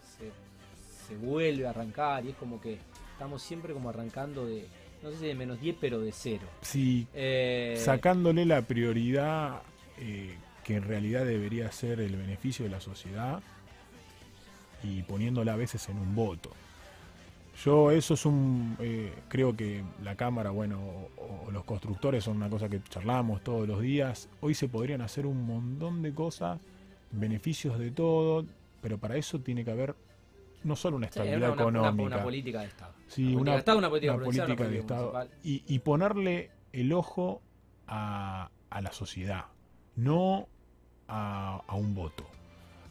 se, 1.06 1.16
vuelve 1.18 1.66
a 1.66 1.70
arrancar 1.70 2.24
y 2.24 2.30
es 2.30 2.36
como 2.36 2.58
que 2.62 2.78
estamos 3.12 3.42
siempre 3.42 3.74
como 3.74 3.90
arrancando 3.90 4.46
de, 4.46 4.66
no 5.02 5.10
sé 5.10 5.18
si 5.18 5.26
de 5.26 5.34
menos 5.34 5.60
10, 5.60 5.76
pero 5.78 6.00
de 6.00 6.12
cero. 6.12 6.48
Sí, 6.62 7.06
eh, 7.12 7.78
sacándole 7.78 8.46
la 8.46 8.62
prioridad 8.62 9.60
eh, 9.98 10.34
que 10.64 10.76
en 10.76 10.84
realidad 10.84 11.26
debería 11.26 11.70
ser 11.72 12.00
el 12.00 12.16
beneficio 12.16 12.64
de 12.64 12.70
la 12.70 12.80
sociedad 12.80 13.42
y 14.82 15.02
poniéndola 15.02 15.52
a 15.52 15.56
veces 15.56 15.86
en 15.90 15.98
un 15.98 16.14
voto. 16.14 16.52
Yo 17.64 17.90
eso 17.90 18.14
es 18.14 18.26
un, 18.26 18.76
eh, 18.80 19.12
creo 19.28 19.56
que 19.56 19.82
la 20.02 20.14
Cámara, 20.14 20.50
bueno, 20.50 20.78
o, 21.16 21.50
los 21.50 21.64
constructores 21.64 22.24
son 22.24 22.36
una 22.36 22.50
cosa 22.50 22.68
que 22.68 22.82
charlamos 22.82 23.42
todos 23.42 23.66
los 23.66 23.80
días. 23.80 24.28
Hoy 24.40 24.54
se 24.54 24.68
podrían 24.68 25.00
hacer 25.00 25.26
un 25.26 25.46
montón 25.46 26.02
de 26.02 26.12
cosas, 26.12 26.60
beneficios 27.12 27.78
de 27.78 27.90
todo, 27.90 28.44
pero 28.82 28.98
para 28.98 29.16
eso 29.16 29.40
tiene 29.40 29.64
que 29.64 29.70
haber 29.70 29.94
no 30.64 30.76
solo 30.76 30.96
una 30.96 31.06
estabilidad 31.06 31.54
económica. 31.54 32.16
Una, 32.16 32.22
política 32.22 32.60
de 32.60 32.66
Estado. 32.66 32.92
Sí, 33.08 33.34
una, 33.34 33.52
política, 33.62 33.72
de, 33.72 34.10
una 34.10 34.24
política 34.24 34.68
de 34.68 34.78
Estado. 34.78 35.28
Y, 35.42 35.78
ponerle 35.78 36.50
el 36.72 36.92
ojo 36.92 37.40
a, 37.86 38.50
la 38.70 38.92
sociedad, 38.92 39.46
no 39.94 40.46
a 41.08 41.74
un 41.74 41.94
voto. 41.94 42.26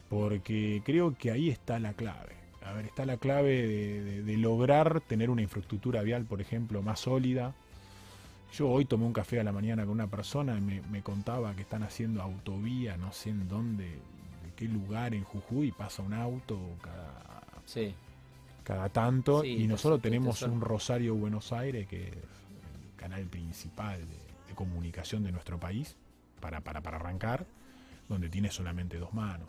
Porque 0.08 0.82
creo 0.84 1.14
que 1.16 1.30
ahí 1.30 1.50
está 1.50 1.78
la 1.78 1.92
clave 1.92 2.35
a 2.66 2.72
ver, 2.72 2.86
está 2.86 3.06
la 3.06 3.16
clave 3.16 4.22
de, 4.22 4.36
lograr 4.36 5.00
tener 5.00 5.30
una 5.30 5.42
infraestructura 5.42 6.02
vial, 6.02 6.24
por 6.24 6.40
ejemplo, 6.40 6.82
más 6.82 7.00
sólida. 7.00 7.54
Yo 8.52 8.68
hoy 8.68 8.84
tomé 8.84 9.04
un 9.04 9.12
café 9.12 9.40
a 9.40 9.44
la 9.44 9.52
mañana 9.52 9.84
con 9.84 9.92
una 9.92 10.08
persona 10.08 10.56
y 10.56 10.60
me, 10.60 11.02
contaba 11.02 11.54
que 11.54 11.62
están 11.62 11.82
haciendo 11.82 12.22
autovía, 12.22 12.96
no 12.96 13.12
sé 13.12 13.30
en 13.30 13.48
dónde, 13.48 13.84
de 13.84 14.52
qué 14.56 14.66
lugar 14.66 15.14
en 15.14 15.24
Jujuy 15.24 15.72
pasa 15.72 16.02
un 16.02 16.14
auto 16.14 16.58
cada, 16.82 17.42
cada 18.64 18.88
tanto. 18.88 19.44
y 19.44 19.66
nosotros 19.66 20.02
tenemos 20.02 20.42
un 20.42 20.60
Rosario 20.60 21.14
Buenos 21.14 21.52
Aires, 21.52 21.86
que 21.86 22.08
es 22.08 22.12
el 22.12 22.96
canal 22.96 23.24
principal 23.26 24.00
de, 24.00 24.26
comunicación 24.54 25.22
de 25.22 25.32
nuestro 25.32 25.60
país, 25.60 25.96
para, 26.40 26.62
para, 26.62 26.80
para 26.80 26.96
arrancar, 26.96 27.44
donde 28.08 28.30
tiene 28.30 28.50
solamente 28.50 28.96
dos 28.96 29.12
manos. 29.12 29.48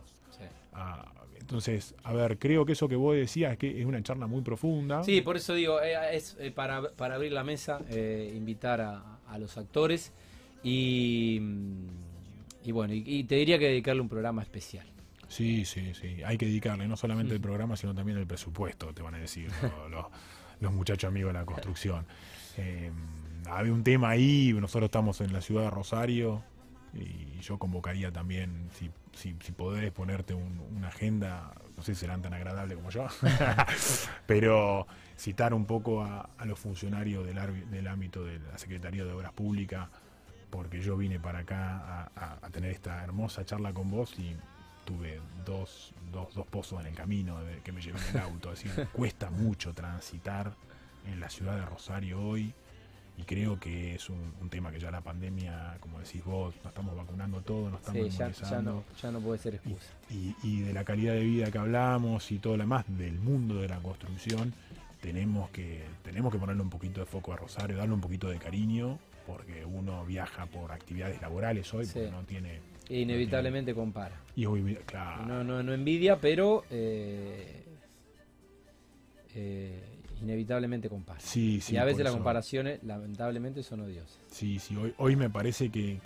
Ah, 0.73 1.09
entonces, 1.39 1.95
a 2.03 2.13
ver, 2.13 2.37
creo 2.37 2.65
que 2.65 2.73
eso 2.73 2.87
que 2.87 2.95
vos 2.95 3.15
decías 3.15 3.53
es 3.53 3.57
que 3.57 3.79
es 3.79 3.85
una 3.85 4.01
charla 4.03 4.27
muy 4.27 4.41
profunda. 4.41 5.03
Sí, 5.03 5.21
por 5.21 5.37
eso 5.37 5.53
digo, 5.53 5.81
eh, 5.81 5.95
es 6.13 6.35
eh, 6.39 6.51
para, 6.51 6.81
abrir 6.97 7.31
la 7.31 7.43
mesa, 7.43 7.79
eh, 7.89 8.33
invitar 8.35 8.81
a, 8.81 9.37
los 9.39 9.57
actores 9.57 10.13
y, 10.63 11.39
y 12.63 12.71
bueno, 12.71 12.93
y, 12.93 13.23
te 13.25 13.35
diría 13.35 13.59
que 13.59 13.67
dedicarle 13.67 14.01
un 14.01 14.09
programa 14.09 14.41
especial. 14.41 14.87
Sí, 15.27 15.65
sí, 15.65 15.93
sí, 15.93 16.23
hay 16.23 16.37
que 16.37 16.45
dedicarle 16.45 16.87
no 16.87 16.95
solamente 16.95 17.33
el 17.33 17.41
programa, 17.41 17.75
sino 17.75 17.93
también 17.93 18.17
el 18.17 18.25
presupuesto, 18.25 18.93
te 18.93 19.01
van 19.01 19.15
a 19.15 19.19
decir 19.19 19.49
los, 20.61 20.73
muchachos 20.73 21.09
amigos 21.09 21.33
de 21.33 21.39
la 21.39 21.45
construcción. 21.45 22.05
había 23.47 23.73
un 23.73 23.83
tema 23.83 24.09
ahí, 24.09 24.53
nosotros 24.53 24.87
estamos 24.87 25.21
en 25.21 25.33
la 25.33 25.41
ciudad 25.41 25.63
de 25.63 25.69
Rosario, 25.69 26.43
y 26.93 27.39
yo 27.41 27.59
convocaría 27.59 28.11
también, 28.11 28.69
si, 28.73 28.89
si, 29.17 29.35
si 29.43 29.51
podés 29.51 29.91
ponerte 29.91 30.33
una 30.33 30.87
agenda, 30.87 31.53
no 31.75 31.83
sé 31.83 31.95
si 31.95 32.01
serán 32.01 32.21
tan 32.21 32.33
agradables 32.33 32.77
como 32.77 32.89
yo, 32.89 33.07
pero 34.27 34.87
citar 35.17 35.53
un 35.53 35.65
poco 35.65 36.03
a, 36.03 36.29
los 36.45 36.59
funcionarios 36.59 37.25
del, 37.25 37.69
del, 37.69 37.87
ámbito 37.87 38.23
de 38.23 38.39
la 38.39 38.57
Secretaría 38.57 39.03
de 39.03 39.11
Obras 39.11 39.33
Públicas, 39.33 39.89
porque 40.49 40.81
yo 40.81 40.95
vine 40.95 41.19
para 41.19 41.39
acá 41.39 42.11
a, 42.15 42.49
tener 42.51 42.71
esta 42.71 43.03
hermosa 43.03 43.45
charla 43.45 43.73
con 43.73 43.89
vos 43.89 44.17
y 44.17 44.35
tuve 44.85 45.19
dos, 45.45 45.93
dos, 46.11 46.33
dos 46.33 46.47
pozos 46.47 46.79
en 46.81 46.87
el 46.87 46.95
camino 46.95 47.43
de, 47.43 47.59
que 47.61 47.71
me 47.71 47.81
llevé 47.81 47.99
en 48.09 48.17
el 48.17 48.21
auto. 48.21 48.53
Es 48.53 48.63
decir, 48.63 48.87
cuesta 48.93 49.29
mucho 49.29 49.73
transitar 49.73 50.53
en 51.05 51.19
la 51.19 51.29
ciudad 51.29 51.55
de 51.57 51.65
Rosario 51.65 52.21
hoy 52.21 52.53
y 53.17 53.23
creo 53.23 53.59
que 53.59 53.95
es 53.95 54.09
un, 54.09 54.49
tema 54.49 54.71
que 54.71 54.79
ya 54.79 54.91
la 54.91 55.01
pandemia, 55.01 55.77
como 55.79 55.99
decís 55.99 56.23
vos, 56.23 56.55
nos 56.57 56.67
estamos 56.67 56.95
vacunando 56.95 57.41
todos, 57.41 57.71
nos 57.71 57.81
estamos 57.81 58.13
sí, 58.13 58.43
ya, 58.49 58.61
no, 58.61 58.83
ya 59.01 59.11
no 59.11 59.19
puede 59.19 59.39
ser 59.39 59.55
excusa. 59.55 59.87
Y, 60.09 60.61
de 60.61 60.71
la 60.71 60.83
calidad 60.83 61.13
de 61.13 61.23
vida 61.23 61.51
que 61.51 61.57
hablamos 61.57 62.31
y 62.31 62.37
todo 62.37 62.55
lo 62.55 62.63
demás 62.63 62.85
del 62.87 63.19
mundo 63.19 63.55
de 63.55 63.67
la 63.67 63.79
construcción, 63.79 64.53
tenemos 65.01 65.49
que, 65.49 65.83
tenemos 66.03 66.31
que 66.31 66.39
ponerle 66.39 66.61
un 66.61 66.69
poquito 66.69 66.99
de 66.99 67.07
foco 67.07 67.33
a 67.33 67.37
Rosario, 67.37 67.75
darle 67.75 67.93
un 67.93 68.01
poquito 68.01 68.29
de 68.29 68.37
cariño, 68.37 68.99
porque 69.25 69.65
uno 69.65 70.05
viaja 70.05 70.45
por 70.45 70.71
actividades 70.71 71.19
laborales 71.21 71.73
hoy, 71.73 71.87
porque 71.87 72.11
no 72.11 72.21
tiene... 72.23 72.59
Inevitablemente 72.89 73.73
compara. 73.73 74.15
Y 74.35 74.45
hoy, 74.45 74.77
claro. 74.85 75.25
No, 75.25 75.43
no, 75.43 75.63
no 75.63 75.73
envidia, 75.73 76.17
pero... 76.21 76.63
Eh, 76.69 77.63
eh, 79.35 79.96
inevitablemente 80.21 80.89
compara. 80.89 81.19
Sí, 81.19 81.61
sí, 81.61 81.75
y 81.75 81.77
a 81.77 81.85
veces 81.85 82.03
las 82.03 82.13
comparaciones, 82.13 82.83
lamentablemente, 82.83 83.63
son 83.63 83.81
odiosas. 83.81 84.19
Sí, 84.31 84.59
sí, 84.59 84.75
hoy, 84.75 84.93
hoy 84.97 85.15
me 85.15 85.29
parece 85.29 85.69
que, 85.69 85.99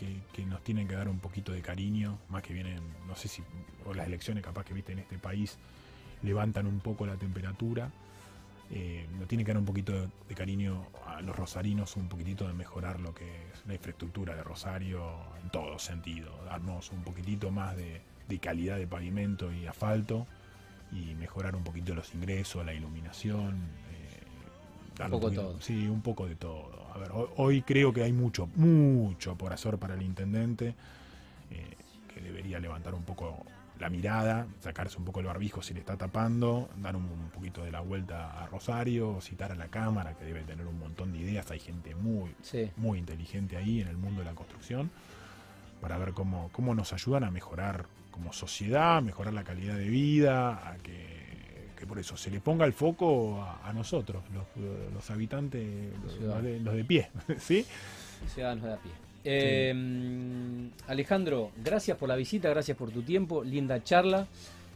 nos 0.48 0.64
tienen 0.64 0.88
que 0.88 0.96
dar 0.96 1.08
un 1.08 1.20
poquito 1.20 1.52
de 1.52 1.62
cariño, 1.62 2.20
más 2.30 2.44
que 2.44 2.54
vienen, 2.54 2.82
no 3.08 3.16
sé 3.16 3.28
si, 3.28 3.44
o 3.86 3.94
las 3.94 4.08
elecciones 4.08 4.44
capaz 4.44 4.66
que 4.66 4.74
viste 4.74 4.92
en 4.92 5.00
este 5.00 5.18
país, 5.18 5.58
levantan 6.24 6.68
un 6.68 6.80
poco 6.80 7.06
la 7.06 7.16
temperatura. 7.16 7.92
Eh, 8.74 9.06
nos 9.20 9.28
tiene 9.28 9.44
que 9.44 9.52
dar 9.52 9.60
un 9.60 9.66
poquito 9.66 9.92
de, 9.92 10.36
cariño 10.36 10.88
a 11.06 11.22
los 11.22 11.36
rosarinos, 11.36 11.98
un 11.98 12.08
poquitito 12.08 12.48
de 12.48 12.54
mejorar 12.54 13.02
lo 13.02 13.14
que 13.14 13.26
es 13.26 13.66
la 13.68 13.74
infraestructura 13.74 14.34
de 14.34 14.44
Rosario 14.44 15.04
en 15.44 15.50
todo 15.50 15.78
sentido, 15.78 16.32
darnos 16.46 16.90
un 16.92 17.04
poquitito 17.04 17.52
más 17.52 17.76
de, 17.76 18.02
de 18.30 18.40
calidad 18.40 18.78
de 18.78 18.88
pavimento 18.88 19.52
y 19.52 19.68
asfalto 19.68 20.26
y 20.92 21.16
mejorar 21.16 21.56
un 21.56 21.64
poquito 21.64 21.94
los 21.96 22.14
ingresos, 22.14 22.66
la 22.66 22.74
iluminación, 22.74 23.60
un 25.06 25.12
poco 25.12 25.32
todo. 25.32 25.62
Sí, 25.62 25.88
un 25.88 26.02
poco 26.02 26.28
de 26.28 26.36
todo. 26.36 26.88
A 26.94 26.98
ver, 26.98 27.12
hoy, 27.38 27.62
creo 27.62 27.94
que 27.94 28.04
hay 28.04 28.14
mucho, 28.14 28.48
mucho 28.56 29.36
por 29.36 29.54
hacer 29.54 29.78
para 29.78 29.94
el 29.96 30.02
intendente, 30.02 30.76
eh, 31.50 31.76
que 32.14 32.22
debería 32.22 32.60
levantar 32.60 32.94
un 32.94 33.04
poco 33.04 33.46
la 33.80 33.90
mirada, 33.90 34.46
sacarse 34.60 34.98
un 34.98 35.06
poco 35.06 35.22
el 35.22 35.26
barbijo 35.26 35.64
si 35.64 35.74
le 35.74 35.80
está 35.80 35.98
tapando, 35.98 36.70
dar 36.78 36.96
un, 36.96 37.08
poquito 37.34 37.64
de 37.64 37.72
la 37.72 37.82
vuelta 37.82 38.44
a 38.44 38.46
Rosario, 38.46 39.20
citar 39.22 39.52
a 39.52 39.56
la 39.56 39.70
Cámara, 39.70 40.14
que 40.14 40.26
debe 40.26 40.42
tener 40.44 40.68
un 40.68 40.78
montón 40.78 41.12
de 41.12 41.20
ideas. 41.20 41.50
Hay 41.50 41.60
gente 41.60 41.96
muy, 41.96 42.36
muy 42.78 43.00
inteligente 43.00 43.58
ahí 43.58 43.82
en 43.82 43.88
el 43.88 43.98
mundo 43.98 44.22
de 44.22 44.26
la 44.26 44.36
construcción, 44.36 44.92
para 45.82 45.98
ver 45.98 46.14
cómo, 46.14 46.50
cómo 46.52 46.76
nos 46.76 46.94
ayudan 46.94 47.24
a 47.24 47.32
mejorar 47.32 47.88
como 48.12 48.34
sociedad, 48.34 49.02
mejorar 49.02 49.34
la 49.34 49.44
calidad 49.44 49.76
de 49.76 49.90
vida, 49.90 50.70
a 50.70 50.76
que 50.78 51.21
por 51.86 52.00
eso 52.00 52.18
se 52.18 52.30
le 52.30 52.40
ponga 52.40 52.66
el 52.66 52.74
foco 52.74 53.42
a, 53.42 53.72
nosotros, 53.74 54.24
los, 54.94 55.12
habitantes, 55.12 55.92
los, 56.22 56.76
de, 56.76 56.84
pie, 56.84 57.10
¿sí? 57.40 57.66
Ciudadanos 58.28 58.66
de 58.66 58.74
a 58.74 58.78
pie. 58.78 58.92
Eh, 59.24 59.74
Alejandro, 60.88 61.52
gracias 61.64 61.98
por 61.98 62.10
la 62.10 62.16
visita, 62.16 62.50
gracias 62.50 62.78
por 62.78 62.92
tu 62.92 63.02
tiempo, 63.02 63.44
linda 63.44 63.84
charla. 63.84 64.28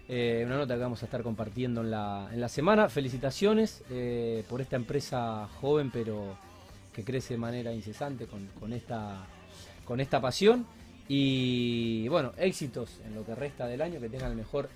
Eh, 0.07 0.43
una 0.45 0.57
nota 0.57 0.75
que 0.75 0.81
vamos 0.81 1.01
a 1.01 1.05
estar 1.05 1.23
compartiendo 1.23 1.81
en 1.81 1.91
la, 1.91 2.29
en 2.31 2.39
la 2.39 2.49
semana. 2.49 2.89
Felicitaciones 2.89 3.83
eh, 3.89 4.43
por 4.47 4.61
esta 4.61 4.75
empresa 4.75 5.47
joven, 5.59 5.89
pero 5.91 6.37
que 6.93 7.03
crece 7.03 7.33
de 7.33 7.39
manera 7.39 7.73
incesante 7.73 8.27
con, 8.27 8.47
con, 8.59 8.71
esta, 8.73 9.25
con 9.83 9.99
esta 9.99 10.21
pasión. 10.21 10.65
Y 11.07 12.07
bueno, 12.07 12.31
éxitos 12.37 12.99
en 13.05 13.15
lo 13.15 13.25
que 13.25 13.35
resta 13.35 13.67
del 13.67 13.81
año, 13.81 13.99
que 13.99 14.09
tengan 14.09 14.31
el 14.31 14.37
mejor 14.37 14.69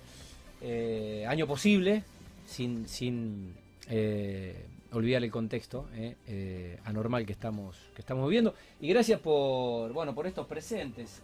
año 1.26 1.46
posible 1.46 2.04
sin, 2.50 2.88
sin 2.88 3.54
eh, 3.88 4.66
olvidar 4.92 5.22
el 5.22 5.30
contexto 5.30 5.88
eh, 5.94 6.16
eh, 6.26 6.78
anormal 6.84 7.24
que 7.24 7.32
estamos, 7.32 7.76
que 7.94 8.02
estamos 8.02 8.28
viviendo. 8.28 8.54
Y 8.80 8.88
gracias 8.88 9.20
por, 9.20 9.92
bueno, 9.92 10.14
por 10.14 10.26
estos 10.26 10.46
presentes. 10.46 11.22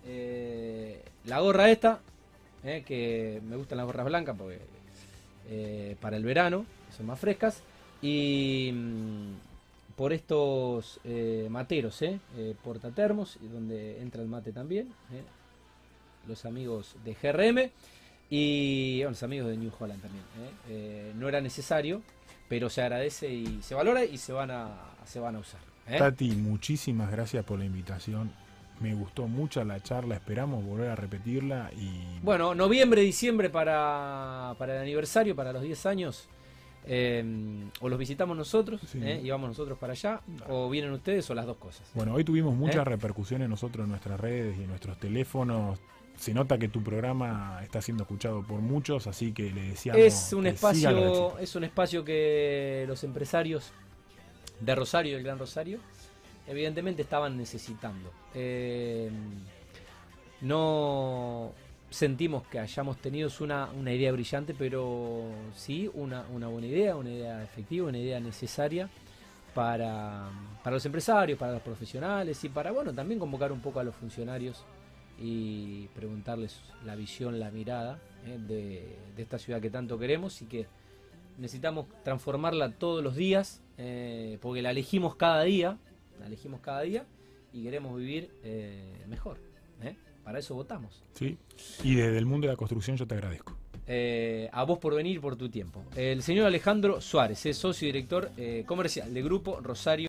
la 1.25 1.41
gorra 1.41 1.71
esta, 1.71 2.01
que 2.63 3.41
me 3.49 3.57
gustan 3.57 3.79
las 3.79 3.87
gorras 3.87 4.07
blancas 4.07 4.37
porque 4.39 4.61
para 6.01 6.17
el 6.17 6.25
verano, 6.25 6.65
son 6.97 7.07
más 7.07 7.19
frescas. 7.19 7.63
Y 8.03 8.71
mm, 8.73 9.95
por 9.97 10.13
estos 10.13 11.01
materos, 11.49 12.01
portatermos, 12.63 13.39
donde 13.41 14.01
entra 14.01 14.23
el 14.23 14.29
mate 14.29 14.53
también. 14.53 14.93
los 16.29 16.45
amigos 16.45 16.97
de 17.05 17.15
GRM. 17.15 17.71
Y 18.29 19.03
los 19.05 19.23
amigos 19.23 19.49
de 19.49 19.57
New 19.57 19.71
Holland 19.79 20.03
también. 20.03 20.25
¿eh? 20.41 20.51
Eh, 20.69 21.13
no 21.17 21.29
era 21.29 21.41
necesario, 21.41 22.03
pero 22.49 22.69
se 22.69 22.83
agradece 22.83 23.33
y 23.33 23.61
se 23.63 23.75
valora 23.75 24.05
y 24.05 24.19
se 24.19 24.33
van 24.33 24.51
a, 24.51 24.69
se 25.05 25.21
van 25.21 25.37
a 25.37 25.39
usar. 25.39 25.61
¿eh? 25.89 25.99
Tati, 25.99 26.31
muchísimas 26.33 27.11
gracias 27.11 27.45
por 27.45 27.59
la 27.59 27.65
invitación. 27.65 28.33
Me 28.81 28.95
gustó 28.95 29.27
mucho 29.27 29.65
la 29.65 29.81
charla, 29.81 30.17
esperamos 30.17 30.63
volver 30.63 30.91
a 30.91 30.97
repetirla 30.97 31.71
y... 31.75 32.19
Bueno, 32.23 32.55
noviembre, 32.55 33.01
diciembre 33.01 33.49
para, 33.49 34.55
para 34.59 34.77
el 34.77 34.83
aniversario, 34.83 35.35
para 35.35 35.53
los 35.53 35.63
10 35.63 35.87
años. 35.87 36.29
o 37.81 37.89
los 37.89 37.99
visitamos 37.99 38.37
nosotros 38.37 38.83
y 38.95 39.31
vamos 39.31 39.49
nosotros 39.49 39.79
para 39.79 39.95
allá, 39.95 40.21
o 40.51 40.69
vienen 40.69 40.93
ustedes, 40.93 41.31
o 41.31 41.35
las 41.35 41.47
dos 41.47 41.57
cosas. 41.57 41.91
Bueno, 41.95 42.13
hoy 42.13 42.23
tuvimos 42.23 42.55
muchas 42.55 42.87
repercusiones 42.87 43.49
nosotros 43.49 43.85
en 43.85 43.91
nuestras 43.91 44.21
redes 44.21 44.59
y 44.59 44.65
en 44.65 44.69
nuestros 44.69 44.99
teléfonos 44.99 45.81
se 46.17 46.33
nota 46.35 46.59
que 46.59 46.69
tu 46.69 46.83
programa 46.83 47.61
está 47.63 47.81
siendo 47.83 48.05
escuchado 48.05 48.43
por 48.43 48.61
muchos, 48.61 49.07
así 49.07 49.33
que 49.33 49.51
le 49.51 49.63
decíamos 49.71 50.01
es 50.01 50.33
un 50.33 50.47
espacio 50.47 51.39
es 51.39 51.55
un 51.55 51.65
espacio 51.65 52.05
que 52.05 52.85
los 52.89 53.05
empresarios 53.05 53.73
de 54.61 54.75
Rosario, 54.75 55.15
del 55.15 55.25
Gran 55.25 55.39
Rosario, 55.39 55.79
evidentemente 56.47 57.03
estaban 57.03 57.37
necesitando. 57.37 58.11
Eh, 58.35 59.11
no 60.41 61.53
sentimos 61.91 62.47
que 62.49 62.59
hayamos 62.59 62.99
tenido 62.99 63.31
una, 63.41 63.67
una 63.67 63.93
idea 63.93 64.13
brillante, 64.13 64.55
pero 64.59 65.25
sí 65.55 65.91
una, 65.95 66.25
una, 66.33 66.49
buena 66.49 66.67
idea, 66.67 66.97
una 66.97 67.11
idea 67.11 67.43
efectiva, 67.43 67.89
una 67.89 67.99
idea 67.99 68.21
necesaria 68.21 68.89
para, 69.55 70.29
para 70.63 70.77
los 70.77 70.85
empresarios, 70.87 71.39
para 71.39 71.53
los 71.53 71.63
profesionales 71.63 72.43
y 72.45 72.49
para, 72.49 72.73
bueno, 72.73 72.93
también 72.93 73.19
convocar 73.19 73.53
un 73.53 73.61
poco 73.61 73.81
a 73.81 73.85
los 73.85 73.95
funcionarios 73.95 74.65
y 75.19 75.89
preguntarles 75.89 76.61
la 76.85 76.95
visión, 76.95 77.39
la 77.41 77.51
mirada 77.51 77.99
eh, 78.27 78.39
de, 78.39 78.97
de, 79.17 79.23
esta 79.23 79.39
ciudad 79.39 79.61
que 79.61 79.71
tanto 79.71 79.99
queremos 79.99 80.43
y 80.43 80.47
que 80.47 80.67
necesitamos 81.39 81.87
transformarla 82.05 82.73
todos 82.73 83.03
los 83.03 83.17
días, 83.17 83.63
eh, 83.79 84.39
porque 84.41 84.63
la 84.63 84.71
elegimos 84.71 85.17
cada 85.17 85.43
día, 85.45 85.79
la 86.21 86.27
elegimos 86.27 86.61
cada 86.61 86.83
día 86.83 87.05
y 87.53 87.63
queremos 87.63 87.97
vivir 87.97 88.31
eh, 88.43 89.05
mejor. 89.09 89.39
Para 90.25 90.41
eso 90.41 90.57
votamos. 90.57 91.05
Sí, 91.15 91.39
y 91.85 91.95
desde 91.95 92.19
el 92.19 92.27
mundo 92.27 92.49
de 92.49 92.53
la 92.53 92.57
construcción 92.57 92.97
yo 92.97 93.07
te 93.07 93.15
agradezco. 93.15 93.57
a 94.51 94.65
vos 94.65 94.81
por 94.81 94.93
venir 94.93 95.21
por 95.21 95.37
tu 95.37 95.49
tiempo. 95.49 95.85
El 95.95 96.21
señor 96.25 96.47
Alejandro 96.47 97.01
Suárez 97.01 97.47
es 97.47 97.57
socio 97.57 97.87
y 97.87 97.93
director 97.93 98.33
comercial 98.67 99.15
del 99.15 99.23
Grupo 99.23 99.61
Rosario. 99.61 100.05